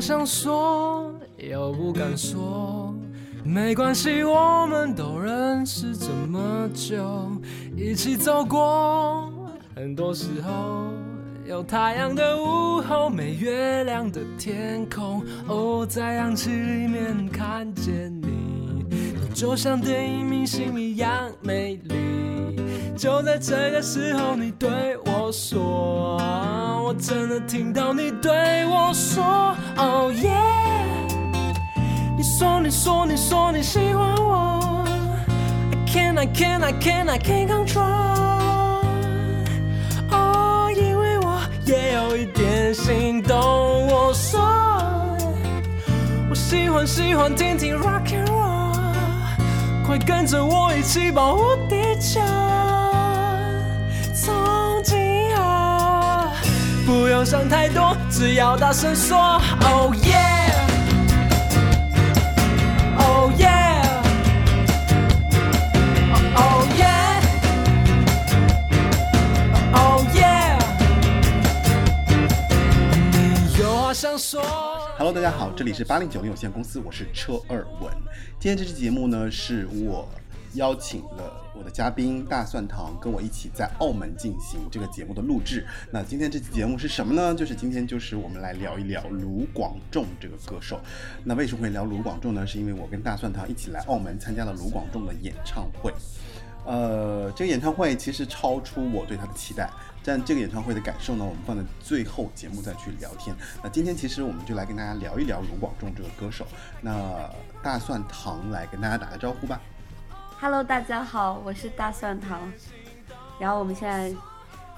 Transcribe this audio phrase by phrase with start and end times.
[0.00, 2.94] 想说，又不敢说，
[3.44, 7.30] 没关系，我们都认识这么久，
[7.76, 9.30] 一起走过
[9.74, 10.90] 很多时候，
[11.46, 22.39] 有太阳的午后，没月亮的天空，哦，在氧气里面看见你，你就像电影明星一样美丽。
[23.00, 24.68] 就在这个时候，你对
[25.06, 26.18] 我说，
[26.84, 30.28] 我真的听到你对我说，Oh yeah。
[32.14, 34.84] 你说，你说，你说你喜欢我
[35.72, 37.80] ，I can't, I can't, I can't, I can't control。
[40.10, 43.34] 哦，因为我也有一点心动。
[43.88, 44.42] 我说，
[46.28, 52.20] 我喜欢喜欢听听 rock and roll，快跟着我一起保护地球。
[56.90, 59.16] 不用想太多，只要大声说
[59.62, 60.50] ，Oh yeah。
[62.98, 63.84] Oh yeah,
[66.34, 67.20] oh yeah,
[69.72, 70.58] oh yeah。
[73.12, 74.42] 你有话想说。
[74.98, 77.92] Hello，大家好，这里是八零九零有限公司，我是车二文。
[78.40, 80.08] 今天这期节目呢，是我
[80.54, 85.66] 邀请了我的嘉宾大蒜糖跟我一起在澳门进行这个节目的录制。
[85.90, 87.34] 那今天这期节目是什么呢？
[87.34, 90.80] 就是今天就是我们来聊一聊卢广仲这个歌手。
[91.22, 92.46] 那为什么会聊卢广仲呢？
[92.46, 95.92] 是因为我跟大蒜糖一起来澳门参加了卢广仲的演唱会。
[96.64, 99.68] 呃，这个演唱会其实超出我对他的期待，
[100.02, 103.36] 但这个演唱会的感受呢，我们放在最后节目再去聊天。
[103.62, 106.46] 那今天其实我们就来跟大家聊一聊卢广仲这个歌手。
[106.80, 107.28] 那
[107.62, 109.60] 大蒜糖来跟大家打个招呼吧。
[110.40, 112.50] Hello，大家好，我是大蒜糖。
[113.38, 114.10] 然后我们现在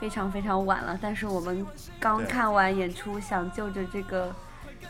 [0.00, 1.64] 非常非常晚了，但是我们
[2.00, 4.34] 刚看完演出，想就着这个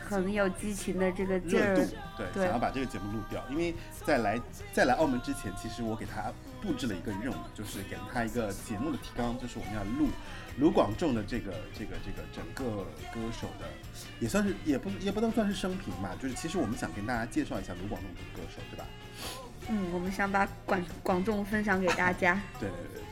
[0.02, 3.74] 很有激情的这个劲儿热度，，对，对想要把这个节目录掉，因为
[4.06, 4.40] 在来
[4.72, 6.32] 在来澳门之前，其实我给他
[6.62, 10.08] 布置了一个任务，就是给了他一个节目的提纲，就是我们要录
[10.58, 12.82] 卢广仲的这个这个这个整个
[13.12, 13.66] 歌手的，
[14.20, 18.86] 也算是也不也不能算是生平吧，就是其实我们想跟大家介绍一下卢广仲这个歌手，对吧？
[19.68, 22.40] 嗯，我们想把广广众分享给大家。
[22.58, 23.02] 对对对对，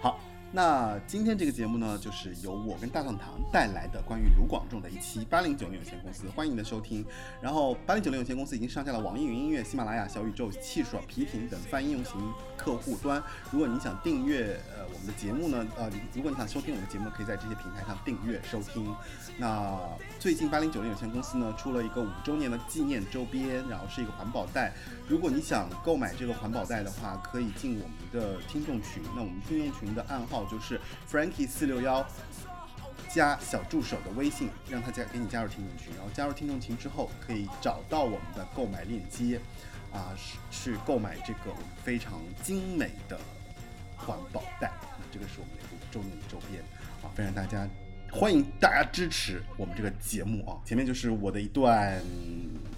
[0.00, 0.18] 好。
[0.50, 7.04] 那今天这个节目呢，就是由我跟大蒜糖带来的关于卢广仲的一期八零九零有限公司，欢迎你的收听。
[7.38, 12.14] 然后八零九零有限公司已经上架了网易云音乐、喜马拉雅、小宇宙、汽水、皮艇等泛应用型
[12.56, 13.22] 客户端。
[13.50, 18.86] 如果你想订阅呃我们的节目呢，呃，如果你想收听我们的节目，可以在这些平台上订阅收听。
[19.38, 19.78] 那
[20.18, 24.72] 最近八零九零有限公司呢出了一个五周年的纪念周边，然后是一个环保袋。
[25.06, 29.02] 如果你想购买这个环保袋的话，可以进我们的听众群。
[29.14, 32.04] 那我们听众群的暗号就是 Frankie 四六幺。
[33.10, 39.40] 加小助手的微信，让他加给你加入听众群，然后加入听众群之后，可以找到我们的购买链接，
[39.90, 40.12] 啊，
[40.50, 41.50] 是去购买这个
[41.82, 43.18] 非常精美的
[43.96, 44.70] 环保袋。
[44.98, 46.62] 那这个是我们的五周年周边
[47.02, 47.66] 啊，非常大家
[48.10, 50.58] 欢迎大家支持我们这个节目啊。
[50.64, 52.02] 前面就是我的一段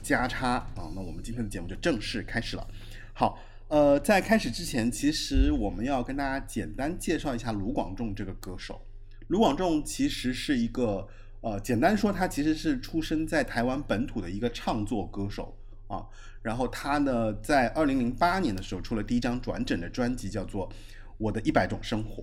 [0.02, 2.66] 加插啊，那我们今天的节目就正式开始了。
[3.14, 3.38] 好，
[3.68, 8.84] 呃，在开始之前，其实我们要跟大家简单介绍一下卢广仲这个歌手。
[9.28, 11.06] 卢广仲其实是一个
[11.40, 16.04] 呃，简单说，他其实是出生在台湾本土的一个唱作歌手啊。
[16.42, 20.68] 然后他呢，在二零零八年的时候出了第一张转整的专辑，叫做
[21.18, 22.22] 《我的一百种生活》。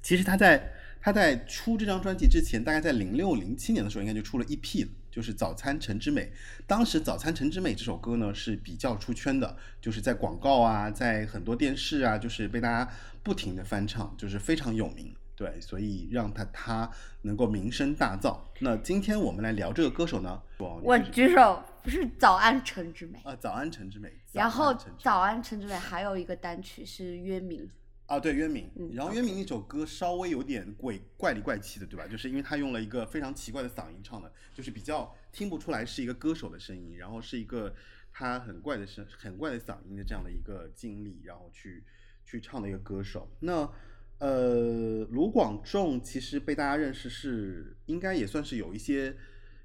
[0.00, 0.72] 其实他在
[1.06, 6.22] 他在出这张专辑之前，大概在零六零七年的时候，应该就出了 EP 了，就是《早餐陈之美》。
[6.66, 12.90] 当时《早餐陈之美》这首歌呢是比较出圈的，就是在广告啊，在很多电视啊，就是被大家
[13.22, 15.14] 不停的翻唱，就是非常有名。
[15.36, 16.90] 对，所以让他他
[17.22, 18.36] 能够名声大噪。
[18.58, 23.20] 那今天我们来聊这个歌手呢，我举手，不是早安陈之美。
[23.22, 24.12] 啊，早安陈之美。
[24.32, 27.70] 然后早安陈之美还有一个单曲是约明，
[28.06, 28.70] 啊，对，渊明。
[28.76, 32.06] 嗯然后渊明那首歌稍微有点鬼怪里怪气的，对吧？
[32.06, 37.74] 就是因为他用了一个非常奇怪的嗓音唱的，就是比较听不出来是一个歌手的声音，然后是一个
[38.12, 41.84] 他很怪的声、很怪的嗓音的这样的一个经历，然后去
[42.24, 43.28] 去唱的一个歌手。
[43.40, 43.68] 那
[44.18, 49.14] 呃，卢广仲其实被大家认识是应该也算是有一些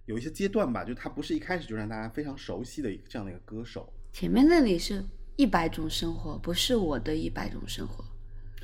[0.05, 3.93] 有一些阶段吧，就他不是一开始就让大家非常熟悉的一个这样的一个歌手。
[4.11, 5.05] 前面那里是
[5.37, 8.03] 一百种生活，不是我的一百种生活。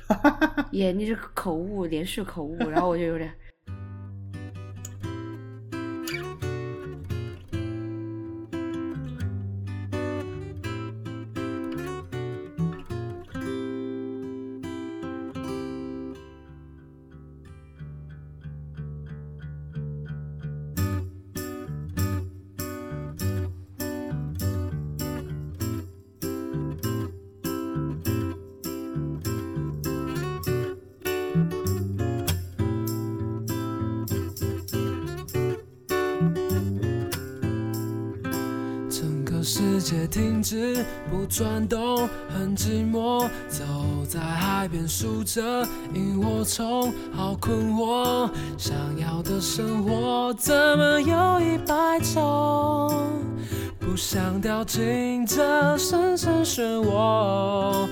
[0.72, 3.32] 耶，你这口误，连续口误，然后我就有点。
[41.28, 43.28] 转动，很寂寞。
[43.48, 43.64] 走
[44.08, 48.30] 在海边数着萤火虫，好困惑。
[48.56, 52.90] 想要的生活怎么有一百种？
[53.78, 57.88] 不想掉进这深深漩涡。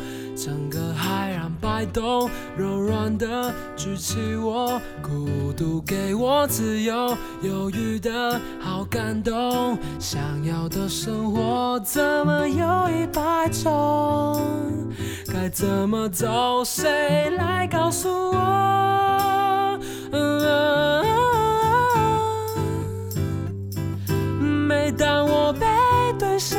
[1.76, 9.76] 摆动，柔软的举起我，孤独给我自由，犹豫的好感动。
[9.98, 14.40] 想要的生活怎么有一百种？
[15.30, 16.64] 该怎么走？
[16.64, 19.78] 谁来告诉我？
[24.66, 25.66] 每当我背
[26.18, 26.58] 对星，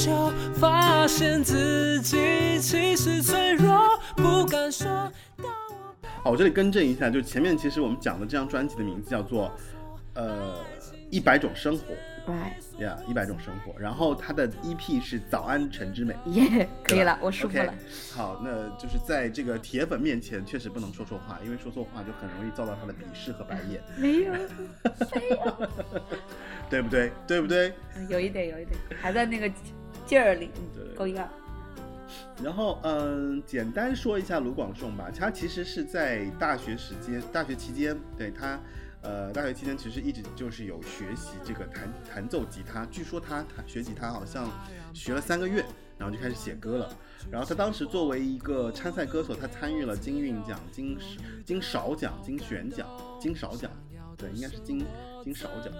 [0.00, 3.78] 着地球，发现自己其实脆弱，
[4.16, 4.88] 不敢说。
[6.22, 9.50] 哦我这里更正一下，就前面其实我们讲的这张专辑的名字叫做
[10.14, 10.56] 呃
[11.10, 11.94] 一百种生活
[12.26, 13.78] right，呀，一百种生活。
[13.80, 16.14] 然后它的 EP 是早安陈之美。
[16.26, 17.72] 耶，可以了，我舒服了。
[18.14, 24.32] 好，那就是在这个铁粉面前，确实不能说错话，因为说错话就很容易遭到他的鄙视和白眼， 没有，
[25.14, 25.68] 没有，
[26.68, 27.10] 对不对？
[27.26, 27.72] 对不对？
[28.10, 29.50] 有一点，有一点，还在那个
[30.10, 31.24] 劲儿里，对嗯，够硬。
[32.42, 38.58] 然后，嗯，简单说一下卢广仲吧，他其实是在大学时间、大学期间，对他，
[39.02, 42.84] 呃，大学期间其实一直就是有学习这个弹弹奏吉他。
[42.86, 44.50] 据说他弹学吉他好像
[44.92, 45.64] 学了三个月，
[45.96, 46.92] 然后就开始写歌了。
[47.30, 50.98] 然后他当时作为一个参赛歌手，他参与了金韵奖、金
[51.46, 52.88] 金勺奖、金选奖、
[53.20, 53.70] 金勺奖，
[54.16, 54.84] 对，应该是金
[55.22, 55.72] 金勺奖。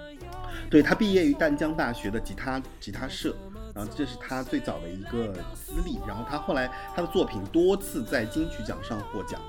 [0.71, 3.35] 对他毕业于淡江大学的吉他吉他社，
[3.75, 5.99] 然后这是他最早的一个资历。
[6.07, 9.41] 然后他后来他的作品多次在金曲奖上获奖，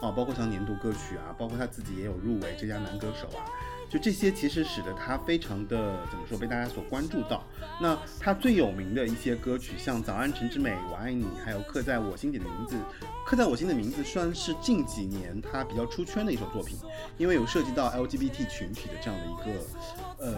[0.00, 3.44] 啊，包括像年度歌曲啊，包括他自己也有入围最佳男歌手啊。
[3.90, 7.42] 就这些，其实使得他非常的怎么说被大家所关注到。
[7.80, 12.76] 那他最有名的一些歌曲，像《早安陈之美》《我爱你》，还有《刻在我心底的名字》。
[13.24, 16.76] 《刻在我心的名字》算是近几年他比较出圈的一首作品，
[17.16, 20.34] 因为有涉及到 LGBT 群体的这样的一个呃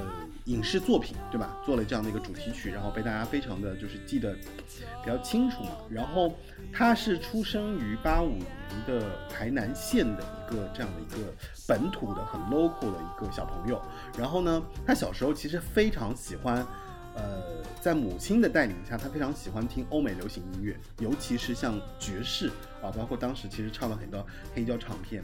[0.46, 1.56] 影视作品，对吧？
[1.64, 5.70] 做了这样的一个主题曲，然后被大家非常的就是记得比较清楚嘛。
[5.88, 6.34] 然后
[6.72, 8.46] 他是出生于八五年
[8.86, 11.32] 的台南县的一个这样的一个
[11.66, 13.80] 本土的很 local 的一个小朋友。
[14.18, 16.66] 然后呢，他小时候其实非常喜欢。
[17.12, 22.46] 呃，在母亲的带领下，他非常喜欢听欧美流行音乐，尤其是像爵士
[22.80, 25.20] 啊，包括当时其实唱了很多黑胶唱片，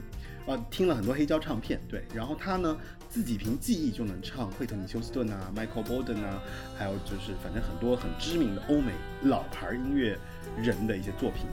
[0.48, 2.04] 啊，听了很多黑胶唱片，对。
[2.12, 2.76] 然后他呢，
[3.08, 6.42] 自己凭记忆就能唱惠特尼休斯顿啊、Michael Bolton 啊，
[6.78, 8.92] 还有就是反正很多很知名的欧美
[9.22, 10.18] 老牌音乐
[10.56, 11.46] 人的一些作品。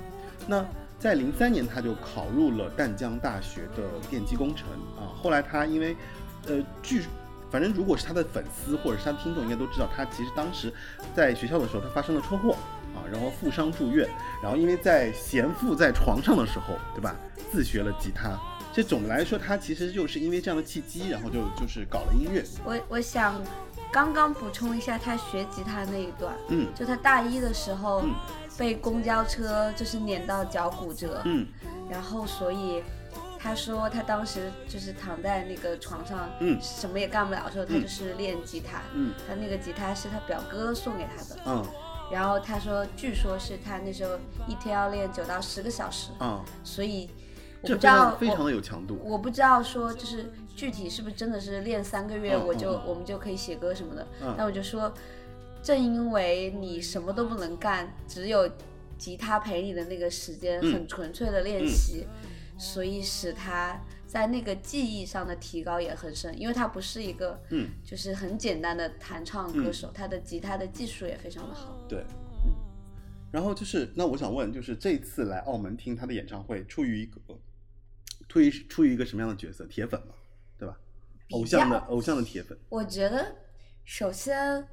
[0.48, 0.66] 那
[1.00, 4.68] 在零三年，他就考入了淡江大学的电机工程
[4.98, 5.12] 啊。
[5.16, 5.96] 后来他因为，
[6.48, 7.04] 呃，据
[7.50, 10.74] 反正如果是他的粉丝或者是他的听众，应该都知道，他其实当时
[11.16, 12.58] 在学校的时候，他发生了车祸
[12.96, 14.10] 啊，然后负伤住院，
[14.42, 17.16] 然后因为在闲赋在床上的时候，对吧，
[17.52, 18.40] 自学了吉他。
[18.74, 22.44] 其实总的来说，他其实就是因为这样的契机，然后就就是搞了音乐。
[22.66, 23.40] 我我想
[23.92, 28.16] 刚刚补充一下他学吉他那一段，嗯就他大一的时候嗯
[28.58, 31.46] 被公交车就是碾到脚骨折，嗯
[31.88, 32.82] 然后所以
[33.38, 38.82] 他说他当时就是躺在那个床上，嗯什么也干不了的时候，他嗯就是练吉他。
[38.96, 41.64] 嗯他那个吉他是他表哥送给他的，嗯
[42.12, 47.10] 然后他说，据说是他那时候一天要练九到十个小时，嗯，所以
[47.64, 49.00] 我不知道常非常的有强度。
[49.04, 54.08] 我不知道说就是具体是不是真的是练三个月，嗯我就、嗯嗯我们就可以写歌什么的。
[54.22, 54.94] 嗯那我就说，
[55.62, 58.50] 正因为你什么都不能干，只有
[58.98, 62.06] 吉他陪你的那个时间，嗯很纯粹的练习，
[62.58, 66.38] 所以使他在那个技艺上的提高也很深。
[66.40, 71.76] 因为他不是一个嗯，就是很简单的弹唱歌手，他的吉他的技术也非常的好。
[71.88, 72.04] 对。
[73.32, 77.20] 然后就是，那我想问，就是这次来澳门听他的演唱会，出于一个
[78.34, 79.64] 出于出于一个什么样的角色？
[79.68, 80.16] 铁粉嘛，
[80.58, 80.76] 对吧？
[81.30, 82.58] 偶像的偶像的铁粉。
[82.68, 83.36] 我觉得，
[83.86, 84.68] 首先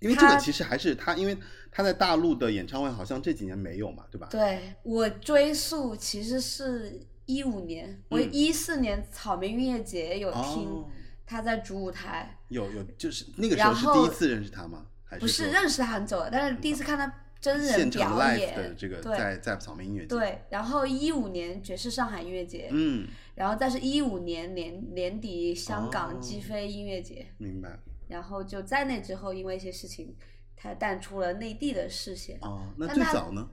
[0.00, 1.38] 因为这个其实还是他，因为
[1.70, 4.26] 他在大陆的演唱会好像这几年没有嘛，对吧？
[4.28, 10.90] 对我追溯其实是一五年，我嗯一四年草莓音乐节有听哦，
[11.24, 14.86] 他在主舞台，有有，就是那个时候是第一次认识他吗？
[15.04, 17.06] 还是不是认识他很久了，但是第一次看他
[17.40, 27.78] 真人表演，的这个对在在草莓音乐节？，对，然后一五年爵士上海音乐节，嗯，然后再是一五年年年底香哦港击飞音乐节，明白。
[28.08, 30.14] 然后就在那之后，因为一些事情，
[30.56, 32.38] 他淡出了内地的视线。
[32.42, 33.48] 哦，那最早呢？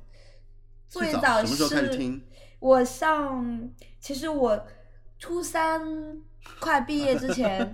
[0.90, 2.24] 早最早什么时候开始是听？
[2.60, 4.68] 我上，其实我
[5.20, 6.22] 初三
[6.60, 7.74] 快毕业之前，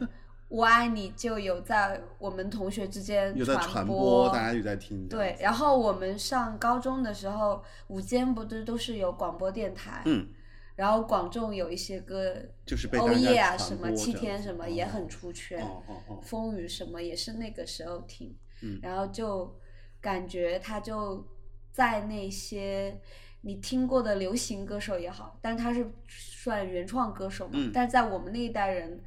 [0.54, 5.08] 我爱你就有在我们同学之间有在传播，大家有在听。
[5.10, 10.28] 对，然后我们上高中的时候，午间不都都是有广播电台，嗯，
[10.76, 12.36] 然后广众有一些歌，
[12.68, 19.60] 就是被欧耶啊什么七天什么也哦很出圈，哦哦哦，风雨什么也是那个时候听，嗯然后就
[20.00, 21.28] 感觉他就
[21.72, 23.02] 在那些
[23.42, 29.04] 你听过的流行歌手也好，但他是算原创歌手嘛，嗯但是在我们那一代人，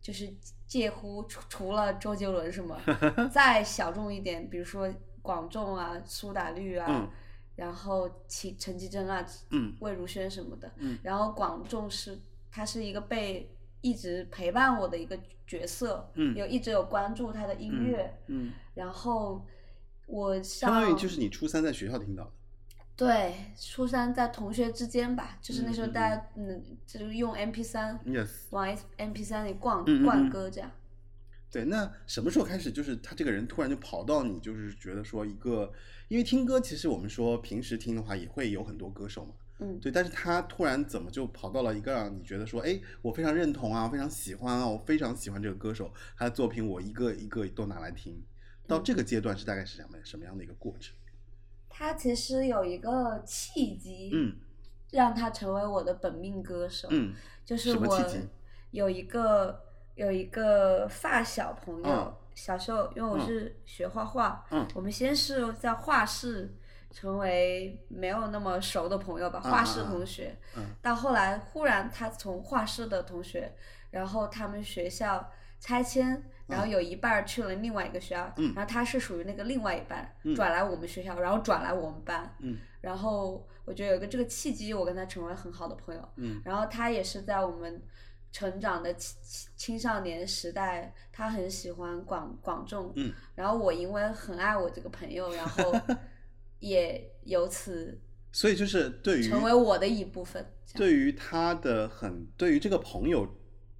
[0.00, 0.34] 就是
[0.66, 2.76] 介乎除除了周杰伦什么，
[3.30, 4.92] 再小众一点，比如说
[5.22, 7.08] 广众啊、苏打绿啊，嗯
[7.56, 9.74] 然后陈陈绮贞啊、嗯。
[9.80, 10.98] 魏如萱什么的，嗯。
[11.02, 12.18] 然后广众是
[12.50, 16.36] 他是一个被一直陪伴我的一个角色，嗯。
[16.36, 19.42] 有一直有关注他的音乐，嗯，然后
[20.06, 22.32] 我相上当于就是你初三在学校听到的。
[22.96, 30.04] 对初三在同学之间吧，就是那时候大家嗯就是用 MP 三 Yes，往 MP 三里灌嗯嗯嗯。
[30.04, 30.70] 灌歌这样。
[31.50, 35.72] 对，那什么时候开始，就是他这个人突然就跑到你，就是觉得说一个，
[36.08, 48.22] 因为听歌其实我们说平时听的话也会有很多歌手嘛，嗯，对，但是他突然怎么就跑到了一个让你觉得说，哎，我非常认同啊，非常喜欢啊，我非常喜欢这个歌手，他的作品我一个一个都拿来听，
[48.66, 48.82] 到嗯。
[48.84, 50.94] 这个阶段是大概是什么什么样的一个过程？
[51.78, 54.34] 他其实有一个契机，嗯
[54.92, 57.12] 让他成为我的本命歌手，嗯
[57.44, 58.02] 就是我
[58.70, 59.62] 有一个
[59.94, 66.56] 有一个发小朋友，嗯小时候因为我嗯是学画画，嗯我们先是在画室
[66.90, 73.52] 成为没有那么熟的朋友吧，嗯画室同学，嗯到后来忽然他从画室的同学，
[73.90, 75.30] 然后他们学校
[75.60, 76.24] 拆迁。
[76.46, 86.08] 然后有一半儿去了另外一个学校，嗯然后他是属于那个另外一半，嗯转来我们学校，然后转来我们班，嗯然后我觉得有一个这个契机，我跟他成为很好的朋友。
[86.16, 87.82] 嗯然后他也是在我们
[88.30, 92.92] 成长的青青青少年时代，他很喜欢广广众。
[92.94, 95.74] 嗯然后我因为很爱我这个朋友，然后
[96.60, 97.98] 也由此
[98.32, 100.46] 所以就是对于成为我的一部分。
[100.74, 103.26] 对于他的很，对于这个朋友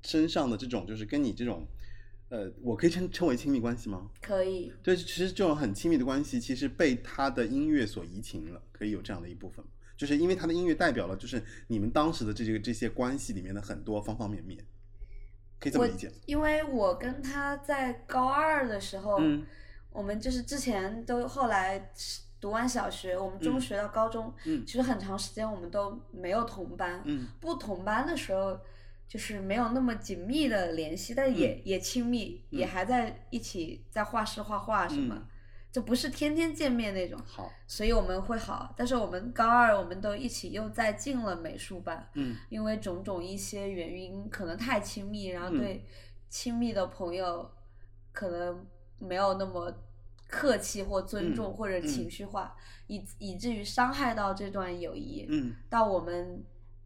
[0.03, 1.67] 身上的这种，就是跟你这种，
[2.28, 4.11] 呃，我可以称称为亲密关系吗？
[4.21, 9.64] 可以，对，其实这种很亲密的关系，其实被他的音乐所移情了，可以有这样的一部分，
[9.97, 14.59] 就是因为他的音乐代表了，就是你们当时的这个这些关系里面的很多方方面面，
[15.61, 16.11] 可以这么理解？
[16.26, 19.47] 因为我跟他在高二的时候，嗯
[19.90, 21.90] 我们就是之前都后来
[22.38, 27.00] 读完小学，我们中嗯学到高中，嗯其实很长时间我们都没有同班。
[27.04, 28.59] 嗯不同班的时候，
[29.09, 32.59] 就是没有那么紧密的联系，但也、也亲密，嗯。
[32.59, 35.27] 也还在一起在画室画画什么，嗯
[35.73, 37.21] 就不是天天见面那种。
[37.27, 42.35] 好，所以我们会好，但是我们高二我们都一起又再进了美术班，嗯。
[42.49, 45.59] 因为种种一些原因，可能太亲密，然后嗯。
[45.59, 45.85] 对
[46.31, 47.51] 亲密的朋友
[48.13, 48.67] 可能
[48.99, 49.71] 没有那么
[50.27, 52.11] 客气或尊重、嗯或者嗯情。
[52.11, 55.27] 绪化，以以至于伤害到这段友谊。
[55.29, 55.55] 嗯。
[55.69, 56.43] 到我们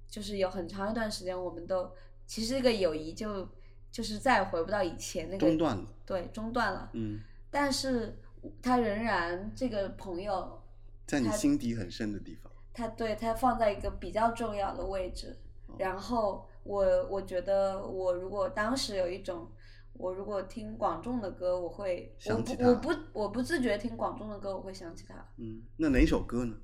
[0.08, 1.92] 就是有很长一段时间，我们都
[2.30, 3.48] 其实这个友谊就
[3.90, 6.88] 就是再也回不到以前那个中断了，对中断了。
[6.92, 7.18] 嗯，
[7.50, 8.16] 但是
[8.62, 10.62] 他仍然这个朋友，
[11.08, 15.36] 在你心底很深的地方，他对他放在一个比较重要的位置。
[15.66, 19.50] 哦然后我我觉得我如果当时有一种。
[19.94, 25.14] 我如果听广众的歌，我会我不我不我不自觉听广众的歌，我会想起他。
[25.36, 26.56] 嗯，那哪首歌呢？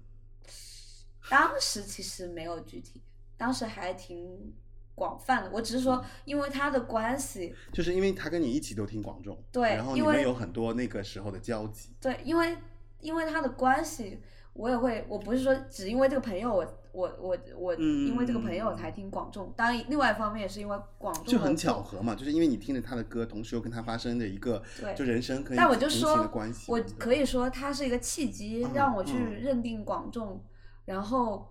[1.28, 3.02] 当时其实没有具体，
[3.36, 4.54] 当时还挺
[4.96, 5.50] 广泛的。
[5.52, 12.56] 我只是说，因为他的关系，就是因为他跟你一起都听广众，对然后你们有很多那个时候的交集，对，因为
[12.98, 14.18] 因为他的关系，
[14.54, 19.52] 我也会，我不是说只因为这个朋友我，我我我嗯因为这个朋友才听广众。
[19.54, 26.26] 当然，另外一方面也是因为广众就很巧合嘛，就是因为你听着他的歌，同时又跟他发生的一个对就人生可以但我就说
[26.68, 30.42] 我可以说它是一个契机，让我去嗯认定广众，
[30.86, 31.46] 然后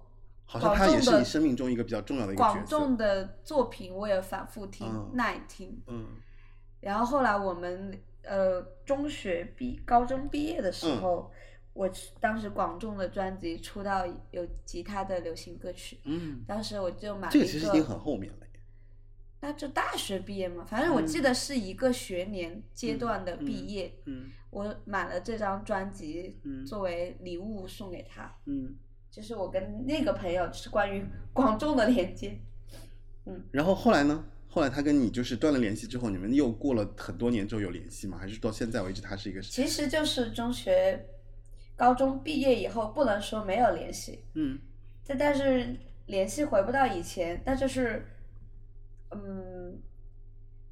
[0.46, 5.12] 好像他也是你生命中一个比较重要的一个角广色，众的作品我也反复听、嗯。
[5.14, 5.82] 耐听。
[5.88, 6.06] 嗯。
[6.80, 11.02] 然后后来我们呃中学毕高中毕业的时嗯。
[11.02, 11.32] 候，
[11.74, 11.90] 我
[12.22, 18.40] 当时广众的专辑出到有吉他的流行歌曲，嗯，当时我就买了这一个其实已经很后面了，
[19.42, 24.30] 那就大学毕业嘛，反正我记得是一个学年阶段的毕业，嗯。
[24.50, 26.66] 我买了这张专辑嗯。
[26.66, 28.74] 作为礼物送给他，嗯，
[29.16, 32.38] 就是我跟那个朋友就是关于广众的连接。
[33.26, 34.26] 嗯然后后来呢？
[34.50, 38.18] 后来他跟你就是断了联系之后，你们又过了很多年之后有联系吗？
[38.18, 41.06] 还是到现在为止他是一个其实就是中学、
[41.76, 44.60] 高中毕业以后，不能说没有联系，嗯
[45.06, 45.76] 但但是
[46.08, 48.06] 联系回不到以前，那就是，
[49.12, 49.78] 嗯，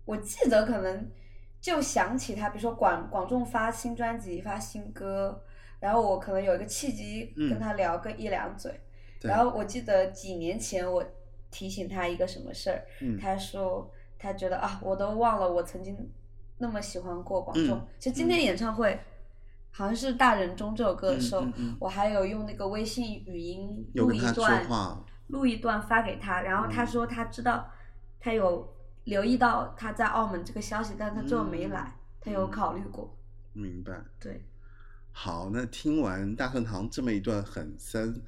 [0.06, 1.10] 我记得可能
[1.60, 5.44] 就想起他，比如说广广众发新专辑、发新歌，
[5.84, 8.72] 然后我可能有一个契机嗯跟他聊个一两嘴。
[9.20, 11.04] 对然后我记得几年前我
[11.52, 15.94] 提醒他一个什么事儿，嗯他说他觉得啊，我都忘了我曾经
[16.58, 17.78] 那么喜欢过广众。
[17.78, 18.98] 嗯其实今天演唱会。
[19.76, 24.64] 好像是《大人中》这首歌的时候，嗯嗯嗯我还有用那个微信语音录一段，
[25.30, 27.68] 录一段发给他，然后他嗯说他知道，
[28.20, 28.72] 他有
[29.06, 33.18] 留意到他在澳门这个消息，但他最后没来，他有嗯考虑过。
[33.54, 33.94] 明白。
[34.20, 34.46] 对，
[35.16, 38.20] 好，那听完大圣堂这么一段很 sen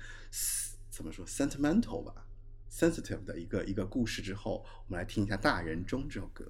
[0.90, 2.28] 怎么说 sentimental 吧
[2.72, 6.50] ，sensitive 的一个一个故事之后，我们来听一下《大人中》这首歌。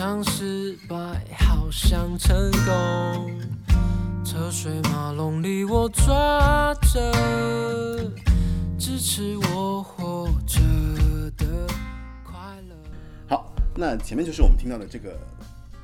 [0.00, 0.96] 常失败，
[1.36, 3.38] 好想成功。
[4.24, 8.10] 车水马龙里，我抓着
[8.78, 10.58] 支持我活着
[11.36, 11.66] 的
[12.24, 12.74] 快乐。
[13.28, 15.20] 好，那前面就是我们听到的这个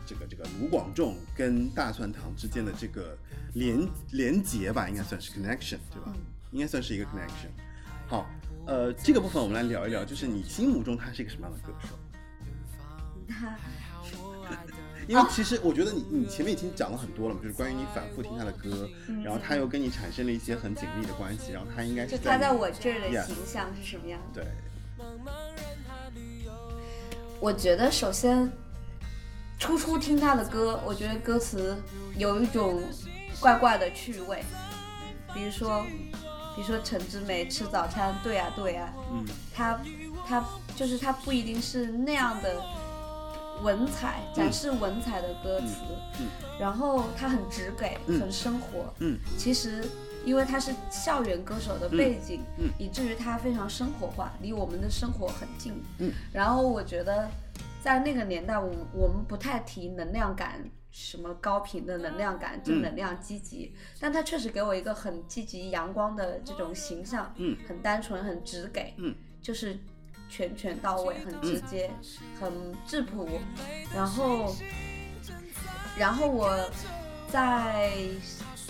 [0.07, 3.15] 这个这个卢广仲跟大蒜堂之间的这个
[3.53, 6.11] 连连结吧，应该算是 connection 对吧？
[6.53, 7.51] 应该算是一个 connection。
[8.09, 8.25] 好，
[8.67, 11.89] 呃，这个部分我们来聊一聊，就是你心目中他是一个什么样的歌手？
[13.29, 13.55] 他
[15.07, 18.89] 因为其实我觉得你你前面已经讲了很多了嘛，就是关于你反复听他的歌，
[19.23, 24.43] 然后他又跟你产生了一些很紧密的关系，然后他应该就是他在我这儿的形象是什么样的？
[24.43, 24.51] 对，
[27.41, 28.51] 我觉得首先，
[29.59, 31.77] 初初听他的歌，我觉得歌词
[32.17, 32.83] 有一种
[33.39, 34.43] 怪怪的趣味，
[35.35, 35.85] 比如说，
[36.55, 39.25] 比如说陈志美吃早餐，对呀、对呀、嗯。
[39.55, 39.81] 他
[40.27, 42.63] 他就是他不一定是那样的
[43.63, 45.83] 文采，展示文采的歌词，
[46.21, 46.27] 嗯
[46.59, 48.21] 然后他很直给，嗯。
[48.21, 48.93] 很生活。
[49.01, 49.19] 嗯。
[49.37, 49.85] 其实
[50.25, 52.71] 因为他是校园歌手的背景，嗯。
[52.79, 55.83] 以至于他非常生活化，离我们的生活很近。
[55.99, 57.29] 嗯，然后我觉得
[57.83, 60.69] 在那个年代，我我们不太提能量感。
[60.93, 69.79] 什么高频的能量感、正能量、积极，但他确实给我一个很积极、阳光的这种形象，嗯，很单纯、很直给，嗯，就是
[70.37, 71.91] 全全到位，很直接，
[72.39, 72.53] 很
[72.87, 73.27] 质朴。
[73.95, 74.55] 然后，
[75.99, 76.55] 然后我
[77.31, 77.91] 在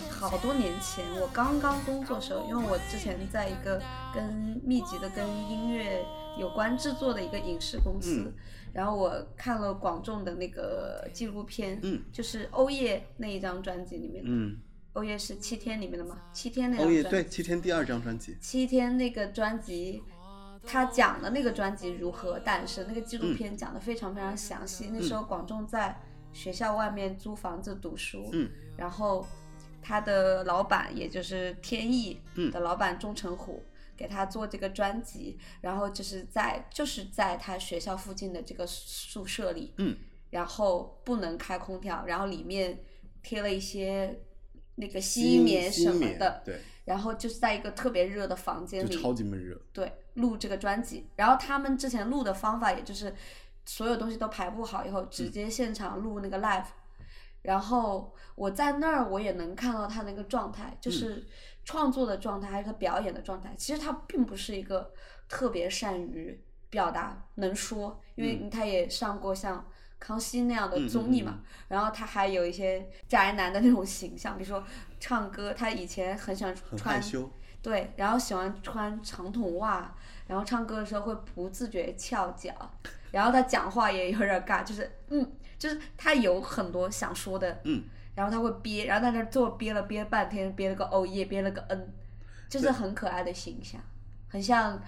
[0.09, 3.81] 好多年前，我刚刚工作时候，因为我之前在一个
[4.15, 6.05] 跟密集的跟音乐
[6.39, 8.33] 有关制作的一个影视公司，嗯
[8.73, 14.57] 然后我看了广众的那个纪录片，嗯就是欧耶那一张专辑里面的，嗯，
[14.93, 20.03] 欧耶是七天里面的嘛，七天那哦也张专辑，对，七天第二张专辑，七天那个专辑
[20.67, 24.89] 他讲的那个专辑如何诞生，那个纪录片讲的非常非常详细。
[24.93, 25.99] 那时候广仲在
[26.33, 29.25] 学校外面租房子读书，嗯然后
[29.81, 33.63] 他的老板也就是天意嗯的老板钟成虎。
[33.97, 39.97] 给他做这个专辑，然后就是在就是在他学校附近的这个宿舍里，嗯，
[40.29, 42.77] 然后不能开空调，然后里面
[43.23, 44.19] 贴了一些
[44.75, 49.59] 那个吸棉什么的，对，然后就是在一个特别热的房间就里，超级闷热。
[49.73, 51.09] 对，录这个专辑。
[51.15, 53.15] 然后他们之前录的方法，也就是
[53.65, 56.65] 所有东西都排布好以后，直接现场录那个 live。
[57.43, 61.25] 然后我在那儿，我也能看到他那个状态，就是
[61.63, 63.53] 创作的状态，还是他表演的状态。
[63.57, 64.91] 其实他并不是一个
[65.29, 69.65] 特别善于表达、能说，因为他也上过像
[69.97, 71.39] 康熙那样的综艺嘛。
[71.69, 74.61] 然后他还有一些宅男的那种形象，比如说
[74.99, 79.95] 唱歌，他以前很喜欢很穿害羞，对，然后喜欢穿长筒袜，
[80.27, 82.53] 然后唱歌的时候会不自觉翘脚，
[83.11, 91.93] 然后他讲话也有点尬，就是嗯，就是他有很多想说的，嗯，然后他会憋，然后在那儿坐憋了憋半天，憋了个哦耶，憋了个嗯，
[92.49, 93.81] 就是很可爱的形象，
[94.27, 94.81] 很像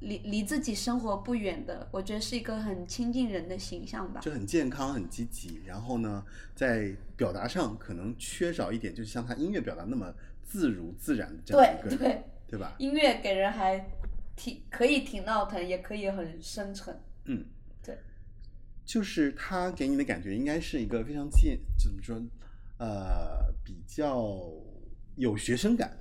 [0.00, 4.20] 离离自己生活不远的，我觉得是一个很亲近人的形象吧。
[4.20, 5.62] 就很健康、很积极。
[5.66, 10.12] 然后呢，在表达上可能缺少一点，就是像他音乐表达那么
[10.44, 12.74] 自如自然的这样一个人，对对，对吧？
[12.78, 13.78] 音乐给人还
[14.36, 16.96] 挺可以挺闹腾，也可以很深沉。
[17.24, 17.44] 嗯，
[17.82, 17.98] 对，
[18.84, 22.22] 就是他给你的感觉应该是一个非常健，怎么说？
[22.78, 24.52] 呃，比较
[25.16, 25.98] 有学生感，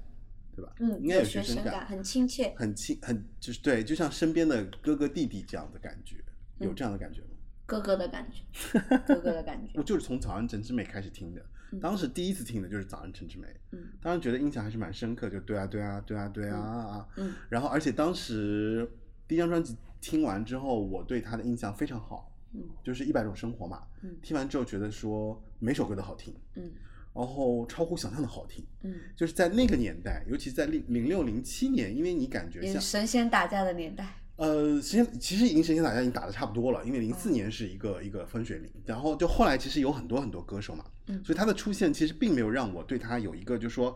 [0.55, 0.75] 对吧？
[0.79, 2.53] 嗯，应该有学生感，很亲切。
[2.57, 6.17] 很亲，很就是对，就像身边的哥哥弟弟这样的感觉，
[6.59, 7.27] 有嗯这样的感觉吗？
[7.65, 8.43] 哥哥的感觉，
[9.07, 9.81] 哥哥的感觉我。
[9.81, 11.47] 就是从《早安整之美》开始听的，嗯
[11.79, 17.33] 当时第一次听的就是《早安陈志梅》，嗯当时觉得印象还是蛮深刻，就对啊对啊对啊对啊啊，嗯。
[17.49, 18.89] 然后而且当时
[19.27, 24.15] 第一张专辑听完之后，我对他的印象非常好，嗯就是《一百种生活》嘛，嗯。
[24.21, 26.71] 听完之后觉得说每首歌都好听，嗯。
[27.13, 34.05] 然后超乎想象的好听，嗯，就是在那个年代，尤其在零零六零七年，因为你感觉像神仙打架的年代。
[34.37, 43.95] 呃，其实其实已经神仙打架已经打的差不多了，因为零四年是一个、一个分水岭，然后就后来其实有很多很多歌手嘛，嗯所以他的出现其实并没有让我对他有一个就说，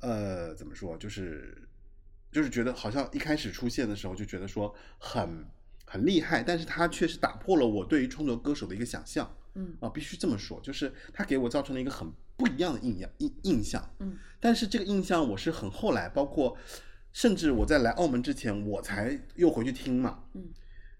[0.00, 1.68] 呃，怎么说，就是
[2.32, 5.44] 就是觉得好像一开始出现的时候就觉得说很
[5.84, 9.76] 很厉害，但是他确实打破了我对于创作歌手的一个想象嗯。
[9.80, 14.16] 啊，必须这么说，就是他给我造成了一个很不一样的印象印印象，嗯。
[14.40, 16.56] 但是这个印象我是很后来，包括
[17.14, 20.24] 甚至我在来澳门之前，我才又回去听嘛。
[20.34, 20.50] 嗯，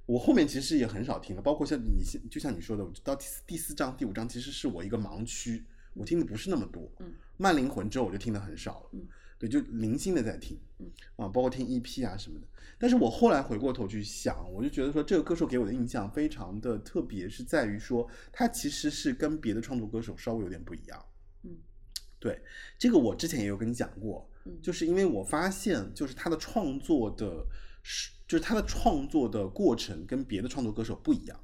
[0.07, 6.89] 我后面其实也很少听了，包括像你现就像你说的，到第四第四章、第五章其实是我一个盲区，我听的不是那么多。
[7.01, 8.91] 嗯，慢灵魂之后我就听的很少了。
[8.93, 9.05] 嗯，
[9.41, 10.57] 对，就零星的在听。
[10.79, 12.47] 嗯，啊，包括听 EP 啊什么的。
[12.79, 21.05] 但是我后来回过头去想，我就觉得说这个歌手给我的印象非常的特别，是在于说他其实是跟别的创作歌手稍微有点不一样。
[21.43, 21.57] 嗯，
[22.21, 22.41] 对，
[22.79, 27.47] 这个我之前也有跟你讲过，嗯就是因为我发现，就是他的创作的，
[27.83, 31.41] 是就是他的创作的过程跟别的创作歌手不一样。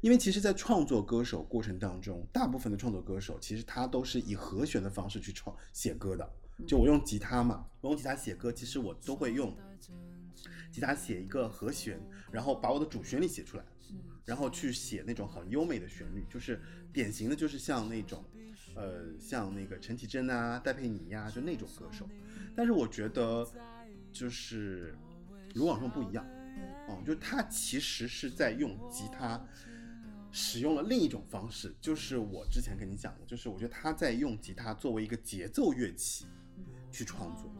[0.00, 6.28] 因为其实，在创作歌手过程当中，大部分的创作歌手其实他都是以和弦的方式去创写歌的。
[6.66, 9.56] 就我用吉他嘛，我用吉他写歌，其实我都会用
[10.72, 12.00] 吉他写一个和弦，
[12.32, 13.64] 然后把我的主旋律写出来，
[14.24, 16.60] 然后去写那种很优美的旋律，就是
[16.92, 18.24] 典型的，就是像那种，
[18.74, 22.08] 呃，像那个陈绮贞啊、戴佩妮呀、就那种歌手。
[22.54, 23.46] 但是我觉得，
[24.12, 24.94] 就是
[25.54, 26.26] 卢广仲不一样，
[26.88, 29.40] 嗯，就他其实是在用吉他。
[30.34, 36.24] 使用了另一种方式，就是我之前跟你讲的，就是我觉得他在用吉他作为一个节奏乐器
[36.90, 37.54] 去创作，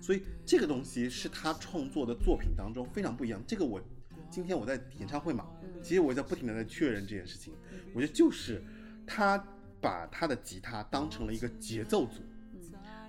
[0.00, 3.42] 所以这个东西是他创作的作品当中非常不一样。
[3.48, 3.82] 这个我
[4.30, 5.44] 今天我在演唱会嘛，
[5.82, 7.52] 其实我在不停的在确认这件事情，
[7.92, 8.62] 我觉得就是
[9.04, 9.36] 他
[9.80, 12.22] 把他的吉他当成了一个节奏组，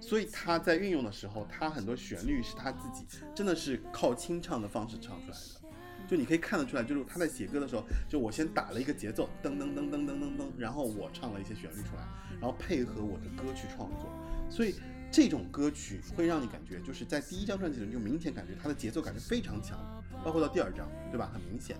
[0.07, 6.07] 所以他在运用的时候，他很多旋律是他自己真的是靠清唱的方式唱出来的。
[6.07, 12.05] 就你可以看得出来，就是他在写歌的时候，就我先打了一个节奏，噔噔噔噔噔噔噔，然后我唱了一些旋律出来，
[12.39, 14.07] 然后配合我的歌去创作，
[14.47, 14.75] 所以
[15.11, 19.79] 这种歌曲会让你感觉，就是在第一张专辑里就明显感觉它的节奏感是非常强，
[20.23, 21.31] 包括到第二张，对吧？
[21.33, 21.75] 很明显。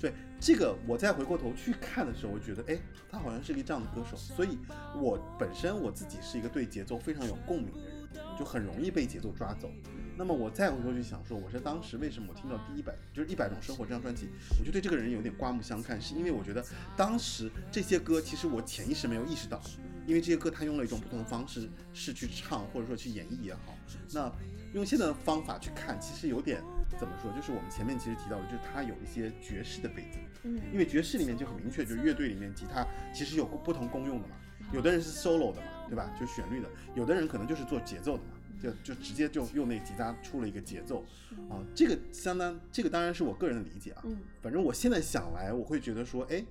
[0.00, 2.78] 对这个，我再回过头去看的时候，我觉得，哎，
[3.10, 4.58] 他好像是一个这样的歌手，所以
[4.96, 9.70] 我本身我自己是一个对节奏非常有共鸣的人，就很容易被节奏抓走。
[10.14, 16.64] 那么我再回头去想说，我是当时为什么我听到第一百就是一百种生活这张专辑，我就对这个人有点刮目相看，是因为我觉得
[16.96, 19.60] 当时这些歌其实我潜意识没有意识到，
[20.06, 23.74] 因为这些歌他用了一种不同的方式是去唱或者说去演绎也好，
[24.12, 24.30] 那
[24.72, 26.62] 用现在的方法去看，其实有点
[26.98, 27.30] 怎么说？
[27.32, 30.60] 就是我们前面其实提到的，就是它有一些爵士的背景，嗯。
[30.72, 34.36] 因为爵士里面就很明确，就是乐队里面吉他其实有不同功用的嘛，
[34.72, 36.10] 有的人是 solo 的嘛，对吧？
[36.18, 38.38] 就旋律的，有的人可能就是做节奏的嘛。
[38.62, 41.04] 就就直接就用那吉他出了一个节奏，
[41.50, 44.16] 啊，这个相当这个当然是我个人的理解啊，嗯。
[44.40, 46.44] 反正我现在想来，我会觉得说，哎，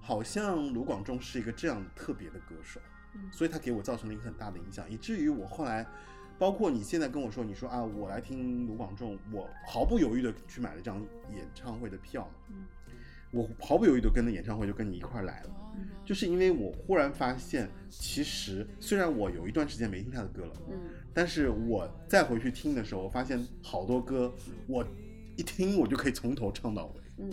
[0.00, 2.80] 好像卢广仲是一个这样特别的歌手，
[3.14, 3.30] 嗯。
[3.30, 5.86] 所以他给我造成了一个很大的影响，以至于我后来，
[6.38, 12.66] 包括你现在跟我说，你说啊，我来听卢广仲，我毫不犹豫的去买了这张演唱会的票，嗯。
[13.30, 15.88] 我毫不犹豫的跟着演唱会就跟你一块儿来了，嗯。
[16.04, 20.78] 就是因为我忽然发现，其实虽然我有一段时间没听他的歌了，嗯。
[21.12, 24.32] 但是我再回去听的时候，我发现好多歌
[24.66, 24.86] 我
[25.36, 27.02] 一听我就可以从头唱到尾。
[27.18, 27.30] 嗯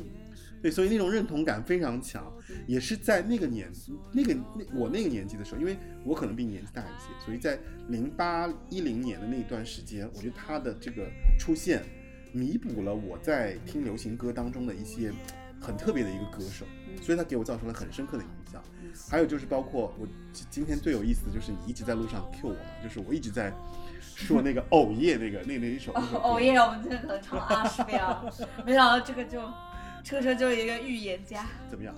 [0.65, 2.33] 对，所以那种认同感非常强，
[2.65, 3.71] 也是在那个年
[4.11, 11.83] 那个那我那个年纪的时候，因为我可能比你年纪大一些，所以在零八一零年的那一段时间，我觉得他的这个出现，
[12.31, 15.13] 弥补了我在听流行歌当中的一些
[15.61, 16.65] 很特别的一个歌手，
[16.99, 18.59] 所以他给我造成了很深刻的影响。
[19.07, 23.53] 还有就是包括我今今天最有意思的就是你一直在路上 Q 我嘛，就是我一直在
[23.99, 28.25] 说那个 偶夜那个那那一首哦耶，我们真的能唱二十秒，
[28.65, 29.39] 没想到这个就
[30.05, 31.93] 车车就是一个预言家， 怎么样？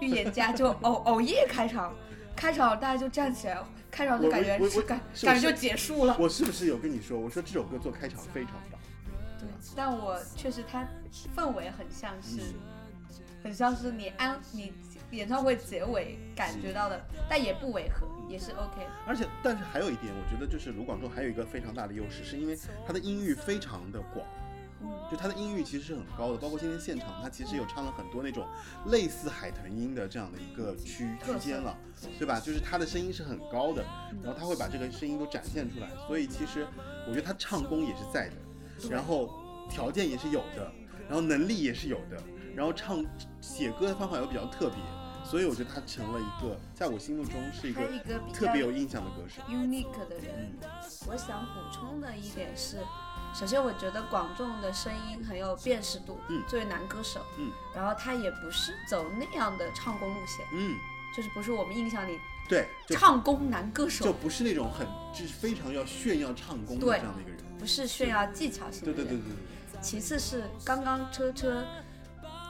[0.00, 1.94] 预言家就偶 偶夜开场，
[2.36, 3.58] 开场大家就站起来，
[3.90, 6.16] 开场就感觉是不感觉就结束了。
[6.18, 7.18] 我是不是有跟你说？
[7.18, 8.80] 我说这首歌做开场非常棒。
[9.38, 10.86] 对，但我确实它
[11.36, 12.40] 氛围很像是，
[13.42, 14.72] 很像是你安你
[15.10, 18.90] 演唱会结尾感觉到的，但也不违和，也是 OK 的。
[19.06, 24.39] 而且，但是还有一点，我觉得就是卢广仲还有一个非常大的优势，是因为他的音域非常的广，嗯
[25.10, 26.38] 就他的音域其实是很高的。
[26.38, 28.46] 包括今天现场，他其实有唱了很多那种
[28.86, 31.76] 类似海豚音的这样的一个区区间了，
[32.18, 32.40] 对吧？
[32.40, 33.84] 就是他的声音是很高的，
[34.22, 36.66] 然后他会把这个声音都展现出来，所以其实
[37.06, 39.30] 我觉得他唱功也是在的，然后
[39.68, 40.72] 条件也是有的，
[41.06, 42.22] 然后能力也是有的，
[42.54, 43.04] 然后唱
[43.40, 44.78] 写歌的方法又比较特别，
[45.24, 47.82] 所以我觉得他成了一个在我心目中是一个
[48.32, 49.42] 特别有印象的歌手。
[49.48, 50.56] unique 的人。
[51.06, 52.76] 我想补充的一点是，
[53.32, 56.42] 首先我觉得广仲的声音很有辨识度，嗯。
[56.48, 60.76] 作为男歌手，嗯，然后他也不是走那样的唱功路线，嗯，
[61.16, 64.04] 就是不是我们印象里对，唱功男歌手。
[64.04, 67.38] 就，不是那种很就是非常要炫耀唱功的对这样的一个人。
[67.58, 68.96] 不是炫耀技巧型的人。
[68.96, 69.80] 对对对对对。
[69.80, 71.64] 其次是刚刚车车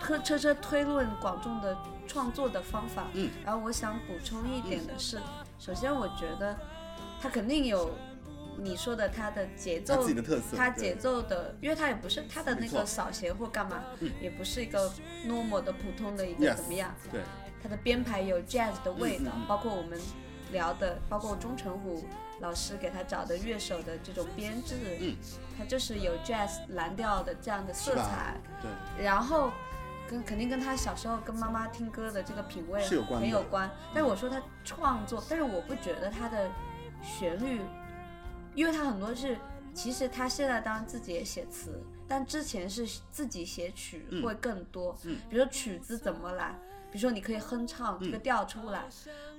[0.02, 1.76] 车车车推论广众的
[2.08, 5.20] 创作的方法，嗯，然后我想补充一点的是，
[5.58, 6.58] 首先我觉得
[7.20, 7.90] 他肯定有
[8.62, 14.90] 你说的他的节奏他自己的特色对他节奏的，因为他也不是他的那个扫弦或干嘛，嗯也不是一个
[15.26, 17.20] normal 的普通的一个怎么样，对，
[17.62, 19.98] 他的编排有 jazz 的味道，包括我们
[20.52, 22.04] 聊的，包括钟成虎
[22.40, 25.16] 老师给他找的乐手的这种编制，嗯，
[25.56, 29.50] 他就是有 jazz 蓝调的这样的色彩，对，然后
[30.08, 33.70] 跟肯定跟他小时候跟妈妈听歌的这个品味很有关。
[33.94, 36.50] 但是我说他创作，但是我不觉得他的
[37.02, 37.60] 旋律，
[38.54, 39.36] 因为他很多是，
[39.74, 44.96] 其实他现在当然自己也写词，但之前是自己写曲嗯会更多。
[45.04, 46.58] 嗯比如说曲子怎么来，
[46.90, 48.84] 比如说你可以哼唱这个嗯调出来，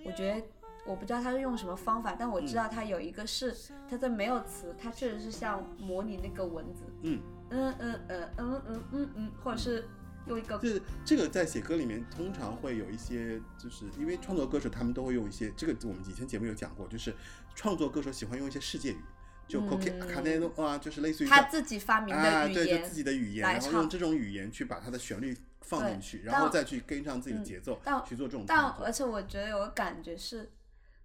[0.05, 0.41] 我觉得。
[0.83, 3.55] 我不知道他是用什么方法，但我嗯知道他有一个是
[3.87, 7.21] 他在没有词，他确实是像模拟那个文字，嗯，
[7.51, 9.87] 嗯嗯嗯嗯嗯嗯嗯，或者是
[10.25, 17.13] 用一个就是这个在写歌里面通常会有一些，就是因为创作歌手他们都会用一些，这个我们以前节目有讲过，就是
[17.55, 19.01] 创作歌手喜欢用一些世界语，
[19.47, 30.51] 就 c o c 嗯 a n o 啊，就是类似于他自己发明啊，的语对，就自己的语言，然后用这种语言去把它的旋律放进去，然后再去跟上自己的嗯节奏，但去做这种但而且我觉得有个感觉是，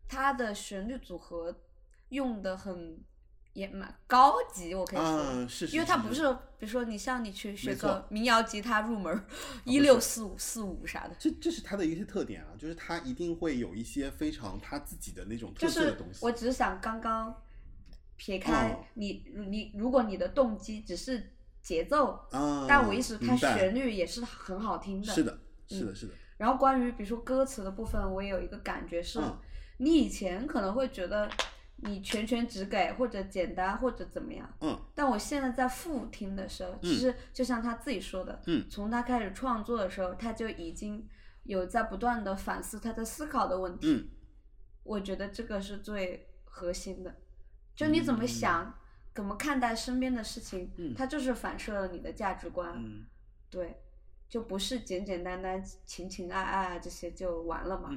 [0.09, 1.61] 他的旋律组合
[2.11, 2.99] 用的很
[3.57, 5.09] 也蛮高级，我可以说。
[5.09, 9.25] 嗯，是，因为它不是，比如说你像你去学个民谣吉他入门，
[9.65, 16.25] 一六四五四五啥的，这这是它的一些特点啊，就是它一定会有一些非常他自己的那种就是特色的东西。
[16.25, 17.35] 我只是想刚刚
[18.17, 25.13] 撇开哦你你如果你的动机只是节奏，啊，但我意思它旋律也是很好听的。
[25.13, 29.39] 是的，是的，是的，然后关于比如说歌词的部分，我也有一个感觉是，嗯
[29.79, 31.31] 你以前可能会觉得
[31.77, 41.07] 你全权只给或者简单或者怎么样，嗯但我现在在复听的时候，嗯其实就像他自己说的，嗯从他开始创作的时候，他就已经
[41.45, 43.93] 有在不断的反思他在思考的问题。
[43.93, 44.09] 嗯
[44.85, 47.13] 我觉得这个是最核心的，
[47.75, 48.73] 就你怎么想，
[49.13, 52.73] 怎么看待身边的事情，嗯它就是反射了你的价值观。
[52.77, 53.05] 嗯
[53.51, 53.83] 对，
[54.29, 57.91] 就不是简简单单情情爱爱啊这些就完了嘛。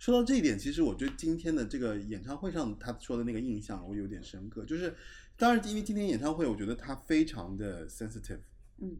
[0.00, 4.64] 说到这一点，其实我对今天的这个演唱会上他说的那个印象，我有点深刻。
[4.64, 4.96] 就是，
[5.36, 8.40] 当然，因为今天演唱会，我觉得他非常的 sensitive，
[8.78, 8.96] 嗯，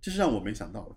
[0.00, 0.96] 这是让我没想到的，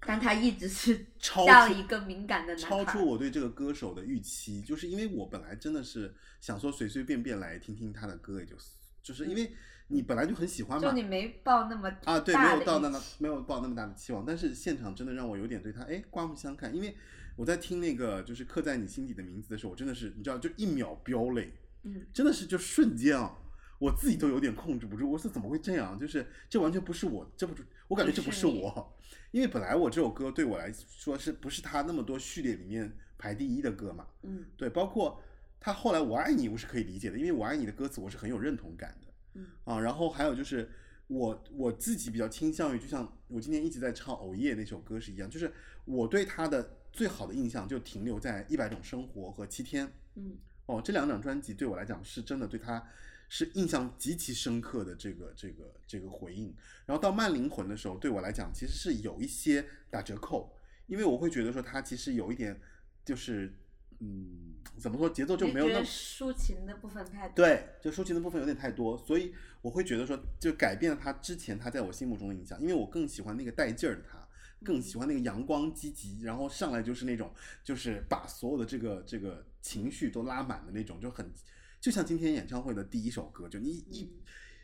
[0.00, 2.90] 但他一直是超一个敏感的男超孩。
[2.94, 4.62] 出我对这个歌手的预期。
[4.62, 8.70] 就是因为我本来真的是想说随随便便来听听他的歌，也就是
[9.02, 9.52] 就是因为
[9.88, 16.96] 你本来就很喜欢嘛，就你没抱那么啊，对，没有到那么没有抱那么大的期望，但是现场真的让我有点对他哎刮目相看，因为
[17.36, 23.36] 我在听那个就是刻在你心底的名字的时候，我真的是你知道就一秒飙泪，嗯，真的是就瞬间啊，
[23.78, 25.98] 我自己都有点控制不住，我说怎么会这样？
[25.98, 28.96] 就是这完全不是我，这不是我感觉这不是我，
[29.30, 34.06] 因为本来我这首歌对我来说是不是他那么多序列里面排第一的歌嘛？
[34.22, 35.22] 嗯对，包括
[35.60, 39.08] 他后来我爱你，我是可以理解的，因为我爱你的歌词我是很有认同感的。
[39.34, 40.70] 嗯啊，然后还有就是
[41.06, 45.50] 我我自己比较倾向于，就像我今天一直在唱《偶夜》那首歌是一样，就是
[45.84, 52.86] 我对他的最好的印象就停留在《一百种生活》和《七天》嗯哦，这两张专辑对我来讲是真的对他
[53.28, 56.54] 是印象极其深刻的这个这个这个回应。
[56.86, 60.54] 然后到《慢灵魂》的时候，对我来讲其实是有一些打折扣，
[60.86, 62.60] 因为我会觉得说他其实有一点
[63.04, 63.52] 就是
[64.00, 67.34] 嗯怎么说节奏就没有那么抒情的部分太多。
[67.34, 74.21] 对，就抒情的部分有点太多，所以我会觉得说，就改变了他之前他在我心目中的印象，因为我更喜欢那个带劲儿的他，
[74.62, 81.30] 更喜欢那个阳光积极，然后上来就是那种，就是把所有的这个这个情绪都拉满的那种，就很
[81.80, 84.10] 就像今天演唱会的第一首歌，就你一、嗯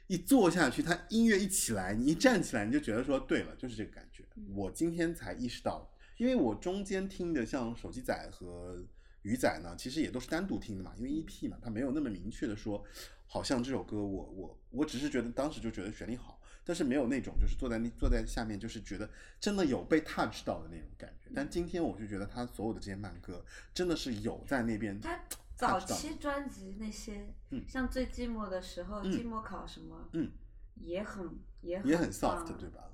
[0.09, 4.25] 一坐下去，他音乐一起来，你一站起来，你就觉得说，对了，就是这个感觉。
[4.37, 8.83] 嗯我今天才意识到，因为我中间听的像手机仔和
[9.21, 12.83] 鱼仔呢，其实也都是单独听的嘛，因为 EP 嘛，他没有那么明确的说，
[13.27, 16.38] 好像这首歌我我我只是觉得当时就觉得旋律好，
[16.69, 19.09] 但是没有那种就是坐在那坐在下面就是觉得
[19.41, 21.31] 真的有被 touch 到的那种感觉。
[21.35, 25.19] 但今天我就觉得他所有的这些慢歌真的是有在那边他
[25.57, 27.65] 早期专辑那些，嗯。
[27.67, 29.11] 像最寂寞的时候，嗯。
[29.11, 30.31] 寂寞考什么，嗯。
[30.75, 31.31] 也很
[31.63, 32.85] 也很也很 soft 对吧？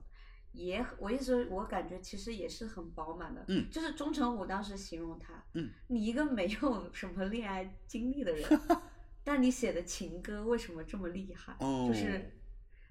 [0.52, 3.68] 也很我一直我感觉其实也是很饱满的，嗯。
[3.72, 8.48] 就是钟成武当时形容他，嗯，你一个没有什么恋爱经历的人，
[9.24, 11.56] 但你写的情歌为什么这么厉害？
[11.58, 12.30] 哦就是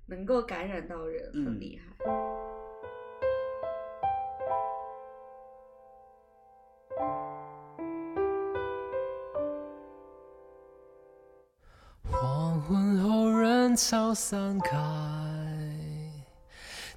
[0.05, 1.83] 能够感染到人，嗯很厉害。
[12.05, 14.75] 黄昏后人潮散开，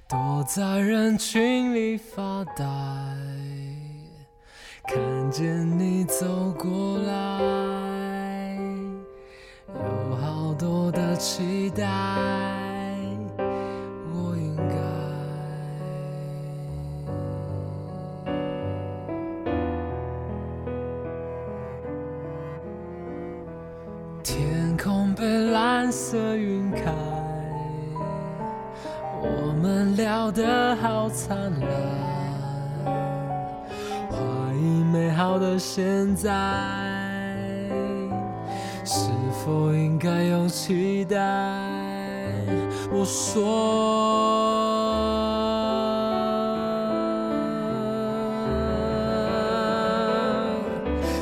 [0.07, 2.63] 躲在人群里发呆，
[4.85, 8.59] 看见你走过来，
[9.73, 11.83] 有好多的期待，
[31.17, 31.67] 灿烂，
[34.11, 36.29] 怀疑美好的现在，
[38.85, 39.09] 是
[39.43, 41.17] 否应该有期待？
[42.91, 43.47] 我说。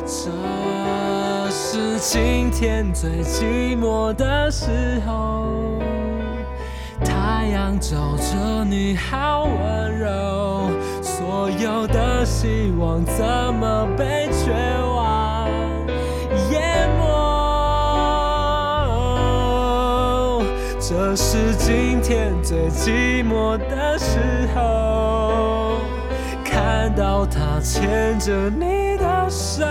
[0.06, 5.80] 这是今天最寂寞的时候，
[7.46, 10.72] 太阳照着你好温柔，
[11.04, 15.48] 所有的希望怎么被绝望
[16.50, 17.04] 淹没？
[20.80, 25.78] 这是今天最寂寞的时候，
[26.44, 29.64] 看到他牵着你的手，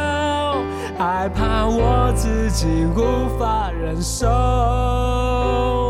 [0.97, 5.84] 害怕我自己无法忍受。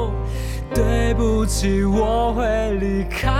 [0.75, 3.31] 对不起，我会离开，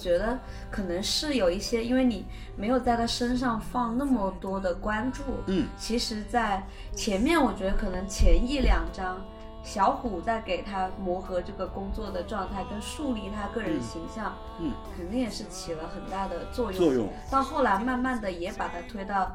[0.00, 0.38] 觉得
[0.70, 2.24] 可能是有一些，因为你
[2.56, 5.68] 没有在他身上放那么多的关注，嗯。
[5.78, 9.22] 其实，在前面我觉得可能前一两章
[9.62, 16.80] 小虎在给他磨合这个工作的状态，跟树立他个人嗯形象，嗯，肯定也是起了很大的作用。
[16.80, 19.30] 作用，到后来，慢慢的也把他推到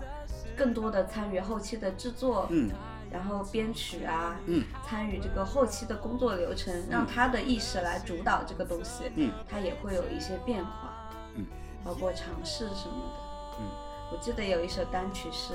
[0.57, 2.71] 更多的参与后期的制作，嗯
[3.15, 4.63] 然后编曲啊，嗯。
[4.87, 9.31] 参与这个后期的工作流程，让他的意识来主导这个东西，嗯。
[9.49, 11.45] 他也会有一些变化，嗯，
[11.83, 13.65] 包括尝试什么的，嗯，
[14.11, 15.53] 我记得有一首单曲是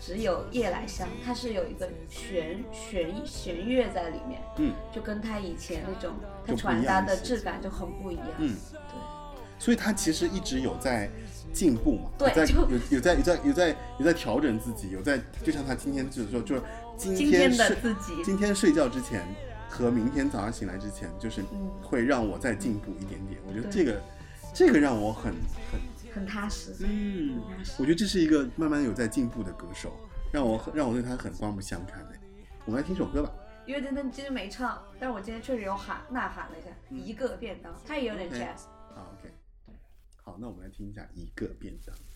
[0.00, 6.14] 只有夜来香，它是有一个弦弦弦乐在里面，嗯就跟他以前那种
[6.46, 9.00] 他传达的质感就很不一样，嗯，对。
[9.58, 11.10] 所以他其实一直有在
[11.52, 16.62] 进步嘛，对有在就有有在有在有在有在调整自己，有在就像他今天就是说，就是
[17.00, 19.26] 今今天的自己今天睡觉之前
[19.70, 23.40] 和明天早上醒来之前，就是嗯会让我再进步一点点。
[23.48, 24.02] 我觉得这个
[24.54, 25.32] 这个让我很
[25.72, 25.80] 很
[26.14, 27.40] 很踏实，嗯
[27.78, 29.96] 我觉得这是一个慢慢有在进步的歌手，
[30.30, 32.10] 让我很让我对他很刮目相看的。
[32.66, 33.32] 我们来听首歌吧。
[33.64, 38.64] 因为真的今天没唱，但是我今天确实有喊呐喊了一下，一个便当，它也有点 jazz。
[38.94, 39.32] 好，OK，
[40.22, 41.96] 好，那我们来听一下一个便当。“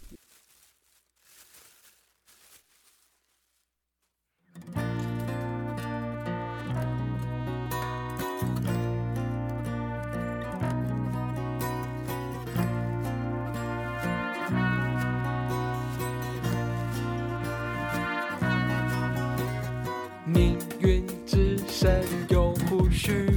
[20.26, 23.28] 命运之神有胡须”，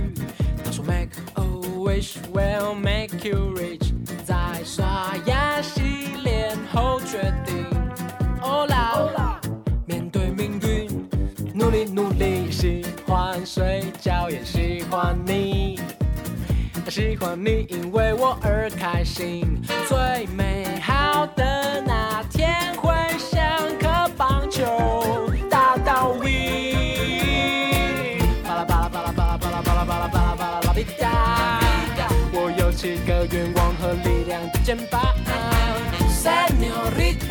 [0.64, 3.92] 他说 “Make a wish will make you rich”。
[4.26, 5.37] 在刷牙
[12.68, 15.80] 喜欢睡觉也喜欢你。
[16.90, 19.62] 喜欢你，因为我而开心。
[19.88, 23.42] 最美好的那天会像
[23.80, 26.26] 颗棒球打到 we。
[28.44, 31.62] 巴拉巴拉巴拉巴拉巴拉巴拉巴拉巴拉巴拉拉比达。
[32.34, 35.16] 我有七个愿望和力量的肩膀。
[36.10, 37.27] Señorita,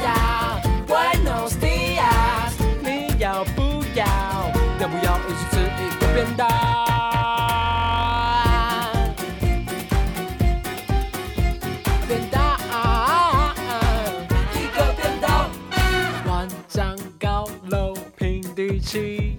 [6.36, 6.46] 蛋
[12.06, 12.58] 变蛋
[14.54, 15.50] 一个变蛋
[16.26, 19.38] 万丈高楼平地起。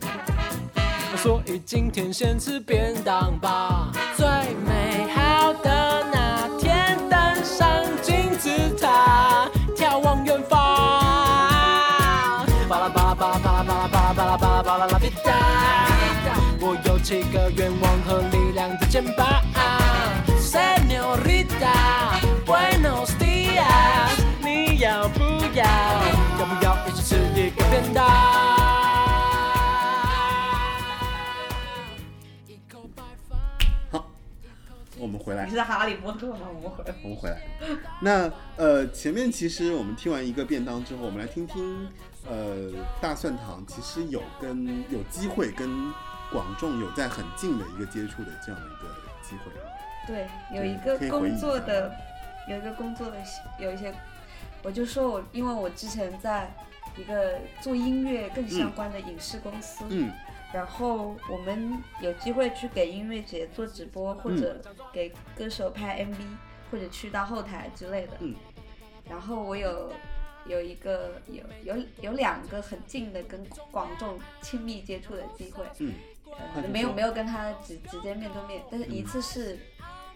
[1.18, 3.92] 所以今天先吃便当吧。
[35.28, 35.52] 回来你。
[35.52, 36.48] 是哈利波特吗？
[36.48, 36.96] 我们回来。
[37.04, 37.42] 我们回来。
[38.02, 41.86] 那呃，前面其实我们听完一个便当之后，我们来听听
[42.26, 42.72] 呃，
[43.02, 45.70] 大蒜糖其实有跟有机会跟
[46.32, 48.88] 广众有在很近的一个接触的这样的一个
[49.22, 49.68] 机会啊。
[50.08, 51.92] 对，有一个工作的，
[52.50, 53.18] 有一个工作的
[53.60, 53.94] 有一些，
[54.64, 56.50] 我就说我因为我之前在
[56.96, 60.10] 一个做音乐更相关的影视公司，嗯
[60.54, 64.62] 然后我们有机会去给音乐节做直播，或者
[64.94, 66.16] 给歌手拍 MV，
[66.72, 68.14] 或者去到后台之类的。
[68.20, 68.36] 嗯
[69.10, 69.92] 然后我有
[70.46, 73.42] 有一个有有有两个很近的跟
[73.72, 75.94] 广众亲密接触的机会，嗯
[76.56, 79.58] 呃，没有没有跟他直直接面对面，但是一嗯次是。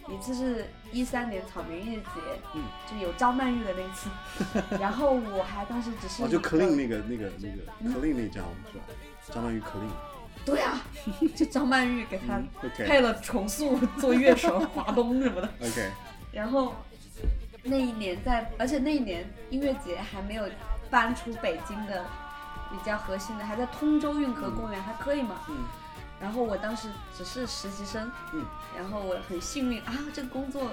[0.10, 2.10] 一次是一三年草莓音乐节，
[2.56, 4.10] 嗯，就有张曼玉的那次，
[4.82, 7.48] 然后我还当时只是哦，就 clean 那个那个那
[7.82, 8.84] 嗯个 clean 那张是吧？
[9.32, 9.88] 张曼玉 clean。
[10.46, 10.82] 对啊，
[11.36, 12.42] 就张曼玉给他
[12.78, 15.50] 配了重塑 做乐手 华东什么的。
[15.62, 15.90] OK，
[16.32, 16.76] 然后
[17.64, 20.46] 那一年在，而且那一年音乐节还没有
[20.90, 22.06] 搬出北京的
[22.72, 25.42] 比较核心的，还在通州运河公园，还可以嘛。
[25.50, 25.66] 嗯。
[26.20, 26.88] 然后我当时
[27.18, 28.46] 只是实习生，嗯。
[28.76, 30.72] 然后我很幸运啊，这个工作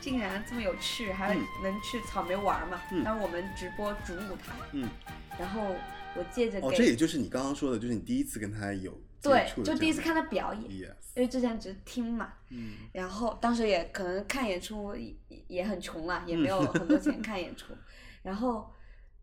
[0.00, 1.40] 竟然这么有趣，还嗯。
[1.62, 2.80] 能去草莓玩嘛。
[2.92, 3.02] 嗯。
[3.02, 4.88] 当时我们直播主舞台，嗯，
[5.38, 5.62] 然后
[6.14, 10.62] 我借着哦，这也就是你刚刚说的，就是你第一次跟他有接对就第一次看他表演
[11.14, 12.32] 因为之前只是听嘛。
[12.50, 15.16] 嗯然后当时也可能看演出也
[15.48, 17.74] 也很穷啦，也没有很多钱看演出。
[18.22, 18.70] 然后，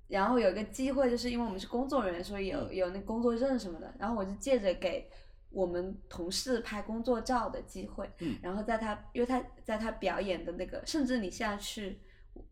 [0.07, 3.93] 然后有一个机会，就是因为我们是工作人员，所以有有那工作证什么的。
[3.99, 5.09] 然后我就借着给
[5.49, 11.99] 我们同事拍工作照的机会，嗯然后在他因为他在他表演的那个，甚至你现在去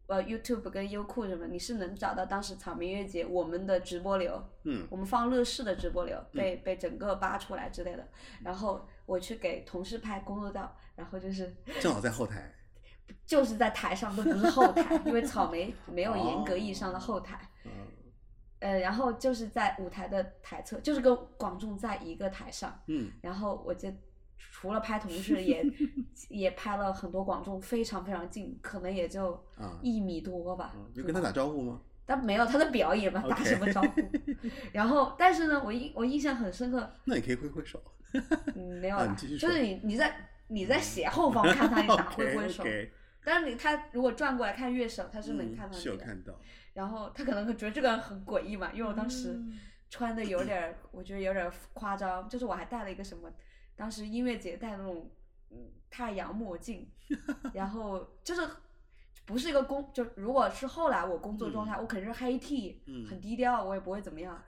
[0.07, 8.07] 呃 YouTube 跟优酷什么，你是能找到当时草莓音乐节我们的直播流，嗯我们放乐视的直播流被、被整个扒出来之类的，
[8.43, 12.53] 然后我去给同事拍工作照，然后就是正好在后台。
[13.25, 17.49] 就是在台上都不是后台，因为草莓没有严格意义上的后台。
[17.65, 17.71] 嗯
[18.59, 23.91] 呃，然后就是在舞台的台侧，就是跟广众在一个台上，嗯然后我就
[24.49, 25.63] 除了拍同事 也，
[26.29, 30.73] 也拍了很多广众，非常非常近，可能也就啊一米多吧。
[30.75, 31.81] 嗯，有跟他打招呼吗？
[32.05, 34.01] 但没有他的表演嘛，打什么招呼？
[34.73, 37.81] 然后，但是呢，我印我印象很深刻， 那你可以挥挥手。
[38.55, 40.13] 嗯，没有啦，就是你你在
[40.47, 42.63] 你在斜后方看他，你打挥挥手。
[43.23, 45.81] 但是你他如果转过来看乐手，他是能嗯看到你的。
[45.81, 46.33] 是有看到。
[46.73, 49.57] 然后他可能会觉得这个人很诡异嘛，因为我当时嗯
[49.89, 53.29] 穿的有点儿，我觉得有点夸张，就是我还带了一个什么，
[53.75, 55.09] 当时音乐节戴那种
[55.49, 55.57] 嗯
[55.89, 56.89] 太阳墨镜，
[57.53, 58.47] 然后就是
[59.25, 64.41] 不是一个工，就如果是后来我工作状态，我肯定是黑 T，、嗯很低调，我也不会怎么样。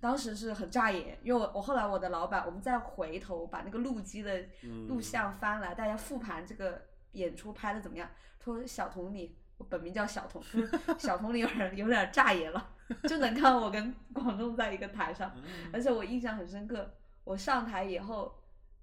[0.00, 8.08] 当时是很扎眼，因为我我后来我的老板，我们再回头把那个录机的嗯录像翻来，大家复盘这个演出拍的怎么样？
[8.42, 10.42] 说小童你，我本名叫小童，
[10.98, 12.68] 小童你有点有点扎眼了，
[13.08, 18.32] 就能看我跟 广东在一个台上，嗯而且我印象很深刻，我上台以后，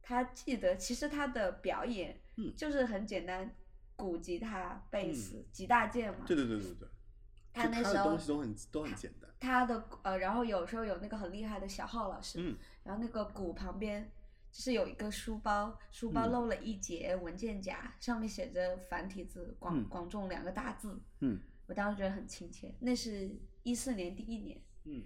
[0.04, 2.54] 他记得其实他的表演嗯。
[2.56, 3.56] 就是很简单，
[3.95, 6.88] 鼓、吉他、贝斯几大件嘛，对对对对对，
[7.54, 9.30] 他那时候东西都很都很简单。
[9.39, 12.58] 他的呃，然后有时候有那个很厉害的小号老师，嗯。
[12.84, 14.12] 然后那个鼓旁边
[14.51, 16.32] 就是有一个书包，书包嗯。
[16.32, 19.88] 漏了一节文件夹，上面写着繁体字“广嗯。
[19.89, 21.39] 广众”两个大字，嗯。
[21.68, 22.74] 我当时觉得很亲切。
[22.80, 23.30] 那是
[23.64, 25.04] 一四年第一年，嗯。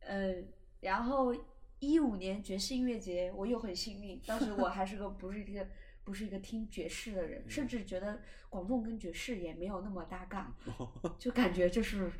[0.00, 0.34] 呃，
[0.80, 1.34] 然后
[1.80, 5.66] 一五年爵士音乐节，我又很幸运，当时我还是个 不是一个
[6.04, 10.54] 不是一个听爵士的人，甚至觉得广众跟爵士也没有那么搭嘎，
[11.18, 12.10] 就感觉就是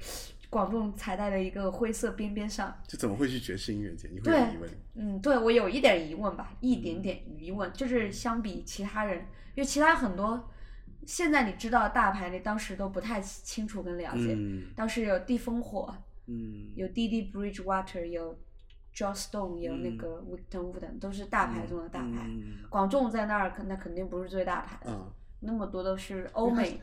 [0.49, 2.77] 广众踩在了一个灰色边边上。
[2.87, 4.09] 就怎么会去爵士音乐节？
[4.11, 4.71] 你会对有疑问？
[4.95, 9.19] 嗯，对我有一点疑问吧，一点点疑问，就是相比其他人，
[9.55, 10.49] 因为其他很多
[11.07, 14.35] 现在你知道的大牌，你当时都不太清楚跟了解。
[14.37, 15.95] 嗯当时有地烽火，
[16.27, 18.39] 嗯有 D D Bridgewater，有
[19.01, 22.27] Joe Stone，有那个 Victor Wooten，都是大牌中的大牌。
[22.27, 26.81] 嗯广众在那儿，那肯定不是最大牌的，嗯，那么多都是欧美、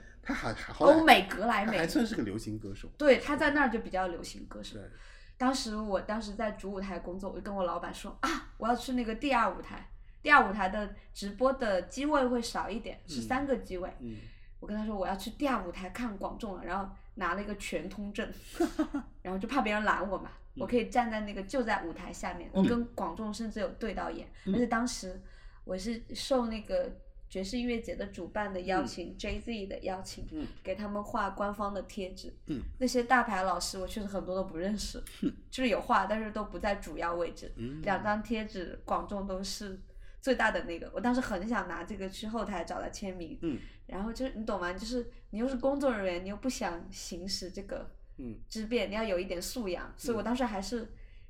[0.80, 2.89] 欧美格莱美他还，算是个流行歌手。
[2.97, 4.80] 对，他在那儿就比较流行歌手。
[4.80, 4.89] 对，
[5.38, 9.88] 当时我当时在主舞台工作，我就跟我老板说啊，我要去那个第二舞台，
[10.24, 13.93] 第二舞台的直播的机位会少一点，是嗯三个机位。
[13.99, 14.15] 嗯
[14.59, 18.28] 我跟他说我要去第二舞台看广众了，然后拿了一个全通证，
[19.22, 25.22] 然后就怕别人拦我嘛，我可以站在那个就在舞台下面，我跟广众甚至有对到眼，而且当时
[25.64, 26.89] 我是受那个
[27.30, 30.47] 爵士音乐节的主办的邀请、j Z 的邀请，嗯。
[30.64, 32.62] 给他们画官方的贴纸，嗯。
[32.80, 35.03] 那些大牌老师我确实很多都不认识，
[35.51, 37.82] 就是有画，但是都不在主要位置，嗯。
[37.82, 39.78] 两张贴纸广众都是
[40.22, 43.60] 最大的那个，我当时很想拿这个去后台找他签名，嗯。
[43.88, 44.72] 然后就是你懂吗？
[44.74, 48.39] 就是你又是工作人员，你又不想行使这个嗯。
[48.49, 50.88] 之变，你要有一点素养，所以我当时还是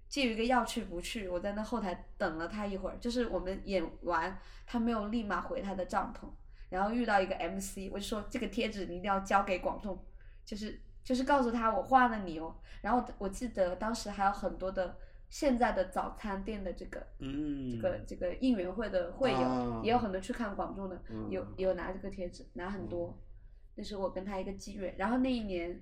[0.10, 6.28] 介于一个要去不去，我在那后台等了他一会儿，就是我们演完，他没有立马回他的帐篷，
[6.70, 9.98] 然后遇到一个 MC，我就说这个贴纸你一定要交给广众，
[10.46, 14.98] 就是就是告诉他我画了你哦，然后我记得当时还有很多的
[15.30, 21.46] 现在的早餐店的这个嗯，这个这个应援会的会友，啊也有很多去看广众的，嗯有。
[21.58, 23.18] 有拿这个贴纸，拿很多。
[23.76, 25.82] 那是我跟他一个机缘，然后那一年，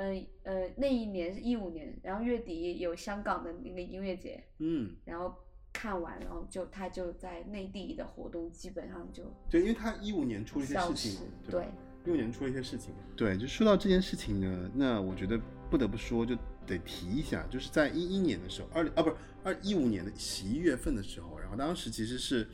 [0.00, 5.34] 嗯呃那一年是一五年，然后月底有香港的那个音乐节，嗯，然后
[5.72, 11.20] 看完，然后就他就在内地的活动基本上就对，因为他一五年出了一些事情
[11.50, 11.66] 对，
[12.06, 12.94] 一五年出了一些事情。
[13.16, 15.38] 对，就说到这件事情呢，那我觉得
[15.68, 22.48] 不得不说，就得提一下，就是在一一年的时候，二零啊不是二一五年的十一月份的时候，然后当时其实是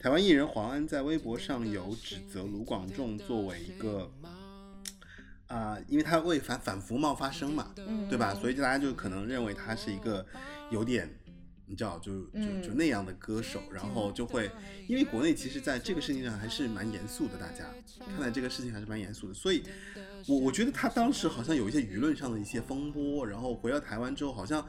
[0.00, 4.10] 台湾艺人黄安在微博上有指责卢广仲作为一个。
[5.48, 8.34] 啊、因为他会反反复冒发生嘛，嗯，对吧？
[8.34, 10.24] 所以大家就可能认为他是一个
[10.70, 11.08] 有点，
[11.66, 14.50] 你知道，就就嗯就那样的歌手，然后就会，
[14.86, 17.64] 因为国内其实在这个事情上还是蛮严肃的，大家
[18.06, 19.62] 看待这个事情还是蛮严肃的，所以
[20.26, 24.62] 我我觉得他当时好像有一些舆论上的一些风波，然后回到台湾之后，好像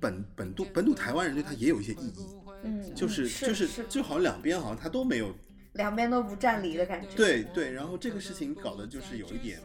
[0.00, 2.26] 本本土本土台湾人对他也有一些异议，
[2.64, 5.32] 嗯，就是是就是就好像两边好像他都没有
[5.74, 9.60] 两边都不占理的感觉，对对，然后这个事情搞的就是有一点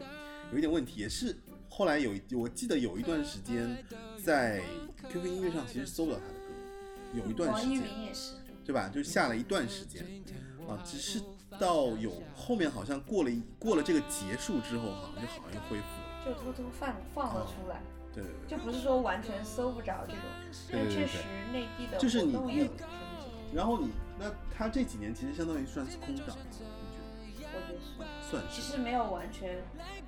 [0.52, 1.36] 有一点问题，也是
[1.68, 3.84] 后来有我记得有一段时间
[4.22, 4.62] 在
[5.08, 8.34] QQ 音乐上其实搜不到他的歌，有一段时间云也是，
[8.64, 8.88] 对吧？
[8.88, 10.04] 就下了一段时间
[10.68, 11.20] 啊，只是
[11.58, 16.24] 到有后面好像过了一过了这个结束之后，好像就好像又恢复了。
[16.24, 17.80] 就偷偷放放了出来，
[18.12, 18.58] 对对对。
[18.58, 20.22] 就不是说完全搜不着这种，
[20.70, 21.18] 但确实
[21.52, 22.84] 内地的就是你你活动有停止，
[23.56, 26.36] 然后你那他这几年其实相当于算是空档了，
[27.54, 28.72] 我觉得是，得算其是？
[28.72, 29.62] 实没有完全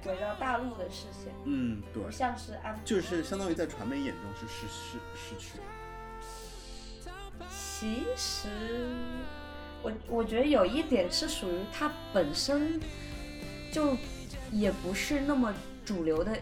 [0.07, 5.59] 围绕大陆的视线，嗯，对不，像是安就是相当于在传媒眼中是失失失去。
[7.51, 8.49] 其实，
[9.83, 12.81] 我我觉得有一点是属于他本身
[13.73, 13.97] 就
[14.53, 15.53] 也不是那么
[15.85, 16.37] 主流的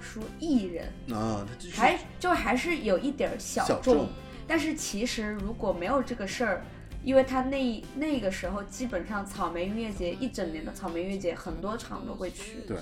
[0.00, 3.80] 说艺人，啊，他就是还就还是有一点儿小。
[3.82, 4.08] 众
[4.48, 6.64] 但是其实如果没有这个事儿，
[7.06, 12.76] 因为他那那个时候基本上草莓音乐节一整年的草莓音乐节很多场都会去，对，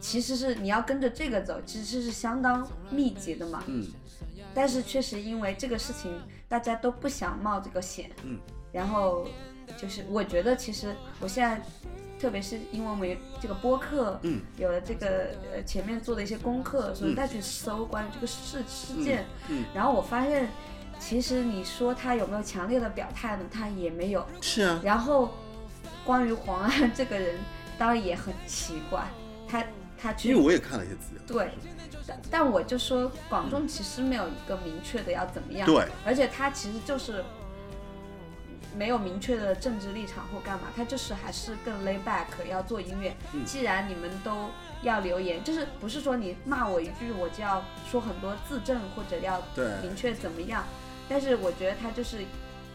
[0.00, 3.62] 其实是你要跟着这个走，其实是相当密集的嘛。
[3.68, 3.86] 嗯。
[4.52, 6.10] 但是确实因为这个事情，
[6.48, 8.36] 大家都不想冒这个险，嗯，
[8.72, 9.24] 然后
[9.76, 11.62] 就是我觉得其实我现在，
[12.18, 20.48] 特别是因为我们这个播客，嗯，有了这个呃前面做的一些功课，所以再去搜关于这个事事件，嗯，然后我发现，
[21.00, 23.44] 其实你说他有没有强烈的表态呢？
[23.50, 24.24] 他也没有。
[24.40, 25.32] 是啊，然后
[26.04, 27.40] 关于黄安这个人，
[27.78, 29.04] 当然也很奇怪，
[29.48, 29.64] 他
[30.00, 31.22] 他去因为我也看了一些资料。
[31.26, 31.50] 对，
[32.06, 37.24] 但但我就说广众其实没有一个明确的要怎么样，对，而且他其实就是
[38.76, 43.16] 没有明确的政治立场或干嘛，他就是还是更 lay back 要做音乐。
[43.32, 44.50] 嗯既然你们都
[44.82, 49.42] 要留言，就是不是说你骂我一句我就要说很多自证或者要
[49.82, 50.64] 明确怎么样，
[51.10, 52.24] 但是我觉得他就是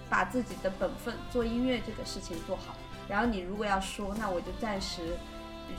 [0.09, 2.75] 把自己的本分做音乐这个事情做好。
[3.09, 5.01] 然后你如果要说，那我就暂时。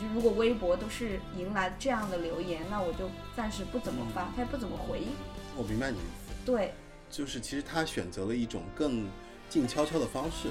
[0.00, 5.08] 就如果微博都是迎来这样的留言，那我就暂时不怎么发，他也不怎么回应。
[5.56, 6.74] 我明白你的意思，对，
[7.08, 9.08] 就是其实他选择了一种更
[9.48, 10.48] 静悄悄的方式，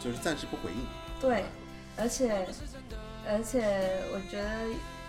[0.00, 0.86] 就是暂时不回应。
[1.20, 1.44] 对，
[1.98, 2.46] 而且
[3.28, 4.48] 而且我觉得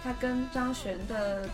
[0.03, 1.47] 他跟张悬的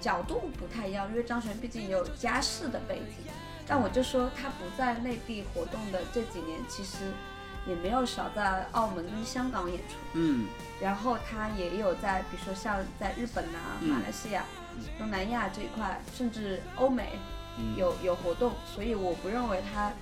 [0.00, 3.30] 角度不太一样，因为张悬毕竟也有家世的背景。
[3.66, 6.98] 但我就说他不在内地活动的这几年，其实
[7.66, 9.94] 也没有少在澳门跟香港演出。
[10.14, 10.46] 嗯
[10.80, 14.44] 然后他也有在，比如说像在日本啊、嗯马来西亚、
[14.98, 17.10] 东南亚这一块，甚至欧美
[17.56, 19.92] 嗯，有有活动，所以我不认为他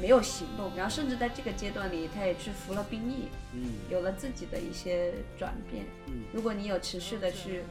[0.00, 0.72] 没有行动。
[0.74, 5.84] 然后甚至在这个阶段里，他也去服了兵役，嗯有了自己的一些转变。
[6.06, 7.62] 嗯，如果你有持续的去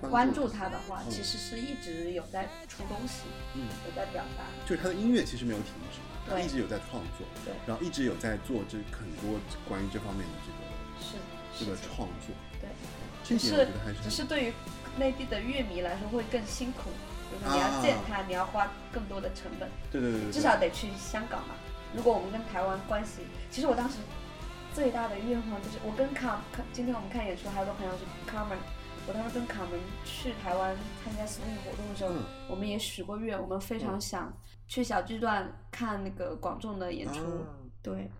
[0.00, 3.24] 关关注他的话，嗯其实是一直有在出东西，
[3.54, 4.44] 嗯，有在表达。
[4.66, 5.98] 就是他的音乐其实没有停止，
[6.28, 9.38] 他一直有在创作，对然后一直有在做这很多
[9.68, 10.60] 关于这方面的这个
[11.00, 11.16] 是
[11.58, 12.34] 这个创作。
[12.60, 12.68] 对，
[13.24, 13.68] 这只是
[14.02, 14.52] 只是对于
[14.96, 16.90] 内地的乐迷来说会更辛苦，
[17.30, 19.68] 就是你要见他，你要花更多的成本。
[19.90, 21.54] 对对对对，至少得去香港嘛。
[21.94, 23.96] 如果我们跟台湾关系，其实我当时
[24.72, 28.60] 最大的愿望就是，我跟卡卡，今天我们看演出，还有个朋友是 Carmen，
[29.08, 34.32] 我当时跟卡门去台湾参加 swing 活动的时候，嗯我们也许过愿，我们非常嗯想
[34.68, 38.10] 去小巨蛋看那个广众的演出，啊对，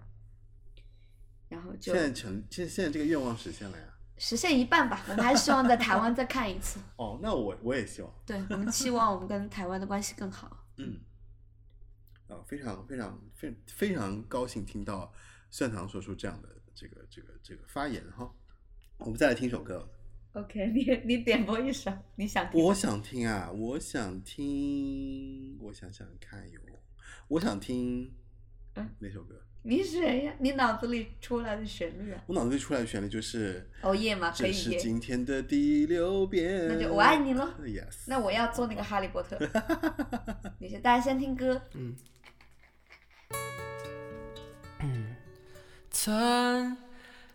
[1.48, 3.84] 然后就现在成现现在这个愿望实现了呀。
[4.18, 5.02] 实现一半吧。
[5.08, 10.64] 我们还是希望在台湾再看一次， 哦，那我我也希望，对我们期望我们跟台湾的关系更好。
[10.76, 11.00] 嗯，
[12.28, 15.12] 啊，非常非常非非常高兴听到
[15.50, 18.30] 蒜堂说出这样的这个这个这个发言哈。
[18.98, 19.88] 我们再来听首歌，
[20.32, 26.60] OK， 你你点播一首你想听我想听啊，我想听，我想想看哟，
[27.28, 28.12] 我想听
[28.74, 29.34] 嗯哪首歌？
[29.62, 30.32] 你谁呀？
[30.38, 32.22] 你脑子里出来的旋律啊？
[32.28, 34.70] 我脑子里出来的旋律就是熬夜嘛，可这以这。
[34.70, 37.46] 是今天的第六遍，那就我爱你喽。
[37.62, 39.36] Yes，那我要做那个哈利波特。
[40.60, 41.60] 你先，大家先听歌。
[45.90, 46.76] 曾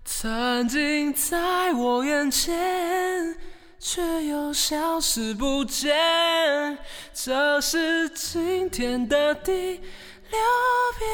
[0.08, 3.36] 曾经在我眼前，
[3.80, 6.78] 却又消失不见。
[7.12, 9.52] 这是今天的第
[10.30, 10.40] 六
[11.00, 11.10] 遍，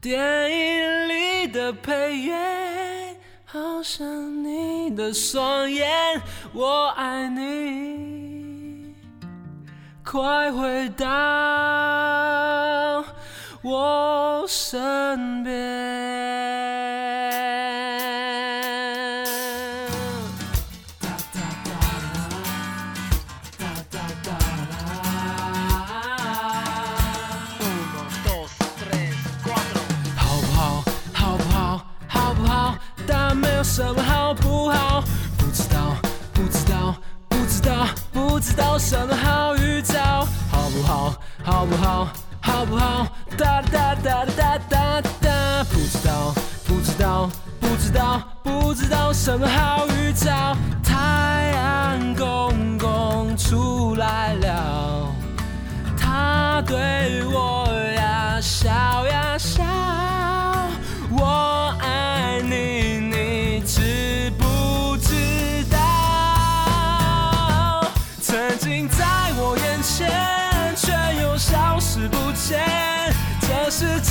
[0.00, 6.20] 电影里的配乐，好像你的双眼。
[6.52, 8.96] 我爱你，
[10.04, 11.06] 快回到
[13.70, 15.52] 我身边。
[30.16, 30.82] 好不好？
[31.12, 31.84] 好不好？
[32.08, 32.74] 好不好？
[33.06, 35.02] 但没有什么好不好，
[35.36, 35.94] 不知道，
[36.32, 36.94] 不知道，
[37.28, 41.14] 不知道，不知道什么好预兆，好不好？
[41.44, 42.08] 好不好？
[42.48, 43.06] 好不好？
[43.36, 46.34] 哒哒哒哒哒哒，不知道，
[46.66, 47.30] 不知道，
[47.60, 50.56] 不知道，不知道什么好预兆。
[50.82, 55.12] 太阳公公出来了，
[55.96, 58.68] 他对我呀笑
[59.06, 59.62] 呀笑。
[61.10, 62.87] 我爱，你
[73.78, 74.07] 是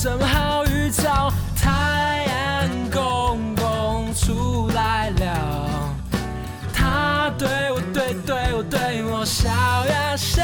[0.00, 1.30] 什么好预兆。
[1.54, 5.94] 太阳公公出来了，
[6.72, 10.42] 他对我对对我对我笑呀笑。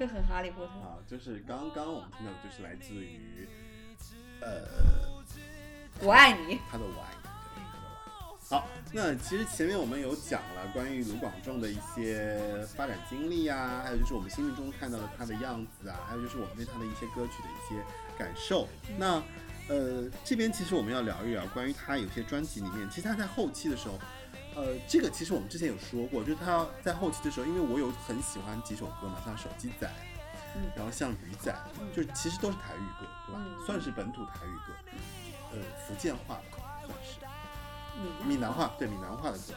[0.00, 0.72] 这很哈利波特。
[0.80, 3.46] 啊，就是刚刚我们听到的就是来自于
[4.40, 4.62] 呃
[6.00, 6.58] 我爱你。
[6.70, 8.48] 他的我爱你，对他的我爱你。
[8.48, 12.40] 好，那其实前面我们有讲了关于卢广仲的一些
[12.74, 17.84] 发展经历啊，还有就是我们心目中看到的他的样子啊，还有就是我们对他的一些歌曲的一些
[18.16, 18.66] 感受。
[18.96, 19.22] 那
[19.68, 23.98] 呃，这边其实我们要聊一聊关于他有些专辑里面，其实他在后期的时候，
[24.60, 29.90] 呃，这个其实我们之前有说过，就是他在后期的时候，因为我有很喜欢几首歌嘛，像手机仔，
[30.54, 31.54] 嗯然后像鱼仔，
[31.96, 33.40] 就是其实都是台语歌，对吧？
[33.42, 34.72] 嗯算是本土台语歌，
[35.52, 36.42] 呃，福建话吧
[36.86, 37.18] 算是。
[38.24, 39.52] 闽南话，对闽南话的歌。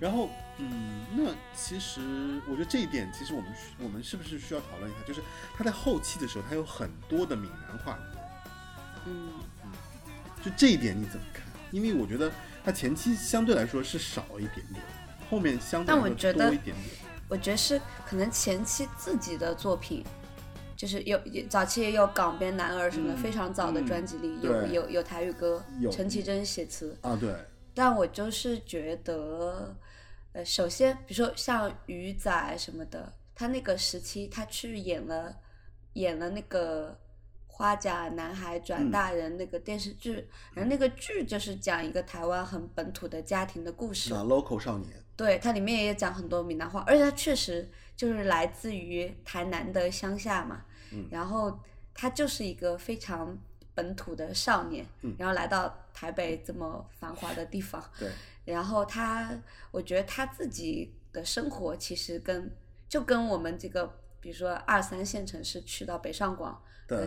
[0.00, 5.00] 然后，嗯，那其实我觉得这一点，其实我们需我们是不是需要讨论一下？
[5.06, 5.20] 就是
[5.56, 8.18] 他在后期的时候，他有很多的闽南话歌，
[9.06, 9.32] 嗯，
[10.42, 11.44] 就这一点你怎么看？
[11.70, 12.30] 因为我觉得
[12.64, 14.80] 他前期相对来说是少一点点，
[15.28, 16.76] 后面相对多一点点。
[17.28, 20.04] 我觉得是可能前期自己的作品，
[20.76, 26.96] 就是有有早期也有港边男儿什么非常早的嗯专辑里有、对有有台语歌有，陈绮贞写词。
[27.00, 27.34] 啊，对，
[27.74, 29.74] 但我就是觉得，
[30.32, 35.34] 呃，首先比如说像鱼仔什么的，他那个时期他去演了
[35.94, 36.96] 演了那个。
[37.54, 38.90] 花甲男孩转嗯。
[38.90, 44.10] 大人那个电视剧，然后那个剧就是讲一个台湾很本土的家庭的故事。
[44.10, 51.06] 那 local 少年，对，它里面也讲很多闽南话，而且它确实就是来自于台南的乡下嘛，嗯。
[51.10, 51.60] 然后
[51.94, 53.38] 他就是一个非常
[53.74, 55.14] 本土的少年，嗯。
[55.18, 58.10] 然后来到台北这么繁华的地方，对，
[58.46, 59.30] 然后他，
[59.70, 62.50] 我觉得他自己的生活其实跟
[62.88, 63.86] 就跟我们这个，
[64.20, 66.60] 比如说二三线城市去到北上广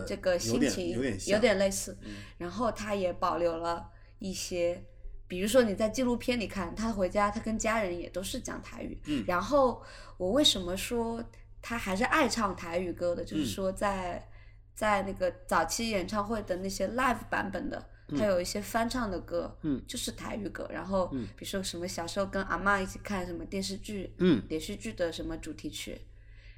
[0.06, 4.82] 这个心情有点像类似，嗯然后他也保留了一些，
[5.28, 9.00] 比如说你在纪录片里看他回家，他跟家人也都是讲台语。
[9.06, 9.82] 嗯然后
[10.16, 11.22] 我为什么说
[11.60, 13.24] 他还是爱唱台语歌的？
[13.24, 14.28] 就是嗯说在
[14.74, 17.84] 在那个早期演唱会的那些 live 版本的，
[18.16, 20.68] 他有一些翻唱的歌，嗯就是台语歌。
[20.70, 26.00] 然后嗯比如说什么小时候跟阿妈一起看什么电视剧、嗯连续剧的什么主题曲，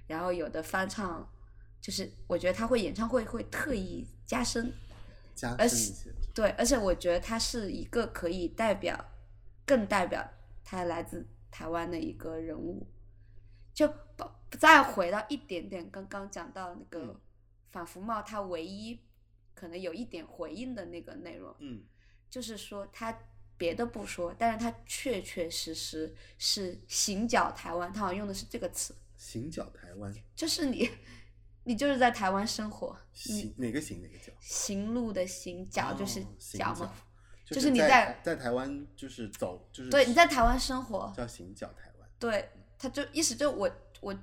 [0.07, 1.29] 然后有的翻唱。
[1.81, 4.73] 就是我觉得他会演唱会会特意加深
[5.35, 9.13] 加而且深一些，对，而且我觉得他是一个可以代表，
[9.65, 10.29] 更代表
[10.65, 12.87] 他来自台湾的一个人物。
[13.73, 17.21] 就不再回到一点点刚刚讲到那个嗯
[17.71, 18.99] 反服贸，他唯一
[19.55, 21.85] 可能有一点回应的那个内容，嗯
[22.29, 23.17] 就是说他
[23.57, 30.91] 别的不说，但是他确确实实是行脚台湾，他好像用的是这个词，行脚台湾，就是你，
[31.69, 34.33] 你就是在台湾生活，行哪个行哪个脚？
[34.41, 36.91] 行路的行，脚就是脚嘛，
[37.45, 42.09] 就就是你在在在台湾就是走就是对，你在台湾生活，叫行脚台湾。
[42.19, 42.49] 对，
[42.79, 44.19] 他就意思就我我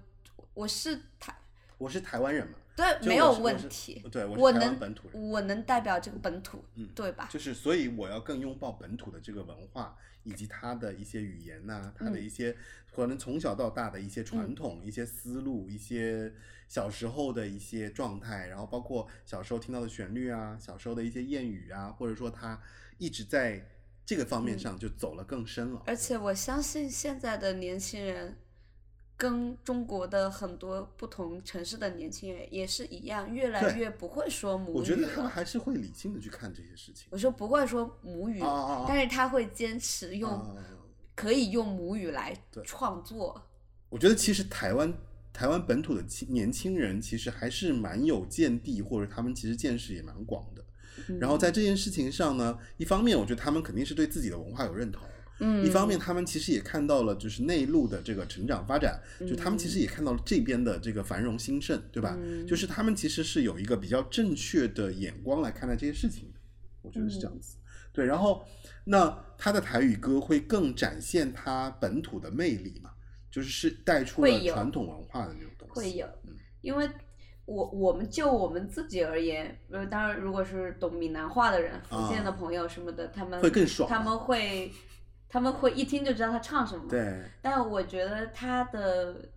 [0.55, 1.37] 我是台，
[1.77, 7.29] 我是台湾人嘛，对，没有问题，对，我能本土人，我能代表这个本土，嗯对吧？
[7.31, 12.57] 就是所以我要更拥抱本土的这个文化，以及它的一些语言呐、它的嗯一些
[12.91, 16.33] 可能从小到大的一些传统、一些思路、一些
[16.67, 22.61] 小时候的一些状态，然后包括小时候听到的旋律啊，小时候的一些谚语啊，或者说他
[22.97, 23.69] 一直在
[24.05, 25.83] 这个方面嗯上就走了更深了。
[25.85, 28.37] 而且我相信现在的年轻人，
[29.17, 35.29] 跟中国的很多不同城市的年轻人也是一样，越来越不会说母语我觉得他们。
[35.29, 37.07] 还是会理性的去看这些事情。
[37.11, 38.39] 我说不会说母语，
[38.87, 40.55] 但是他会坚持用，啊
[41.15, 42.35] 可以用母语来
[42.65, 43.41] 创作。
[43.89, 44.93] 我觉得其实台湾
[45.35, 50.63] 台湾本土的青年轻人其实还是蛮有见地，或者他们其实见识也蛮广的。
[51.19, 55.05] 然后在这件事情上呢，一方面我觉得他们肯定是对自己的文化有认同，
[55.41, 62.17] 嗯，一方面他们其实也看到了就是内陆的这个成长发展，就他们其实也看到了这边的这个繁荣兴盛，对吧？
[62.17, 66.39] 嗯就是他们其实是有一个比较正确的眼光来看待这些事情的，
[66.81, 67.57] 我觉得是这嗯样子。
[67.91, 68.45] 对，然后
[68.85, 72.91] 那他的台语歌会更展现他本土的魅力嘛，
[73.35, 75.73] 就是是带出了传统文化的那种东西。
[75.73, 76.89] 会有嗯，因为
[77.43, 84.71] 我我们就我们自己而言，呃，当然如果是懂闽南话的人、福建的朋友什么的，他们啊会更爽他们会
[85.27, 86.87] 他们会一听就知道他唱什么。。
[86.87, 89.29] 对，但我觉得他的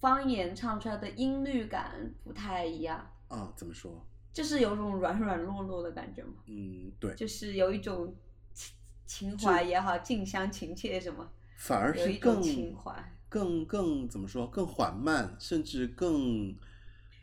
[0.00, 4.04] 方言唱出来的音律感不太一样，啊，怎么说？
[4.32, 8.12] 就是有种软软糯糯的感觉嘛，嗯，对，就是有一种
[8.52, 8.74] 情
[9.06, 12.92] 情怀也好，近乡情切什么，反而是更种情怀。
[13.28, 14.46] 更更怎么说？
[14.46, 16.56] 更缓慢，甚至更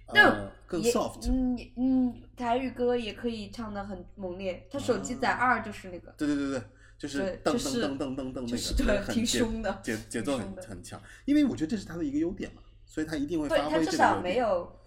[0.08, 1.30] 但呃更 soft。
[1.32, 4.68] 嗯嗯，台语歌也可以唱的很猛烈。
[4.70, 6.64] 他手机仔二就是那个，对对对对，
[6.98, 11.02] 就是噔噔噔噔噔噔那个，就是对挺凶的节节奏很很强。
[11.26, 14.22] 因为我觉得这是他的一个优点嘛，所以他一定会对发挥这个他至少。
[14.22, 14.80] 没有，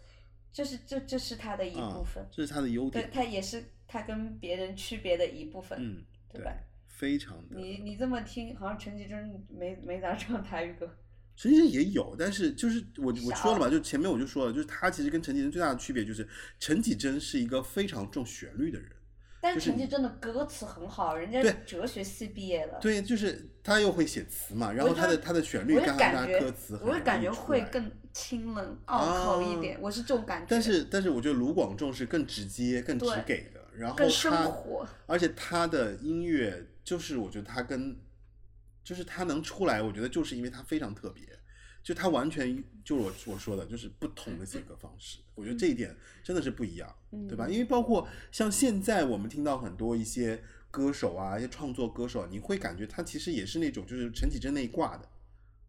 [0.53, 3.11] 就是这这是他的一啊部分，这是他的优对点。
[3.13, 6.53] 他也是他跟别人区别的一部分，嗯，对吧？
[6.87, 7.57] 非常的。
[7.57, 10.91] 你你这么听，好像陈绮贞没没咋唱台语歌，
[11.37, 16.27] 陈绮贞也有，但是就是我我说了嘛，就前面我就说了，就是她其实跟陈绮贞最大的区别就是
[16.59, 18.89] 陈绮贞是一个非常重旋律的人。
[19.39, 37.95] 但是陈绮贞的歌词很好，人家对哲学系毕业的，对，就是她又会写词嘛，然后她的我就她的旋律我跟她的就感觉歌词我就感觉会更清冷拗口一点，我是这种感觉，但是但是我觉得卢广仲是更直接、更直给的，然后更生他活，而且他的音乐就是我觉得他跟
[38.87, 41.27] 就是他能出来，我觉得就是因为他非常特别，
[41.83, 46.89] 就他完全就是我我说的，就是不同的写歌方式，我觉得这一点真的是不一样，
[47.29, 47.49] 对吧？
[47.49, 55.09] 嗯因为包括像现在我们听到很多一些歌手啊，一些创作歌手啊，你会感觉他其实也是那种就是陈绮贞那一挂的，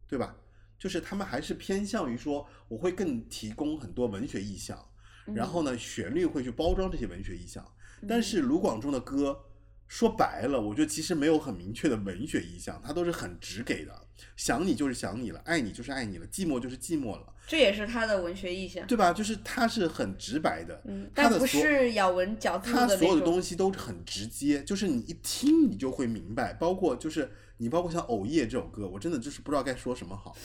[0.08, 0.38] 对吧？
[0.78, 4.88] 就是他们还是偏向于说，我会更提供很多文学意象，
[5.34, 7.66] 然后呢，旋律会去包装这些文学意象。
[8.08, 9.44] 但是卢广仲的歌，
[9.88, 13.94] 说白了，我觉得其实没有很明确的文学意象，它都是很直给的。
[14.36, 19.14] 想你就是想你了，爱你就是爱你了，寂寞就是寂寞了，这也是他的文学意象，对吧？
[19.14, 23.26] 就是他是很直白的，嗯，但不它的所是咬文嚼字的它所有的。
[23.26, 26.54] 东西都是很直接，就是你一听你就会明白。
[26.54, 30.36] 包括就是你包括像《藕叶》这首歌，我真的就是不知道该说什么好。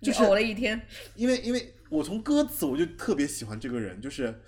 [0.00, 0.80] 你就是呕了一天，
[1.14, 4.40] 因为因为我从歌词我就特别喜欢这个人，就是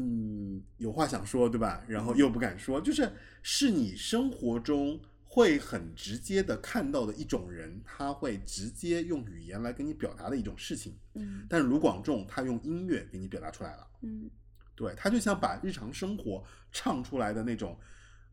[0.00, 1.84] 嗯有话想说，对吧？
[1.86, 10.98] 然后又不敢说，就是是你生活中会很直接的看到的一种人，他会直接用语言来跟你表达的一种事情。
[11.14, 13.86] 嗯但是卢广仲他用音乐给你表达出来了。
[14.02, 14.30] 嗯
[14.74, 16.42] 对他就像把日常生活
[16.72, 17.78] 唱出来的那种，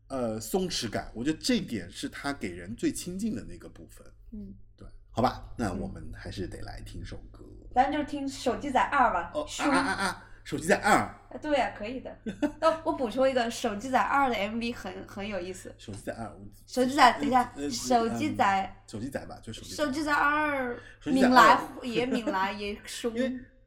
[0.06, 4.06] 呃，松弛感，我觉得这点是他给人最亲近的那个部分。
[4.32, 7.44] 嗯，对，好吧，那我们还是得来听首歌。
[7.74, 10.27] 咱就听手机仔二吧，哦啊啊啊！
[10.48, 12.18] 手机在二，啊对呀、可以的。
[12.58, 15.74] 那，我补充一个，《手机仔二》的 MV 很很有意思。
[15.76, 16.32] 手机在二，
[16.66, 23.12] 手机仔，等一下，呃手机仔，手机仔吧，就手机手机仔二，手机仔闽来也敏来也凶。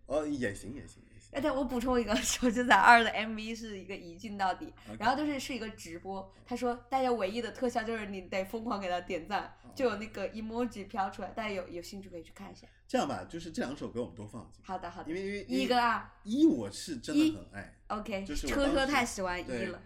[0.07, 1.29] 哦也行也行也行。
[1.31, 6.33] 而且我补充一个，手机仔二的 MV 是一个一镜到底然后就是是一个直播。
[6.47, 12.65] 他说大家唯一的特效就是你得疯狂给他点赞，哦就有那个 emoji 飘出来，大家有有兴趣可以去看一下。
[12.91, 19.81] 这样吧，就是这两首歌我们都放进去，好的好的因，为因为一跟二一我是真的很爱，，OK，就是车车太喜欢一对了，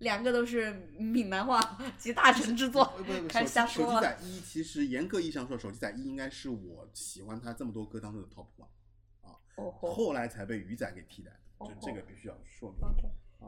[0.00, 1.60] 两个都是闽南话
[1.96, 2.84] 集大成之作
[3.28, 4.00] 开手机手机始瞎说了。
[4.00, 8.66] 仔一其实严格意义上说，手机仔一应该是我喜欢他这么多歌当中的 top one，
[9.54, 11.30] 哦后来才被鱼仔给替代
[11.60, 12.80] 就这个必须要说明。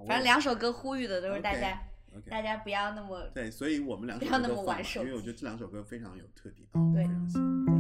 [0.07, 1.83] 反正两首歌呼吁的都是大家
[2.31, 7.75] 大家不要那么对，所以我们两首不要那么玩手因为我觉得这两首歌非常有特点啊，对非常喜欢。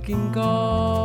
[0.00, 0.97] 的火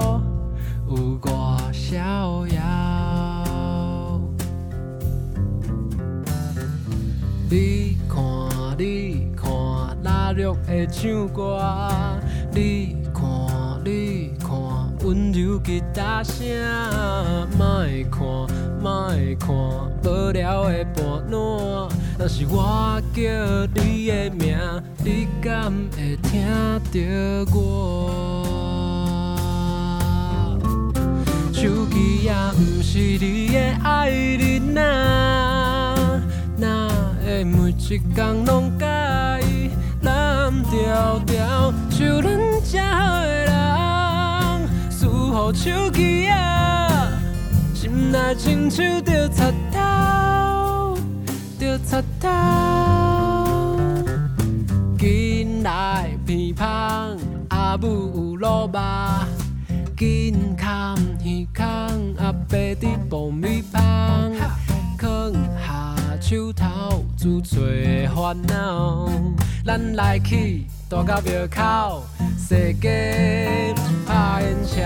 [71.06, 72.04] 到庙口，
[72.38, 73.76] 世界
[74.08, 74.80] 拍烟枪。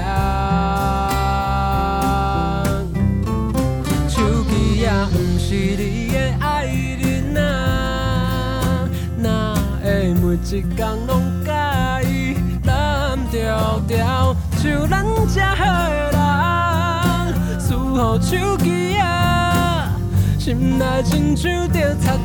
[4.09, 9.53] 手机也不是你的爱人啊，哪
[9.83, 14.35] 会每一天拢甲伊蓝调调？
[14.57, 19.93] 像咱这好的人，输予手机啊，
[20.39, 22.17] 心内亲像着插。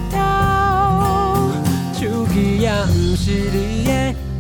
[2.03, 3.93] 手机也毋是你的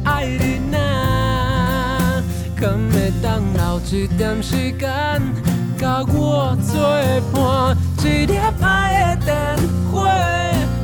[0.02, 2.20] 爱人啊，
[2.56, 5.22] 可会当留一点时间？
[5.78, 6.82] 甲我作
[7.32, 9.56] 伴，一粒爱的电
[9.92, 10.10] 话，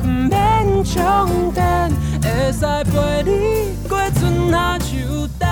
[0.05, 1.91] 毋免充电，
[2.23, 5.45] 会使陪你过春夏秋冬，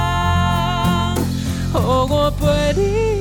[1.73, 3.16] 予我陪你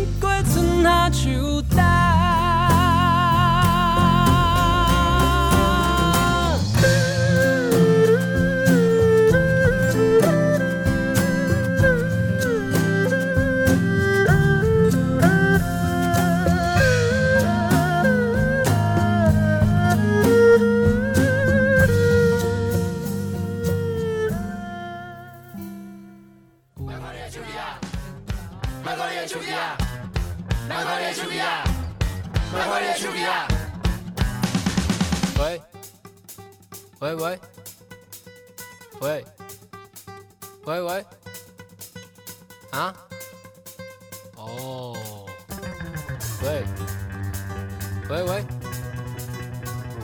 [37.07, 37.39] 喂喂，
[39.01, 39.25] 喂，
[40.65, 41.07] 喂喂，
[42.73, 42.93] 啊？
[44.35, 44.97] 哦，
[46.43, 46.65] 喂，
[48.11, 48.45] 喂喂，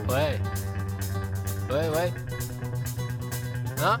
[0.07, 0.39] 喂，
[1.67, 2.13] 喂喂，
[3.83, 3.99] 啊？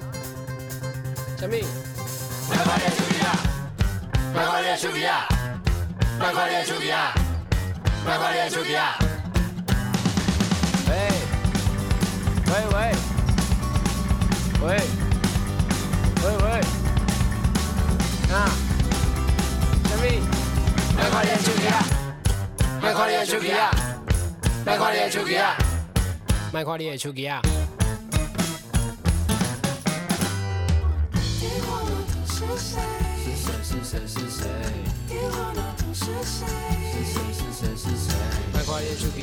[1.37, 1.57] 什么？
[2.49, 3.35] 卖快点手机啊！
[4.33, 5.27] 卖快点手机啊！
[6.21, 7.13] 卖快点手机啊！
[8.05, 8.97] 卖快点手机啊！
[12.53, 12.93] 喂喂，
[14.61, 14.77] 喂，
[16.23, 16.45] 喂喂，
[18.31, 18.35] 啊？
[19.89, 20.03] 什么？
[20.95, 21.83] 卖快点手机啊！
[22.79, 23.71] 卖快点手机啊！
[24.63, 25.57] 卖快点手机啊！
[26.53, 27.41] 卖看你的手机啊！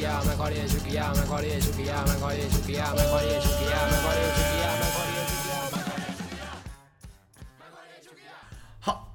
[0.01, 0.22] 看你的手机啊！
[0.24, 1.12] 卖看你的手机啊！
[1.12, 2.05] 卖看你的手机啊！
[2.07, 2.94] 卖看你的手机啊！
[2.96, 3.84] 卖看你的手机啊！
[3.90, 5.61] 卖看你的手机啊！
[7.59, 8.32] 卖看你的手机啊！
[8.80, 9.12] 好，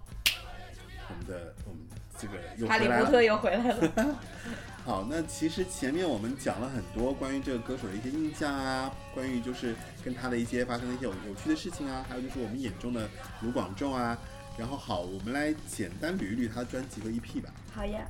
[1.09, 1.81] 我们的我们
[2.19, 3.05] 这个又哈利回来了。
[3.05, 4.19] 波特又回来了。
[4.85, 13.09] 好，那其实前面我们讲了很多关于这个歌手的一些印象啊，关于就是跟他的一些发生的一些有有趣的事情啊，还有就是我们眼中的
[13.41, 14.15] 卢广仲啊。
[14.57, 17.49] 然后好，我们来简单捋一捋他的专辑和 EP 吧。
[17.73, 18.07] 好呀，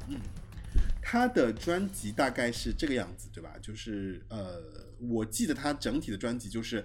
[1.08, 3.54] 他的专辑大概是这个样子，对吧？
[3.62, 4.60] 就是呃，
[5.00, 6.84] 我记得他整体的专辑就是，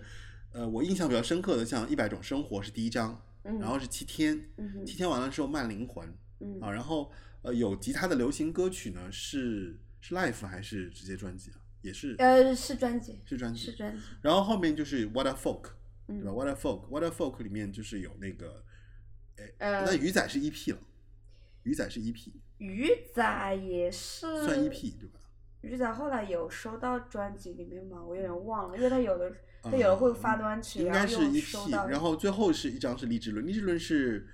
[0.53, 3.59] 呃，我印象比较深刻的，像《一百种生活》是第一张，嗯。
[3.59, 6.07] 然后是《七天》，嗯七天完了之后《慢灵魂》
[6.41, 6.61] 嗯。
[6.61, 7.11] 啊，然后
[7.41, 11.57] 呃有吉他的流行歌曲呢是是 Life 还是直接专辑啊？
[11.81, 13.59] 也是呃，是专辑，是专辑。
[13.59, 15.63] 是，专辑，然后后面就是 What a Folk，
[16.07, 18.63] 对嗯吧？What a Folk，What a Folk 里面就是有那个，
[19.57, 19.87] 呃。
[19.87, 20.79] 那，鱼仔是 EP 了，
[21.63, 25.19] 鱼仔是 EP，鱼仔也是算 EP 对吧？
[25.63, 28.05] 鱼仔后来有收到专辑里面吗？
[28.05, 29.31] 我有点忘了，因为他有的
[29.63, 31.89] 他嗯有的会发单曲，应该是然后又收 EP，到。
[31.89, 34.29] 然后最后是一张是励志论，励志论是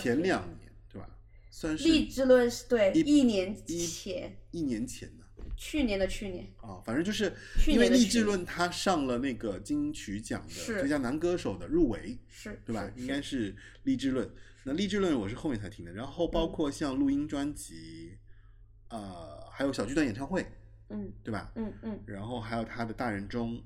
[0.00, 1.08] 前两年对吧？
[1.50, 5.24] 算是励志论是对一一年一前，一年前的
[5.56, 7.32] 去年的去年，啊，反正就是
[7.66, 12.90] 因为励志论他上了那个金曲奖的最佳男歌手的入围，是对吧？
[12.94, 13.54] 应该是
[13.84, 14.30] 励志论。
[14.64, 18.18] 那励志论我是后面才听的，然后包括像录音专辑，
[18.88, 20.46] 呃，还有小巨蛋演唱会，
[20.90, 21.52] 嗯对吧？
[21.56, 23.62] 嗯嗯然后还有他的大人中，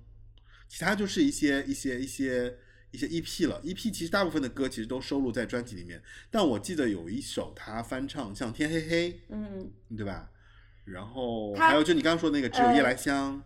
[0.69, 2.57] 其他就是一些一些一些
[2.93, 3.61] 一些 EP 了。
[3.63, 10.31] EP 其实大部分的歌其实都收录在专辑里面，但我记得有一首他翻唱，像《天黑黑嗯》，对吧？
[10.85, 13.39] 然后还有就你刚刚说的那个《只有夜呃来香》，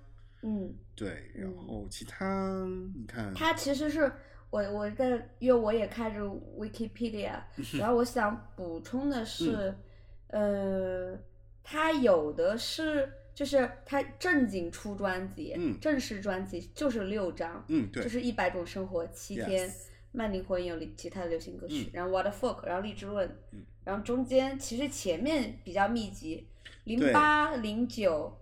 [0.42, 4.12] 嗯，对，然嗯后其他你看，他其实是
[4.50, 6.20] 我我在，因为我也看着
[6.58, 7.32] Wikipedia，
[7.78, 9.74] 然后我想补充的是，
[10.28, 11.18] 呃，
[11.62, 19.72] 他有的是就是他正经出专辑，嗯正式专辑就是六张，嗯，对，就是一百种生活七天 Yes
[20.12, 26.48] 慢灵魂有其他的流行歌曲，嗯然后 What the Folk，然后荔枝论，嗯然后中间其实前面比较密集，
[26.84, 28.36] 零对八零九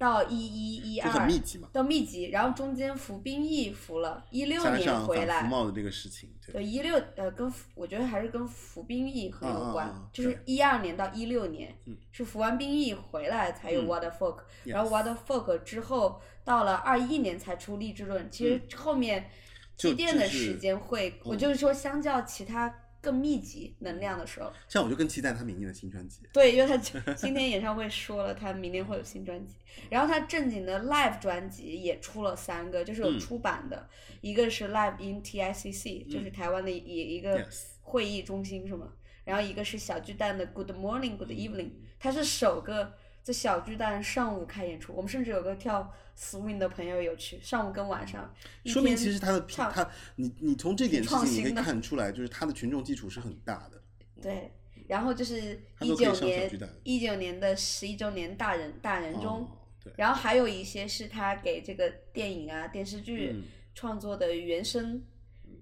[0.00, 11.94] 到一一一二密集嘛，到密集，然后中间服兵役服了，一六年回来，贸的这个事情，对，对一六呃跟我觉得还是跟服兵役很有关，就是对一二年到一六年，嗯。
[12.12, 19.28] 是服完兵役回来才有嗯 What the Folk，、然后 What the Folk 之后到了二一年才出励志论，其实后面
[19.76, 26.76] 积淀的时间会，我嗯就是说相较其他更密集能量的时候，像我就更期待他明年的新专辑，对，因为他
[27.14, 29.54] 今天演唱会说了，他明年会有新专辑，
[29.88, 33.88] 然后他正经的 live 专辑也出了三个，就是有嗯出版的，
[34.20, 37.46] 一个是 live in TICC，、就是台湾的一一个
[37.80, 38.92] 会议中心是吗？
[39.24, 48.30] 然后一个是小巨蛋的 Good Morning Good Evening，他是首个在小巨蛋上午开演出，我们甚至有个跳 swing 的朋友有去，上午跟晚上，
[48.66, 53.82] 说明其实他的唱他，你你从这点事情你可以看出来，就是他的群众基础是很大的，
[54.20, 54.52] 对，
[54.86, 56.50] 然后就是一九年
[56.82, 59.40] 一九年的十一周年大人大人中。
[59.40, 59.48] 哦，
[59.82, 63.44] 对，然后还有一些是他给这个电影啊、电视剧嗯
[63.74, 65.02] 创作的原声，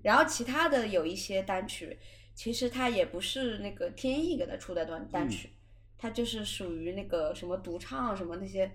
[0.03, 1.97] 然后其他的有一些单曲，
[2.35, 5.51] 其实他也不是那个天意给他出的单嗯单曲，
[5.97, 8.69] 他就是属于那个什么独唱什么那些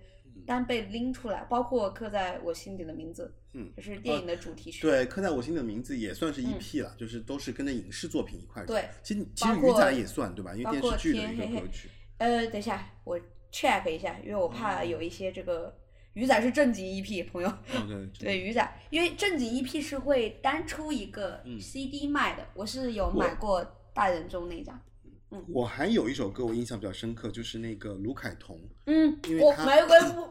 [0.46, 4.82] 单被拎出来，包括刻在我心底的名字，嗯就是电影的主题曲。
[4.82, 10.54] 对，刻在我心底的名字也算是 EP 了，就是都是跟着影视作品一块对，其实其实鱼仔也算对吧？
[10.54, 11.88] 因为电视剧的一个天黑黑歌曲。
[12.18, 13.18] 呃，等一下，我
[13.52, 15.76] check 一下，因为我怕有一些这个
[16.14, 17.48] 鱼仔是正经 EP，朋友。
[17.48, 17.56] 哦
[17.86, 24.80] 对 对鱼仔，因为正经 EP 是会单出一个嗯 CD 卖的，我是有买过大人中那张。
[25.48, 30.30] 我还有一首歌我印象比较深刻，就是那个卢凯彤，嗯，我因为他玫瑰木，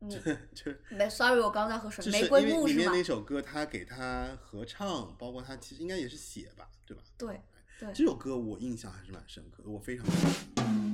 [0.08, 2.12] 就是没，sorry，我刚刚在喝水。
[2.12, 2.92] 玫瑰为里面木是吗？
[2.94, 7.02] 那首歌他给他合唱，包括他其实应该也是写吧，对吧？
[7.16, 7.40] 对
[7.78, 7.92] 对。
[7.92, 10.12] 这首歌我印象还是蛮深刻的，我非常喜
[10.56, 10.87] 欢。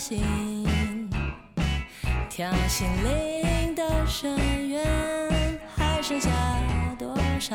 [0.00, 1.10] 心，
[2.30, 4.34] 跳心灵的深
[4.70, 4.82] 渊，
[5.76, 6.30] 还剩下
[6.98, 7.54] 多少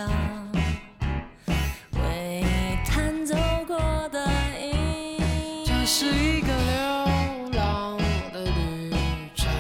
[1.94, 3.36] 为你弹奏
[3.66, 4.24] 过的
[4.62, 5.18] 音？
[5.66, 7.98] 这是一个流浪
[8.32, 8.92] 的旅
[9.34, 9.52] 程，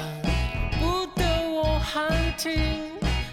[0.79, 2.07] 不得我喊
[2.37, 2.51] 停。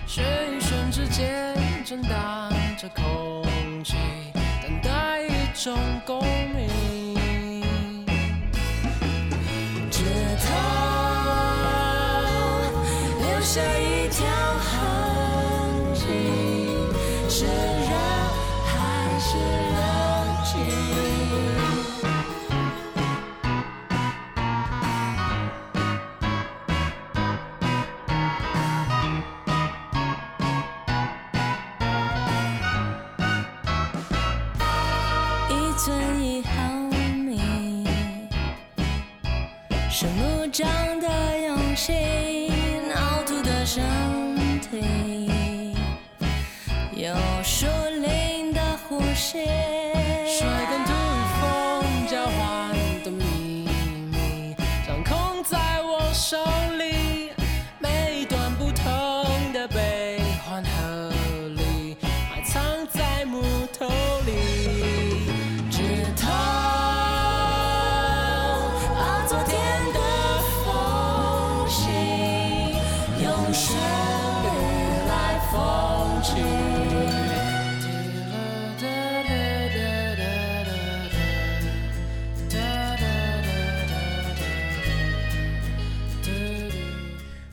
[0.06, 1.54] 旋与旋之间
[1.84, 3.44] 震荡着空
[3.84, 3.96] 气，
[4.62, 5.76] 等待一种
[6.06, 6.22] 共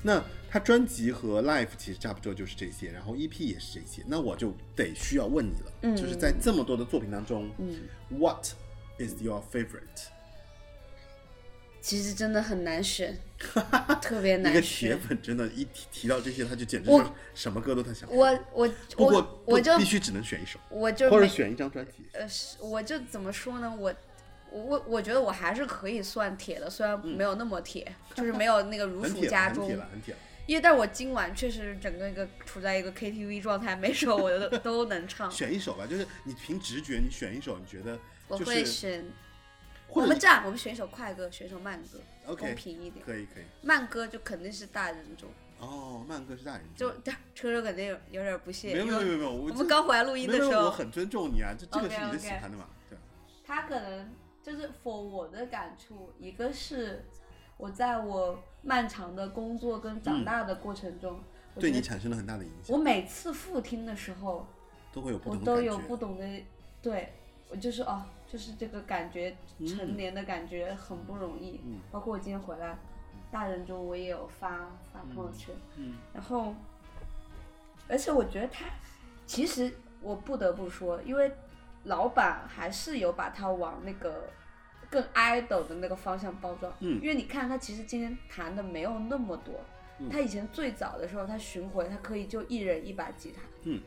[0.10, 10.08] 那他专辑和 live 其实差不多就是这些，然后 EP 也是这些，那我就得需要问你了，嗯就是在这么多的作品当中、嗯，w h a t is your favorite？
[11.80, 13.16] 其实真的很难选，
[14.02, 14.98] 特别难一个铁。
[14.98, 18.12] 粉真的，一提提到这些，他就简直我是什么歌都他想。
[18.12, 18.68] 我我
[18.98, 19.14] 不过
[19.46, 22.10] 我我就必须只能选一首，我就没或者选一张专辑。
[22.14, 23.74] 呃，是我就怎么说呢？
[23.80, 23.94] 我
[24.52, 29.76] 我我我觉得我还是可以算铁的，虽然没有那么铁，就是没有那个如数家中很铁。
[29.78, 30.20] 了，很铁了。
[30.48, 35.30] 因为但是我今晚确实整个一个处在一个 KTV 状态，每首我都 都能唱。
[35.30, 39.06] 选一首吧，就是你凭直觉，你选一首，你觉得我就是会选，
[39.90, 43.06] 我们这样，我们选一首快歌，选一首慢歌 OK 公平一点。
[43.06, 43.44] 可以可以。
[43.62, 53.02] 慢歌就肯定是大人中，哦，慢歌是大人就中车车肯定有有点不屑，没有没有没有没有，我们刚回来录音的时候，我很尊重你啊，就这个是你喜欢的嘛，对吧？
[53.46, 54.12] 他可能
[54.42, 57.06] 就是 for 我的感触，一个是
[57.58, 61.20] 我在我漫长的工作跟长大的过程中，
[61.56, 64.48] 我对你产生了很大的影响我，每次复听的时候，
[64.94, 66.06] 都会有不我同的感都有不觉。
[66.06, 66.44] 同的，
[66.82, 67.14] 对
[67.50, 69.36] 我就是哦，就是这个感觉，
[69.68, 71.60] 成年的感觉很不容易。
[71.66, 72.78] 嗯包括我今天回来，
[73.32, 76.54] 大人中我也有发发朋友圈，嗯然后，
[77.88, 78.66] 而且我觉得他
[79.26, 81.32] 其实我不得不说，因为
[81.84, 84.30] 老板还是有把他往那个
[84.90, 86.74] 更 idol 的那个方向包装。
[86.80, 87.00] 嗯。
[87.02, 89.56] 因为你看他其实今天弹的没有那么多，
[90.00, 90.10] 嗯。
[90.10, 93.82] 他以前最早的时候他巡回他可以就一人一把吉他，嗯，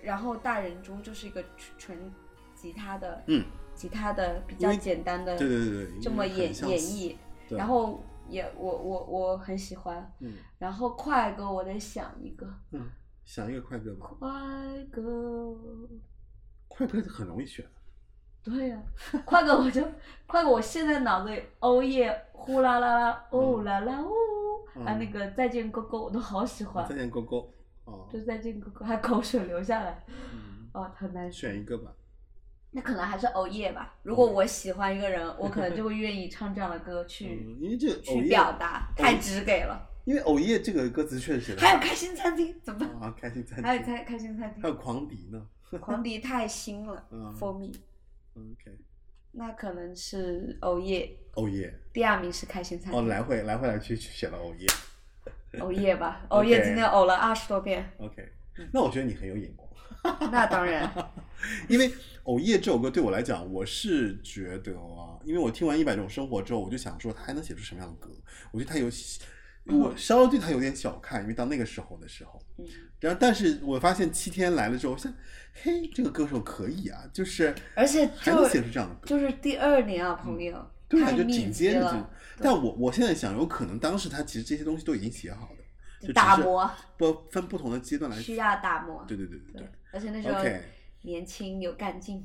[0.00, 2.12] 然后大人中就是一个纯纯
[2.54, 3.44] 吉他的，嗯，
[3.74, 7.16] 吉他的比较简单的对对对对，这么演演绎，
[7.48, 10.34] 然后也我我我很喜欢，嗯。
[10.58, 12.46] 然后快歌我得想一个。
[12.70, 12.88] 嗯，
[13.24, 14.28] 想一个快歌吧，快
[14.90, 15.56] 歌，
[16.76, 17.64] 快歌很容易选，
[18.42, 18.82] 对呀、
[19.24, 19.82] 快歌我就
[20.26, 24.10] 快歌，我现在脑子里哦耶呼啦啦啦哦啦啦呜，
[24.80, 27.52] 啊嗯那个再见哥哥我都好喜欢再，见勾勾，
[27.84, 31.92] 哦，就再见哥哥还口水流下来，嗯，哦很难选，一个吧，
[32.72, 33.94] 那可能还是哦耶吧。
[34.02, 39.88] 如果我喜欢一个人，我可能就会 愿意唱这样的歌去嗯，因为这个去表达，太直给了。
[40.04, 42.90] 因为偶夜这个歌词确实写的还有开心餐厅怎么办？
[43.02, 45.40] 啊，开心餐厅，还有开开心餐厅，还有狂迪呢，
[45.78, 47.72] 狂迪太新了嗯，for me，
[48.34, 48.78] 嗯 OK，
[49.32, 54.66] 那可能是哦耶，偶夜，第二名是开心餐哦，来回来回来去去选了偶夜。
[55.60, 58.26] 哦耶吧， 哦耶今天呕了二十多遍，，OK，
[58.58, 58.68] 嗯。
[58.72, 59.68] 那我觉得你很有眼光。
[60.32, 60.90] 那当然，
[61.68, 61.88] 因为
[62.24, 68.10] 《偶夜》这首歌对我来讲，我是觉得啊，因为我听完《一百种生活》之后，我就想说他还能写出什么样的歌？
[68.50, 68.86] 我觉得他有，
[69.78, 72.64] 我稍微对他有点小看，因为到那个时候的时候，嗯，
[73.00, 75.12] 然后但是我发现七天来了之后，我想，
[75.52, 79.06] 嘿，这个歌手可以啊，就是而且还能就写出这样的歌。
[79.06, 90.42] 就是第二年啊，朋友，对啊，就紧接着但我我现在想，有可能当时他其实这些东西都已经写好了，就磨不分不同的阶段来需要打磨，对对对对对对，而且那时候
[91.02, 92.24] 年轻有干劲。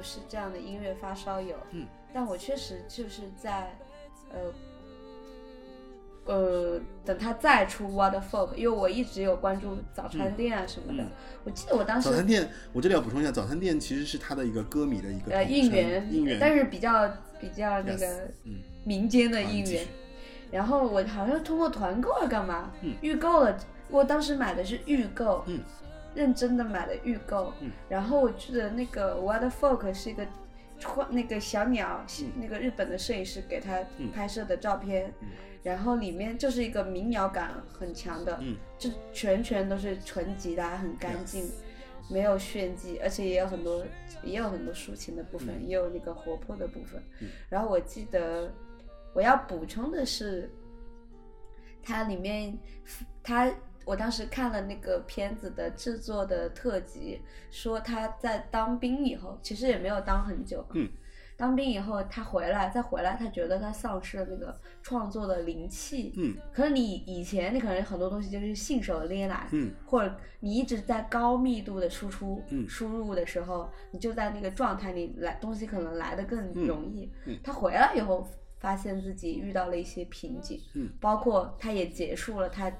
[0.00, 1.54] 不是这样的音乐发烧友。
[1.72, 3.76] 嗯，但我确实就是在
[4.32, 4.40] 呃
[6.24, 11.02] 呃，等他再出 What the Folk，因为我一直有关注早餐店啊什么的。
[11.02, 11.10] 嗯
[11.44, 17.06] 我记得我当时早餐店，我这里要补充一下，早餐店其实是他的一个歌迷的一个呃应援，应援，但是比较
[17.38, 18.06] 比较那个
[18.44, 19.86] 嗯民间的应援。
[20.50, 22.72] 然后我好像通过团购了干嘛？
[22.80, 23.58] 嗯预购了，
[23.90, 25.60] 我当时买的是预购，嗯
[26.14, 27.52] 认真的买了预购。
[27.60, 27.70] 嗯。
[27.88, 30.26] 然后我记得那个 What the Folk 是一个
[30.78, 32.04] 穿那个小鸟，
[32.36, 34.10] 那个日本的摄影师给他嗯。
[34.10, 35.28] 拍摄的照片，嗯。
[35.62, 38.56] 然后里面就是一个民谣感很强的，嗯。
[38.78, 41.50] 就全全都是纯吉他，很干净。
[42.08, 43.84] 没有炫技，而且也有很多
[44.24, 45.68] 也有很多抒情的部分，嗯。
[45.68, 47.00] 也有那个活泼的部分。
[47.20, 47.28] 嗯。
[47.48, 48.52] 然后我记得
[49.12, 50.50] 我要补充的是，
[51.82, 52.58] 它里面
[53.22, 53.52] 它
[53.84, 57.20] 我当时看了那个片子的制作的特辑，
[57.50, 60.88] 说他在当兵以后，其实也没有当很久，嗯，
[61.36, 77.10] 当兵以后他回来再回来，他觉得他丧失了那个创作的灵气，嗯可能你以前你可能很多东西就是信手拈来，嗯或者你一直在高密度的输出、嗯输入的时候，你就在那个状态里来，东西可能来的更容易。
[77.24, 78.28] 嗯他回来以后，
[78.58, 82.70] 发现自己遇到了一些瓶颈，嗯包括他也结束了他，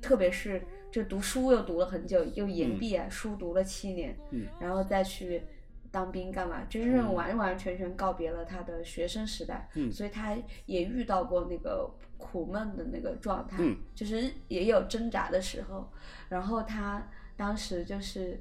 [0.00, 5.42] 特别是就读书又读了很久，又延毕啊，书读了七年，嗯然后再去。
[5.90, 6.62] 当兵干嘛？
[6.68, 15.90] 真正完完全全告别了他的学生时代，嗯所以他也遇到过那个苦闷的那个状态，嗯就是也有挣扎的时候。
[16.28, 17.08] 然后他
[17.38, 18.38] 当时就是，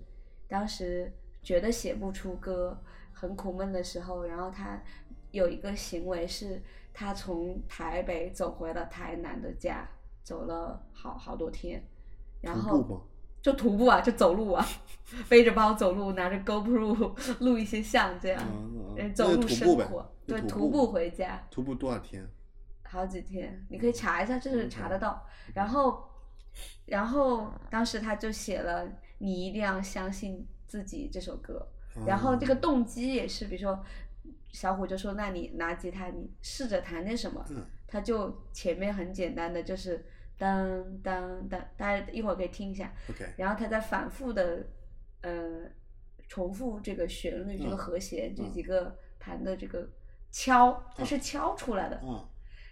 [0.50, 1.10] 当时
[1.42, 2.78] 觉得写不出歌，
[3.14, 4.84] 很苦闷的时候，然后他
[5.32, 6.62] 有一个行为是，
[6.94, 9.88] 他从台北走回了台南的家，
[10.28, 11.82] 走了好好多天，
[12.42, 13.08] 然后？
[13.42, 14.66] 就徒步啊，就走路啊，
[15.30, 18.44] 背着包走路，拿着 GoPro 录一些像这样，
[18.98, 21.42] 嗯走路生活，对，徒步回家。
[21.50, 22.28] 徒步多少天？
[22.84, 25.26] 好几天，你可以查一下，这是查得到。
[25.54, 26.04] 然后，
[26.88, 28.86] 然后当时他就写了
[29.20, 31.66] 《你一定要相信自己》这首歌，
[32.06, 33.82] 然后这个动机也是，比如说
[34.52, 37.46] 小虎就说：“那你拿吉他，你试着弹点什么。
[37.52, 40.06] 嗯他就前面很简单的就是
[40.38, 42.94] 当当当，大家一会儿可以听一下。
[43.10, 44.66] OK，然后他在反复的
[45.22, 45.64] 呃
[46.28, 49.88] 重复这个旋律、这个嗯和弦、这嗯几个弹的这个
[50.32, 52.00] 敲，它是敲出来的。
[52.04, 52.24] 嗯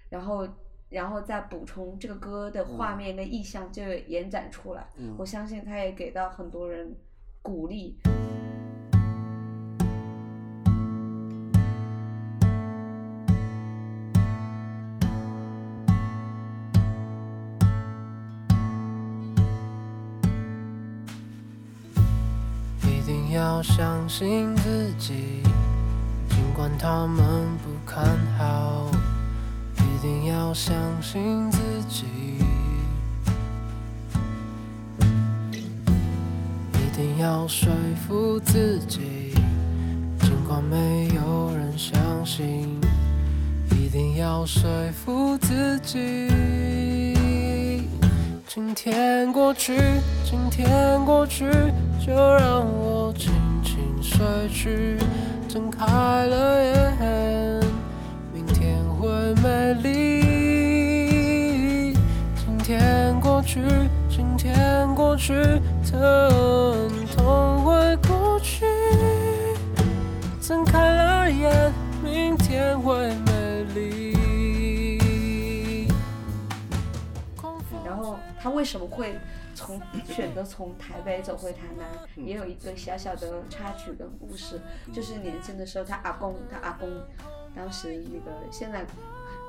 [0.08, 0.48] 然后
[0.90, 4.88] 然后再补充这个歌的画嗯面跟意象就延展出来。
[4.98, 6.96] 嗯我相信他也给到很多人
[7.42, 8.00] 鼓励。
[8.06, 8.45] 一
[23.36, 25.44] 要相信自己，
[26.30, 28.90] 尽管他们不看好。
[29.78, 31.60] 一定要相信自
[31.90, 32.06] 己，
[36.74, 37.70] 一定要说
[38.08, 39.34] 服自己，
[40.22, 42.80] 尽管没有人相信，
[43.72, 46.95] 一定要说服自己。
[48.56, 49.76] 今天过去，
[50.24, 51.44] 今天过去，
[52.00, 54.98] 就让我轻轻睡去。
[55.50, 57.60] 睁开了眼，
[58.34, 59.10] 明天会
[59.44, 61.12] 美丽。
[62.38, 63.60] 今天过去，
[64.10, 65.34] 今天过去，
[65.92, 68.66] 疼痛会过去。
[70.40, 73.10] 睁开了眼，明天会
[78.46, 79.18] 他为什么会
[79.56, 84.62] 从选择从台北走回台南，也有一个小小的插曲跟故事，
[84.94, 86.88] 就是年轻的时候，他阿公，他阿公
[87.56, 88.86] 当时那个现在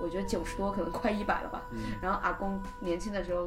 [0.01, 1.67] 我觉得九十多，可能快一百了吧。
[2.01, 3.47] 然后阿公年轻的时候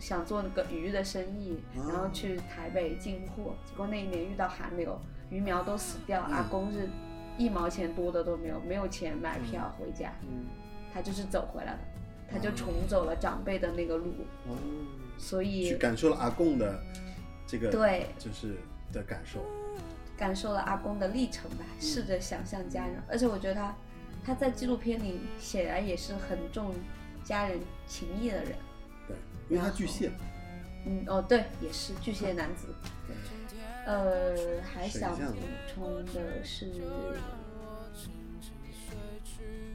[0.00, 5.00] 想做那个鱼的生意，然后去台北进货，结果那一年遇到寒流，
[5.30, 6.88] 鱼苗都死掉，阿公是
[7.36, 10.12] 一毛钱多的都没有，没有钱买票回家，
[10.92, 11.78] 他就是走回来了，
[12.30, 14.12] 他就重走了长辈的那个路，
[14.46, 14.56] 哦，
[15.18, 16.82] 所以去感受了阿贡的
[17.46, 18.56] 这个对就是
[18.92, 19.44] 的感受。
[20.16, 23.76] 感受了阿公的历程吧，试着想象家人，而且我觉得他
[24.26, 26.74] 他在纪录片里显然也是很重
[27.22, 28.52] 家人情谊的人。
[29.06, 29.16] 对，
[29.48, 30.10] 因为他巨蟹，
[30.86, 32.66] 嗯，哦，对，也是巨蟹男子。
[33.86, 35.36] 呃，还想补
[35.72, 36.66] 充的是，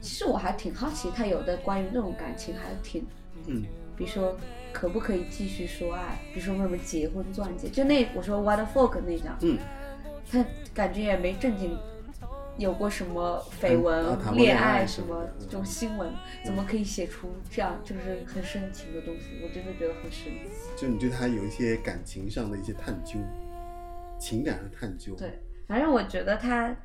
[0.04, 3.06] 其实我还挺好奇，他有的关于那种感情还挺，
[3.46, 3.64] 嗯，
[3.96, 4.36] 比如说
[4.70, 9.58] 可不可以继续说爱，比如说什么结婚钻戒，就那我说 What the fuck 那张，嗯，
[10.30, 10.44] 他
[10.74, 11.74] 感觉也没正经
[12.58, 16.12] 有过什么绯闻、啊恋恋爱爱什么这种新闻，
[16.44, 19.40] 怎么可以写出这样就是很深情的东西？
[19.42, 20.68] 我真的觉得很神奇。
[20.76, 23.18] 就你对他有一些感情上的一些探究，
[24.18, 25.14] 情感上的探究。
[25.14, 26.76] 对，反正我觉得他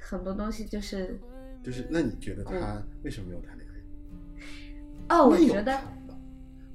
[0.00, 1.18] 很多东西就是，
[1.68, 3.68] 就是那你觉得他为什么没有谈恋
[5.08, 5.14] 爱？
[5.14, 5.78] 哦，我觉得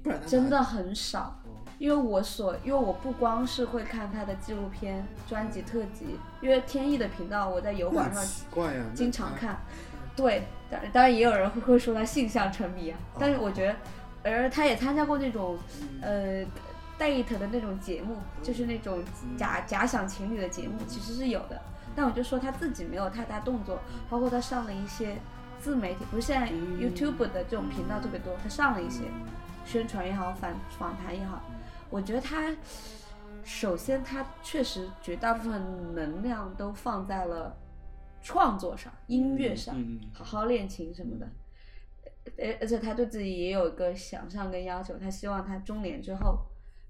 [0.03, 1.39] 不然真的很少。
[1.45, 1.49] 哦
[1.79, 8.09] 因为我所，因为我不光是会看他的纪录片、专辑、特辑，因为天意的频道我在油那
[8.51, 9.59] 管上经常看。
[10.15, 13.65] 对，当然当然也有人会会说他性向沉迷啊，哦但是我觉
[14.23, 15.57] 得，而他也参加过那种
[16.01, 16.45] 嗯呃
[16.97, 19.03] date 的那种节目，就是那种
[19.35, 21.59] 假假想情侣的节目，其实是有的。
[21.95, 23.79] 但我就说他自己没有太大动作，
[24.09, 25.17] 包括他上了一些
[25.59, 26.79] 自媒体，不是现在嗯。
[26.79, 29.03] YouTube 的这种频道特别多，他上了一些
[29.65, 31.41] 宣传也好，反访谈也好，
[31.89, 32.55] 我觉得他
[33.43, 37.55] 首先他确实绝大部分能量都放在了
[38.21, 40.09] 创作上、音乐上，嗯嗯。
[40.13, 41.27] 好好练琴什么的。
[42.37, 46.39] 而而且他对自己也有一个想象跟要求，他希望他中年之后，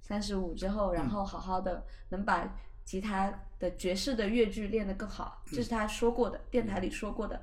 [0.02, 2.48] 三十五之后，然后好好的能把
[2.86, 7.42] 吉他的爵士的乐句练得更好，这是他说过的，电台里说过的。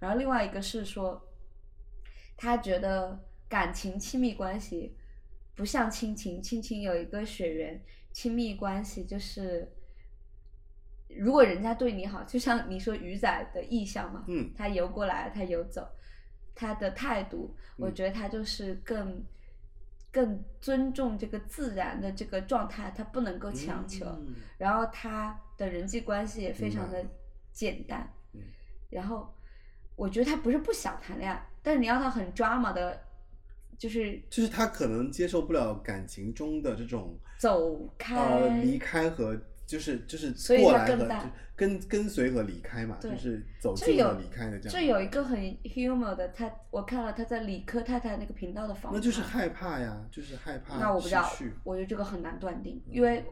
[0.00, 1.24] 然后另外一个是说，
[2.36, 3.18] 他觉得
[3.48, 4.96] 感情亲密关系
[5.54, 7.80] 不像亲情，亲情有一个血缘，
[8.12, 9.70] 亲密关系就是。
[11.08, 15.84] 如果人家对你好，就像你说鱼仔的意向嘛，嗯他游过来，他游走，
[16.54, 19.20] 他的态度，我嗯觉得他就是更
[20.12, 24.04] 更尊重这个自然的这个状态，他不能够强求。
[24.06, 27.02] 嗯然后他的人际关系也非常的
[27.50, 28.40] 简单嗯，
[28.90, 29.32] 然后
[29.96, 33.00] 我觉得他不是不想谈恋爱，但是你要他很 drama 的，
[33.78, 39.34] 就是就是他可能接受不了感情中的这种走开，呃离开和
[39.70, 44.72] 就是就是所以过来和跟跟随和离开嘛，就是走这有近和离开的这样。
[44.72, 51.30] 这有一个很 humor 的，他我看了他在理科太太那个频道的访谈，那就是害怕呀，就是害怕那我不知道，
[51.62, 53.24] 我觉得这个很难断定，嗯因为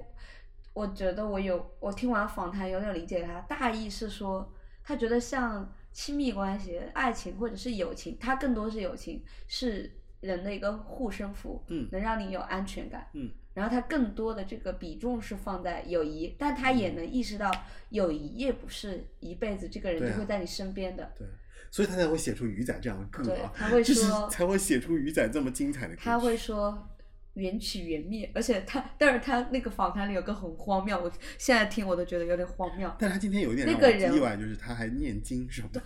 [0.74, 4.54] 我觉得我有我听完访谈有点理解他，大意是说
[4.84, 9.90] 他觉得像亲密关系、爱情或者是友情，他更多是友情，是
[10.20, 13.28] 人的一个护身符，嗯能让你有安全感，嗯，
[13.58, 17.50] 然后他更多的这个比重是放在友谊，但他也能意识到
[17.90, 21.26] 友谊也不是一辈子这个人就会在你身边的，对，
[21.68, 26.00] 所以他才会写出鱼仔这样的歌啊，对他会 就是说才会写出鱼仔这么精彩的歌。
[26.04, 26.88] 他会说
[27.34, 32.88] 缘起缘灭，而且他，但是他那个访谈里有个很荒谬，我现在听我都觉得有点荒谬。
[32.96, 35.82] 但他今天有一点让那个人意外，就是他还念经什么的，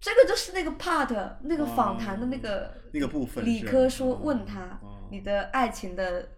[0.00, 6.28] 这个就是那个 part，那个访谈的那个、那个部分理科说哦问他、哦你的爱情的、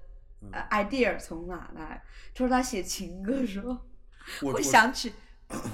[0.70, 2.02] idea 从哪来？
[2.34, 3.70] 他说他写情歌的时候
[4.42, 5.12] 我 我会想起。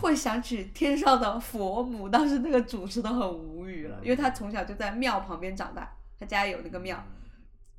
[0.02, 7.02] 会想起天上的佛母，当时那个主持都很无语了，因为他从小就在庙旁边长大，他家有那个庙，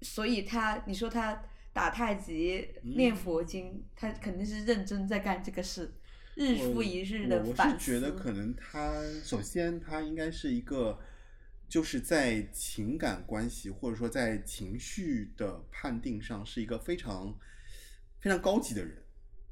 [0.01, 1.39] 所以他你说他
[1.71, 5.93] 打太极、嗯念佛经，他肯定是认真在干这个事。
[6.33, 7.77] 日复一日的我我反思。
[7.77, 10.97] 是觉得可能他首先他应该是一个，
[11.73, 17.35] 就是在情感关系或者说在情绪的判定上是一个非常
[18.21, 18.95] 非常高级的人，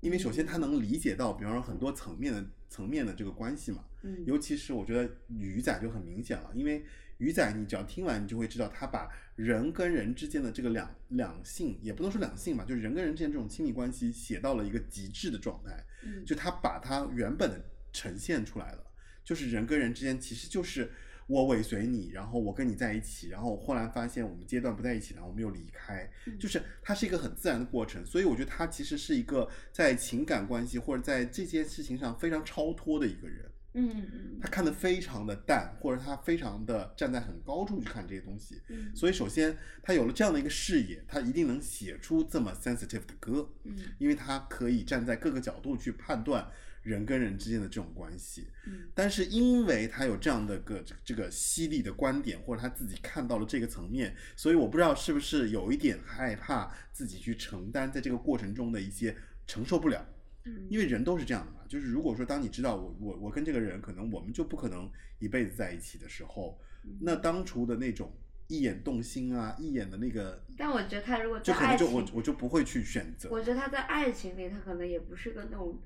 [0.02, 4.23] 因为首先他能理解到，比方说很多层面的层面的这个关系嘛，嗯。
[4.27, 6.85] 尤其是我觉得鱼仔就很明显了，因为
[7.18, 15.84] 鱼仔你只要听完，你就会知道他把人跟人之间的这个两两性，也不能说两性吧，就是人跟人之间这种亲密关系写到了一个极致的状态。
[16.03, 16.23] 嗯。
[16.23, 18.85] 就他把他原本的呈现出来了，
[19.23, 20.91] 就是人跟人之间其实就是
[21.32, 33.45] 我尾随你，然后我跟你在一起，然后忽然发现我们阶段不在一起，然后我们又离开，嗯就是它是一个很自然的过程，所以我觉得他其实是一个在情感关系或者在这件事情上非常超脱的一个人。
[33.74, 38.62] 嗯嗯他看得非常的淡，或者他非常的站在很高处去看这些东西。
[38.68, 46.45] 嗯所以首先他有了这样的一个视野，他一定能写出这么 sensitive 的歌，嗯因为他可以站在各个角度去判断
[46.82, 48.48] 人跟人之间的这种关系。
[48.68, 59.16] 嗯但是因为他有这样的个这个犀利的观点，或者他自己看到了这个层面，所以我不知道是不是有一点害怕自己去承担在这个过程中的一些
[59.48, 60.06] 承受不了。
[60.45, 64.90] 嗯因为人都是这样的嘛，就是如果说当你知道我我我跟这个人可能我们就不可能
[65.20, 68.12] 一辈子在一起的时候，嗯那当初的那种
[68.48, 73.30] 一眼动心啊，一眼的那个，但我觉得他如果就可能就我我就不会去选择。
[73.30, 75.80] 我觉得他在爱情里，他可能也不是个那种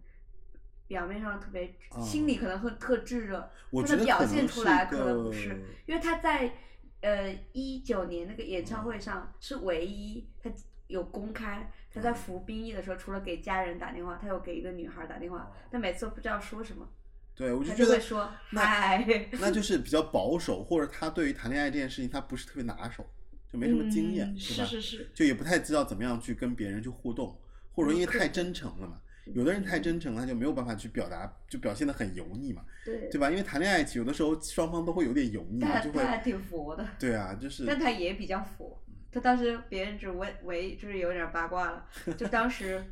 [0.87, 6.53] 表面上特别，啊心里可能会特炙热，他的表可能是现出来可能不是，因为他在
[7.01, 10.49] 呃一九年那个演唱会上是唯一他
[10.87, 16.87] 有公开他在服兵役的时候，除了给家人打电话，他有给一个女孩打电话，但每次都不知道说什么，
[17.35, 23.03] 对我就觉得就说那嗨，那就是比较保守，或者他对于谈恋爱这件事情他不是特别拿手，
[23.51, 24.67] 就没什么经验，嗯是吧？
[24.67, 27.35] 是是是，就也不太知道怎么样去跟别人去互动，
[27.73, 29.01] 或者因为嗯太真诚了嘛。
[29.33, 33.29] 有的人太真诚了，他就没有办法去表达，就表现得很油腻嘛，对，对吧？
[33.29, 36.87] 因为谈恋爱有的时候双方都会有点油腻就会，他还挺佛的。
[36.99, 38.81] 对啊，就是但他也比较佛。
[39.11, 41.85] 他当时别人只问为就是有点八卦了，
[42.17, 42.83] 就当时，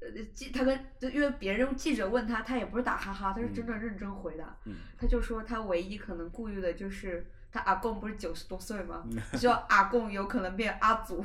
[0.00, 4.56] 呃，记他跟就因为别人记者问他，他也不是打哈哈，他是真的认真回答。
[4.66, 9.04] 嗯他就说他唯一可能顾虑的就是他阿贡不是九十多岁吗？
[9.12, 11.24] 嗯他说阿贡有可能变阿祖，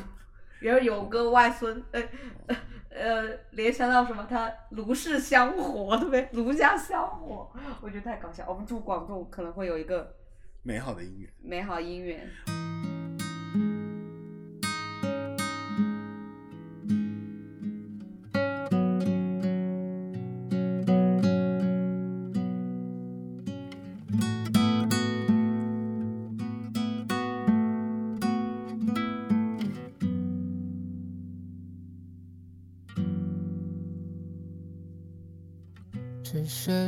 [0.66, 2.02] 然后有个外孙，呃
[2.48, 2.56] 呃
[2.90, 4.26] 呃，联想到什么？
[4.28, 6.28] 他卢氏香火，对不对？
[6.34, 7.52] 卢家香火，
[7.82, 8.44] 我觉得太搞笑。
[8.50, 10.16] 我们祝广众可能会有一个
[10.64, 11.30] 美好的姻缘。
[11.44, 12.28] 美好姻缘。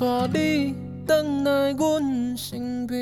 [0.00, 0.74] 带你
[1.06, 1.14] 回
[1.44, 2.96] 来阮身边。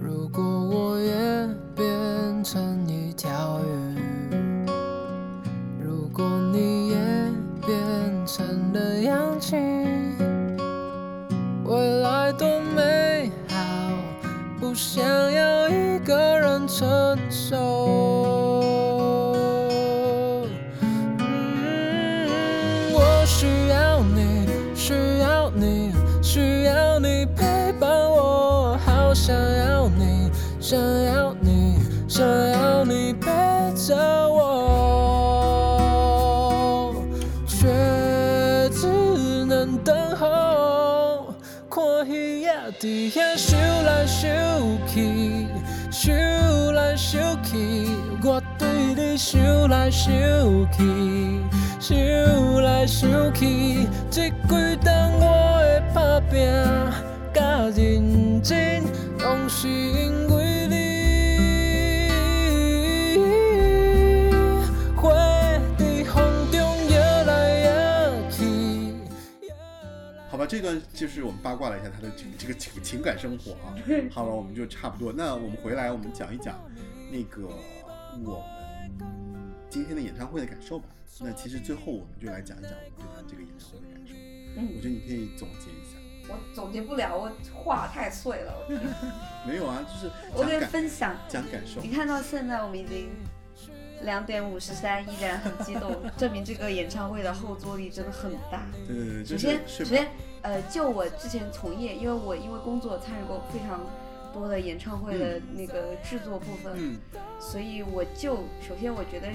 [0.00, 1.12] 如果我也
[1.76, 3.68] 变成一条鱼，
[5.78, 6.24] 如果
[6.54, 6.96] 你也
[7.66, 7.76] 变
[8.24, 9.56] 成了氧气，
[11.66, 12.54] 未来多。
[14.74, 18.03] 想要一个人承受。
[42.78, 44.28] 在遐想来想
[44.86, 45.46] 去，
[45.90, 47.88] 想来想去，
[48.22, 50.12] 我对你想来想
[50.72, 51.40] 去，
[51.78, 51.96] 想
[52.62, 56.40] 来想去，这几年我的打拼
[57.32, 57.40] 甲
[57.76, 58.82] 认真，
[59.18, 60.28] 拢是因
[70.54, 73.74] 这段就是我们八卦了一下他的这个这个情情感生活啊。
[74.08, 75.12] 好了，我们就差不多。
[75.12, 76.62] 那我们回来，我们讲一讲
[77.10, 77.48] 那个
[78.12, 80.86] 我们今天的演唱会的感受吧。
[81.18, 84.14] 那其实最后我们就来讲一讲我们对他这个演唱会的感受。
[84.56, 85.98] 嗯我觉得你可以总结一下。
[86.28, 88.54] 我总结不了，我话太碎了。
[88.68, 88.70] 我
[89.50, 91.88] 没有啊，就是我跟分享，讲感受你。
[91.88, 93.10] 看到现在我们已经
[94.02, 98.62] 两点五十三，依然很激动，证明这个演唱会的后坐力真的很大。
[98.86, 100.08] 对对对，就是首先，首先，
[100.44, 103.80] 呃，就我之前从业，因为我因为工作参与过非常
[104.30, 106.98] 多的演唱会的那个制作部分，嗯。
[107.40, 109.28] 所以我就首先我觉得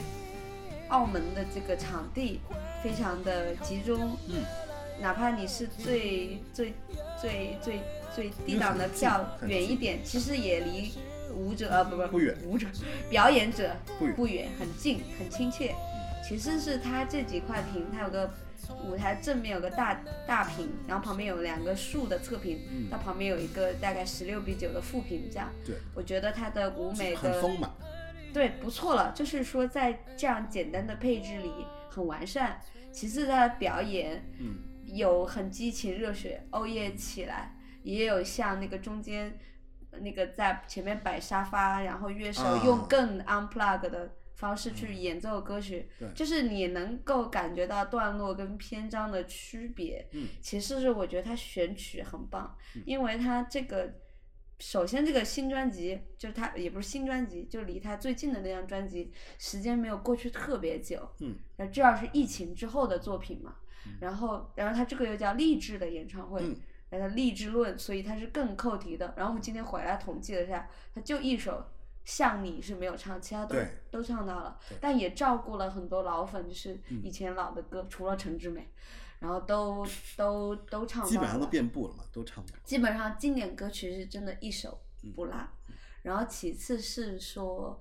[0.90, 2.40] 澳门的这个场地
[2.84, 4.44] 非常的集中，嗯，
[5.02, 6.73] 哪怕你是最最
[7.19, 7.80] 最最
[8.15, 10.91] 最低档的票远一点，其实也离
[11.36, 12.38] 舞者啊不不不远。
[12.45, 12.68] 舞者
[13.10, 14.15] 表演者不远。
[14.15, 15.73] 不远，很近很亲切。
[16.23, 18.30] 其次是它这几块屏，它有个
[18.86, 25.50] 舞台正面有个大大屏，然后旁边有两个竖的侧屏，嗯它旁边有一个大概十六比九的副屏，这样。
[25.66, 27.70] 对，我觉得它的舞美的很丰满。
[28.34, 31.52] 对，不错了，就是说在这样简单的配置里
[31.90, 32.62] 很完善。
[32.91, 39.38] 其次，它的表演嗯有很激情热血，欧耶起来，也有像那个中间
[39.91, 44.10] 那个在前面摆沙发，然后乐手啊用更 unplug 的
[44.40, 50.07] 方式去演奏歌曲，对就是你能够感觉到段落跟篇章的区别。
[50.14, 52.56] 嗯其次是我觉得他选曲很棒，
[52.86, 53.94] 因为他这个
[54.60, 63.56] 首先这个新专辑就是他也不是新专辑，就离他最近的那张专辑时间没有过去特别久，嗯，那这要是疫情之后的作品嘛，
[63.99, 66.56] 然后然后他这个又叫励志的演唱会，嗯
[66.91, 69.14] 然后励志论，所以它是更扣题的。
[69.18, 71.66] 然后我们今天回来统计了一下，他就一首。
[72.10, 73.56] 像你是没有唱，其他都
[73.91, 78.68] 都唱到了，但也照顾了很多老粉，就是嗯以前老的歌，除了陈志美，
[79.19, 79.86] 然后都
[80.18, 82.53] 都都唱到了，基本上都遍布了嘛，都唱过。
[82.64, 85.36] 基本上经典歌曲是真的一首嗯不落。
[86.02, 87.80] 然后其次是说，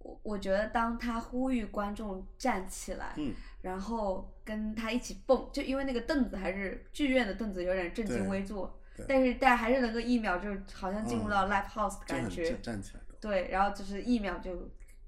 [0.00, 3.32] 我我觉得当他呼吁观众站起来，嗯
[3.62, 8.78] 然后跟他一起蹦，就因为那个凳子还是剧院的凳子有点正襟对危坐，
[9.08, 13.03] 但是大家还是能够一秒就好像进入嗯到 live house 的感觉，站站起来的。
[13.28, 14.50] 对，然后就是一秒就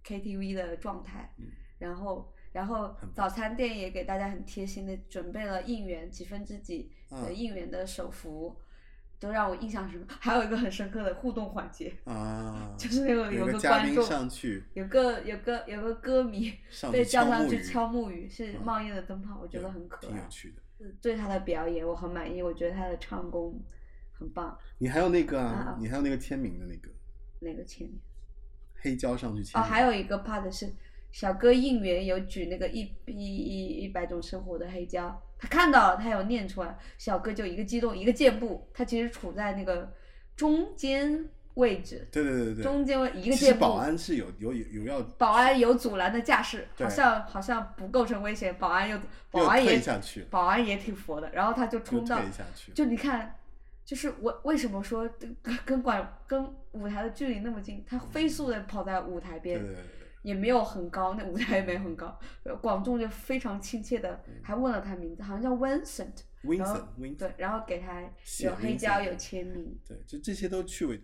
[0.05, 1.45] KTV 的状态，嗯
[1.79, 8.57] 然后然后早餐店也给大家很贴心的准备了应援几分之几的嗯应援的手幅，
[9.21, 10.15] 都让我印象深刻。
[10.21, 16.51] 还有一个很深刻的互动环节，啊， 就是那个个有个观众，上去有个有个有个歌迷
[16.91, 20.13] 被叫上去敲木鱼是嗯冒烟的灯泡，我觉得很可爱。
[20.13, 20.63] 挺有趣的。
[21.03, 23.63] 对他的表演我很满意，我觉得他的唱功
[24.19, 24.57] 很棒。
[24.79, 26.91] 你还有那个啊，你还有那个签名的那个
[27.41, 27.97] 那个前面。
[28.79, 30.71] 黑胶上去签哦，还有一个 part 是
[31.11, 39.93] 小哥应援有举那个一一一一百种生活的黑胶，他看到了，他有念出来，小哥就一个激动，一个箭步，他其实处在那个
[40.37, 43.61] 中间位置，对对对对，中间位一个箭步。
[43.61, 49.01] 保安是有有有有要保安有阻拦的架势，好像好像不构成危险，保安又
[49.31, 49.83] 保安也
[50.31, 52.21] 保安也挺佛的，然后他就冲到。
[52.75, 53.35] 就你看，
[53.87, 55.09] 就是我为什么说
[55.41, 59.65] 跟跟管跟舞台的距离那么近，他飞速的跑在舞台边，
[60.23, 66.17] 也没有很高，那舞台也没有很高，呃广众就非常亲切的还问了他名字，好像叫 Vincent，
[66.59, 66.81] 然后
[67.17, 68.03] 对，然后给他
[68.43, 71.01] 有黑胶有签名，对，就这些都趣味。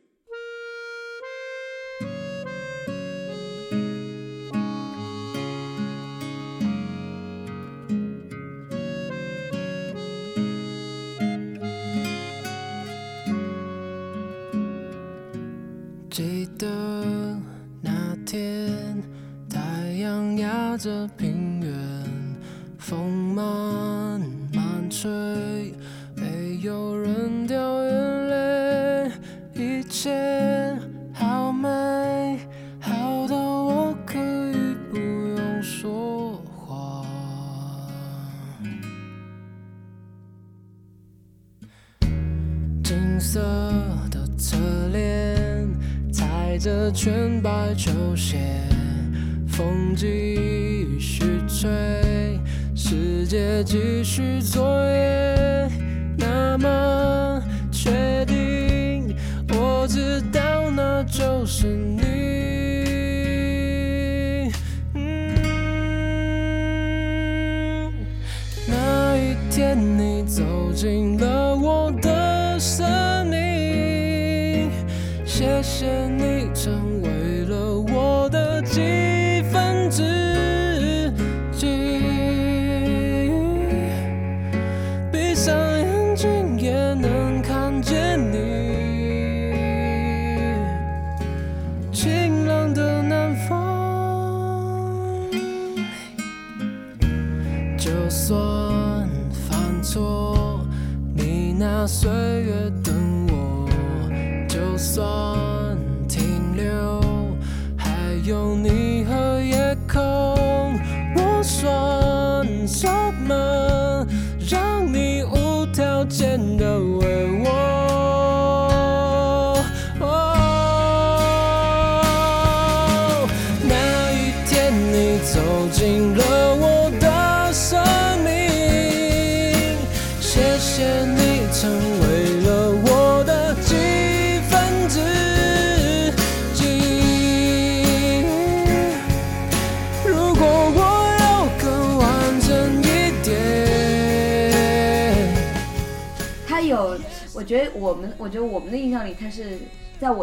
[48.31, 48.52] 白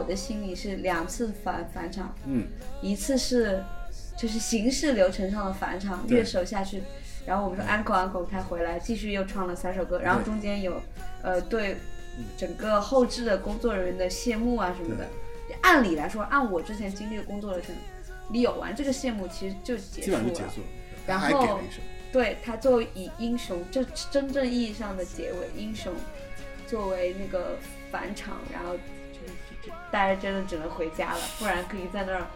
[0.09, 2.47] 的心里是两次返返场，嗯，
[2.81, 3.63] 一次是
[4.17, 6.81] 就是形式流程上的返场，对乐手下去，
[7.25, 10.81] 然后我们说 uncle uncle，他回来继续又唱了三首歌，然后中间有
[11.21, 11.77] 呃对
[12.35, 15.07] 整个后置的工作人员的谢幕啊什么的。
[15.61, 17.73] 按理来说，按我之前经历的工作流程，
[18.31, 20.23] 你有完这个谢幕，其实就结束了。
[20.23, 20.67] 就结束了。
[21.07, 21.59] 然后
[22.11, 25.93] 对他作为以英雄，就真正意义上的结尾，英雄
[26.67, 27.57] 作为那个
[27.91, 28.75] 返场，然后
[29.91, 32.27] 大家真的只能回家了，不然可以在那儿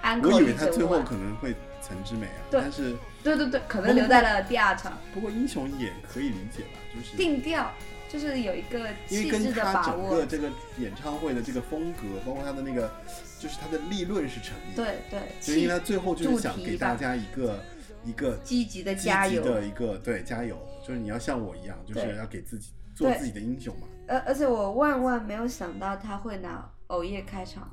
[0.00, 1.00] 安我以为他最后。
[1.02, 1.54] 可能会
[1.86, 4.96] 陈之美啊，对但是对对对，可能留在了第二场。
[5.12, 7.70] 不过英雄也可以理解吧，就是定调
[8.08, 8.78] 就是有一个
[9.08, 10.26] 因为气质跟他的把握整个。
[10.26, 12.92] 这个演唱会的这个风格，包括他的那个，
[13.40, 14.84] 就是他的立论是成立的。
[14.84, 17.64] 对对，所以因为他最后就是想给大家一个
[18.04, 19.42] 一个积极的加油。
[19.42, 20.56] 极的一个对加油，
[20.86, 23.88] 就是你要像我一样，就是要给自己做自己的英雄嘛。
[24.12, 27.66] 而而且我万万没有想到他会拿偶夜开场，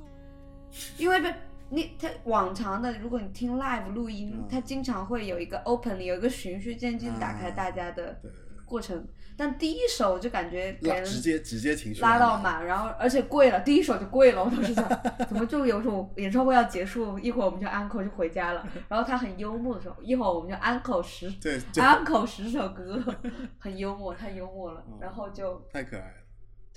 [0.97, 1.33] 因为被
[1.69, 8.31] 你他往常的，如果你听 live 录音，嗯他经常会有一个 open 有一个循序渐进打开啊大家的对，
[8.65, 9.05] 过程，
[9.35, 12.55] 但第一首就感觉给拉人直接直接情绪拉到满。
[12.55, 14.87] 满，然后而且跪了，第一首就跪了，我当时想，
[15.27, 23.03] 怎么就有种演唱会要结束，一会儿我们就安口就回家了， 然后他很幽默的时候，一会儿我们就 uncle 十对， 就安口十首歌，
[23.59, 26.13] 很幽默，太幽默了嗯，然后就太可爱了。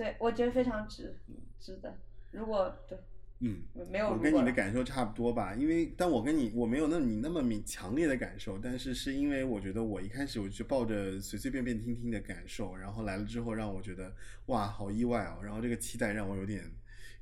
[0.03, 1.17] 对我觉得非常值，
[1.61, 1.97] 值得。
[2.33, 2.99] 如果对
[3.39, 14.13] 嗯，没有我跟你的感受差不多吧，因为但我跟你我没有那你那么明强烈的感受，但是是因为我觉得我一开始我就抱着随随便便听听的感受，然后来了之后让我觉得
[14.47, 16.69] 哇好意外哦，然后这个期待让我有点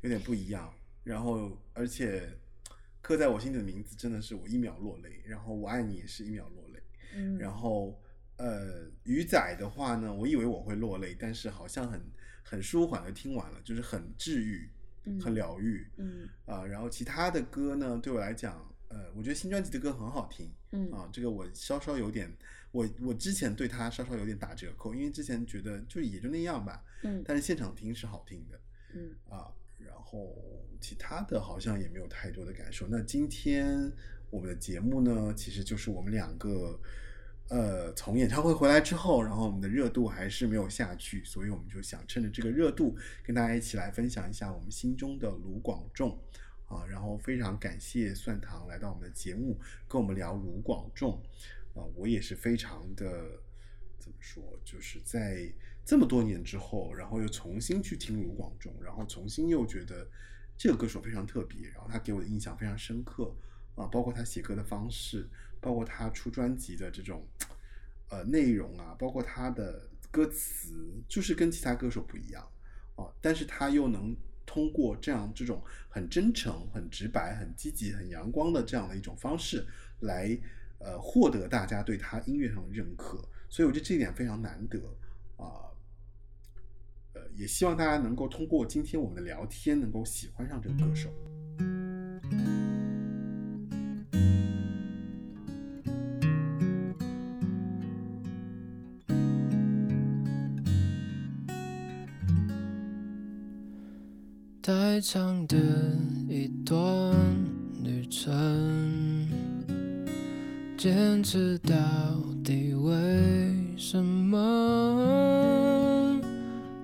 [0.00, 0.72] 有点不一样，
[1.04, 2.28] 然后而且
[3.02, 6.82] 刻在我心里的名字真的是我一秒落泪，然后我爱你也是一秒落泪，
[7.14, 7.98] 嗯，然后
[8.36, 12.00] 呃，鱼仔的话呢，我以为我会落泪，但是好像很
[12.50, 14.68] 很舒缓的听完了，就是很治愈，
[15.22, 16.28] 很嗯疗愈嗯。
[16.46, 20.90] 啊、然后其他的歌呢，对我来讲，呃，我觉得新专辑的歌很好听嗯。
[20.90, 22.28] 啊，这个我稍稍有点，
[22.72, 28.60] 我我之前对他稍稍有点打折扣，因为之前觉得就也就那样吧，嗯但是现场听是好听的，
[28.94, 29.14] 嗯。
[29.28, 29.46] 啊，
[29.78, 30.36] 然后
[30.80, 32.88] 其他的好像也没有太多的感受。
[32.88, 33.92] 那今天
[34.28, 36.80] 我们的节目呢，其实就是我们两个，
[37.50, 46.18] 呃，从演唱会回来之后，然后我们的热度还是没有下去，所以我们就想趁着这个热度，跟大家一起来分享一下我们心中的卢广仲。
[46.68, 49.58] 啊，然后非常感谢蒜糖来到我们的节目，
[49.88, 51.20] 跟我们聊卢广仲。
[51.74, 53.42] 啊，我也是非常的
[53.98, 55.52] 怎么说，就是在
[55.84, 60.08] 这么多年之后，然后又重新去听卢广仲，然后重新又觉得
[60.56, 63.34] 这个歌手非常特别，然后他给我的印象非常深刻
[63.74, 65.28] 啊，包括他写歌的方式，
[65.60, 67.26] 包括他出专辑的这种
[68.08, 70.72] 呃内容啊，包括他的歌词，
[71.08, 72.42] 就是跟其他歌手不一样
[72.96, 79.64] 啊，但是他又能通过这样这种很真诚、很直白、很积极、很阳光的这样的一种方式
[80.00, 80.36] 来
[80.78, 84.78] 呃获得大家对他音乐上的认可，所以我觉得这一点非常难得
[85.36, 85.70] 啊。
[87.12, 91.10] 呃，也希望大家能够通过今天我们的聊天，能够喜欢上这个歌手。
[104.70, 105.56] 太长的
[106.28, 106.78] 一段
[107.82, 109.28] 旅程，
[110.78, 111.74] 坚持到
[112.44, 112.94] 底为
[113.76, 114.38] 什么？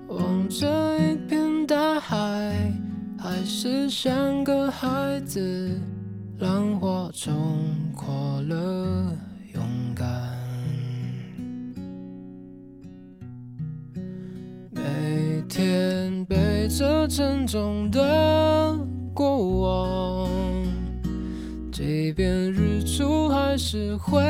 [0.08, 2.72] 望着一片大海，
[3.16, 5.80] 还是像个孩子，
[6.40, 7.62] 浪花冲
[7.94, 8.12] 垮
[8.48, 8.75] 了
[17.16, 18.78] 沉重的
[19.14, 20.28] 过往，
[21.72, 24.20] 即便日出还是会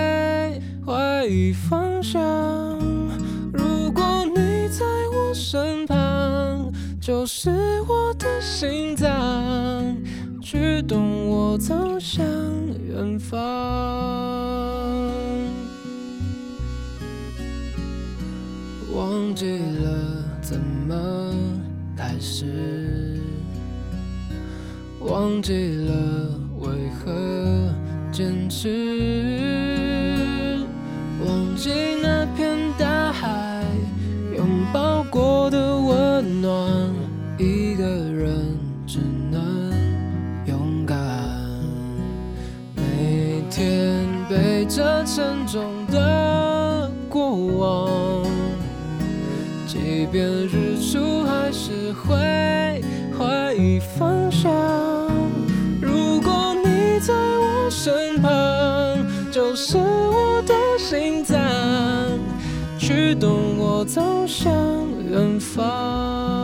[0.86, 2.22] 怀疑方向。
[3.52, 7.50] 如果你在我身旁，就是
[7.88, 9.12] 我的心脏，
[10.40, 12.24] 驱动我走向
[12.88, 13.36] 远方。
[18.94, 21.25] 忘记了怎么
[22.16, 22.46] 开始，
[25.00, 25.52] 忘记
[25.84, 27.70] 了为何
[28.10, 29.25] 坚持，
[63.86, 64.52] 走向
[65.08, 66.36] 远方。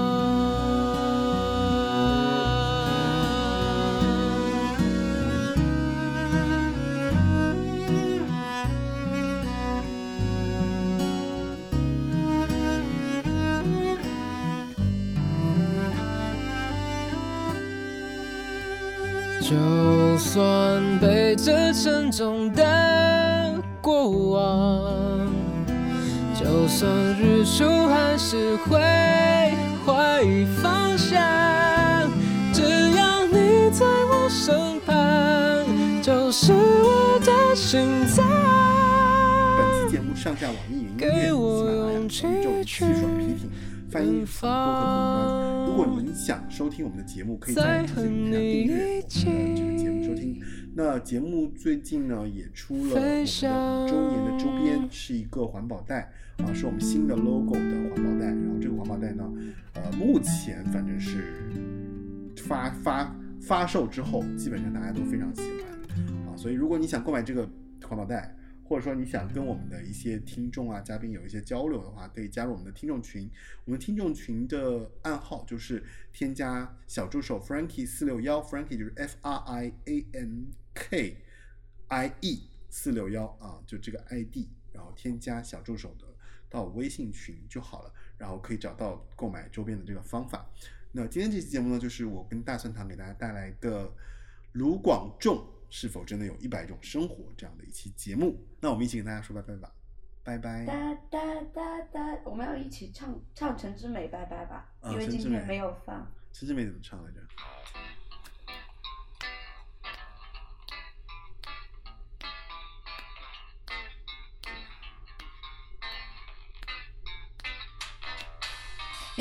[19.43, 25.02] 就算背着沉重的过往，
[26.63, 26.89] 就算
[27.21, 28.79] 日出还是会
[29.85, 31.21] 怀疑方向，
[32.53, 32.63] 只
[32.97, 34.95] 要你在我身旁，
[36.01, 38.25] 就是我的心脏。
[39.59, 41.51] 本期节目上架网易云音乐、喜马
[41.83, 43.51] 拉雅、宇宙汽水批评、
[43.91, 45.67] 翻译播客客户端。
[45.67, 50.41] 如果您想收听我们的节目，可以在这些平台订阅我们的这个节目收听。
[50.75, 58.27] 那节目最近呢也出了我们的五周年的周边，是一个环保袋啊，是我们新的 logo 的环保袋。
[58.29, 59.31] 然后这个环保袋呢，
[59.75, 61.35] 呃，目前反正是
[62.37, 66.37] 发发发售之后，基本上大家都非常喜欢啊。
[66.37, 67.47] 所以如果你想购买这个
[67.87, 68.35] 环保袋，
[68.65, 73.29] 或者说你想跟我们的一些听众啊、嘉宾有一些交流的话，可以加入我们的听众群。
[73.67, 75.85] 我们听众群的暗号就是
[76.15, 81.17] 添加小助手 Frankie 四六幺，Frankie 就是 F R I A N K
[81.89, 86.07] I E 四六幺啊，就这个 ID，然后添加小助手的
[86.49, 90.51] 到微信群就好了，然后可以找到购买周边的这个方法。
[90.93, 93.91] 那今天这期节目呢，就是我跟大蒜糖给大家带来的
[94.53, 95.47] 卢广仲。
[95.75, 98.39] 是否真的有一百种生活这样的一期节目？
[98.61, 99.73] 那我们一起跟大家说拜拜吧，
[100.23, 100.67] 拜拜。
[100.67, 106.07] 哒哒哒哒，我们要一起唱唱陈之美拜拜吧，啊因为今天没有放。
[106.31, 107.21] 陈志美怎么唱来着？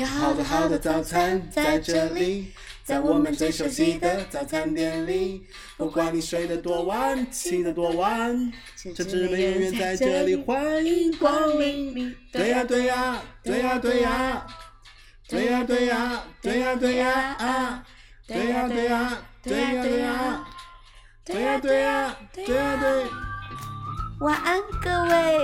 [0.02, 2.52] 有好多好多早餐在这里，
[2.82, 5.46] 在我们最熟悉的早餐店里。
[5.76, 12.12] 不管你睡得多晚，起得多晚，陈志美永远在这里，欢迎光临。
[12.32, 14.44] 对呀对呀对呀对呀，
[15.28, 17.84] 对呀对呀对呀对呀啊，
[18.26, 20.44] 对呀对呀对呀对呀，
[21.24, 23.06] 对呀对呀对呀对。
[24.18, 25.38] 晚安，各位，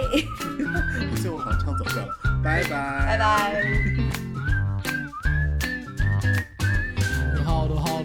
[1.10, 2.08] 不信我好像唱走调了，
[2.42, 4.07] 拜拜拜拜。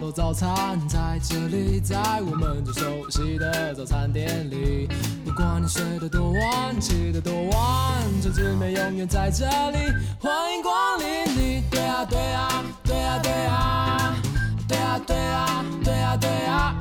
[0.04, 4.86] 好多好多早餐在这里，在我们最熟悉的早餐店里。
[5.24, 9.78] 不管你睡得多晚，起得多晚，这滋味永远在这里，
[10.20, 11.62] 欢迎光临你。
[11.70, 14.14] 对啊对啊对啊对啊，
[14.68, 16.76] 对啊对啊对啊对啊，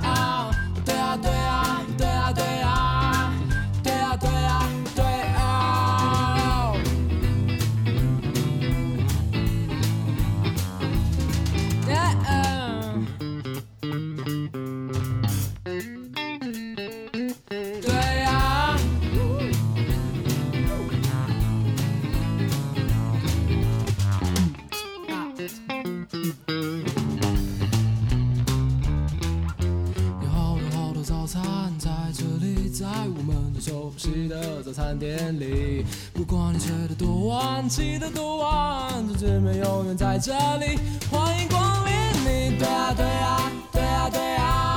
[34.74, 40.80] 餐店里不管你睡的多晚起的多晚这姐妹永远在这里。
[41.12, 41.94] 欢迎光临
[42.24, 44.73] 你对啊对啊对啊对啊。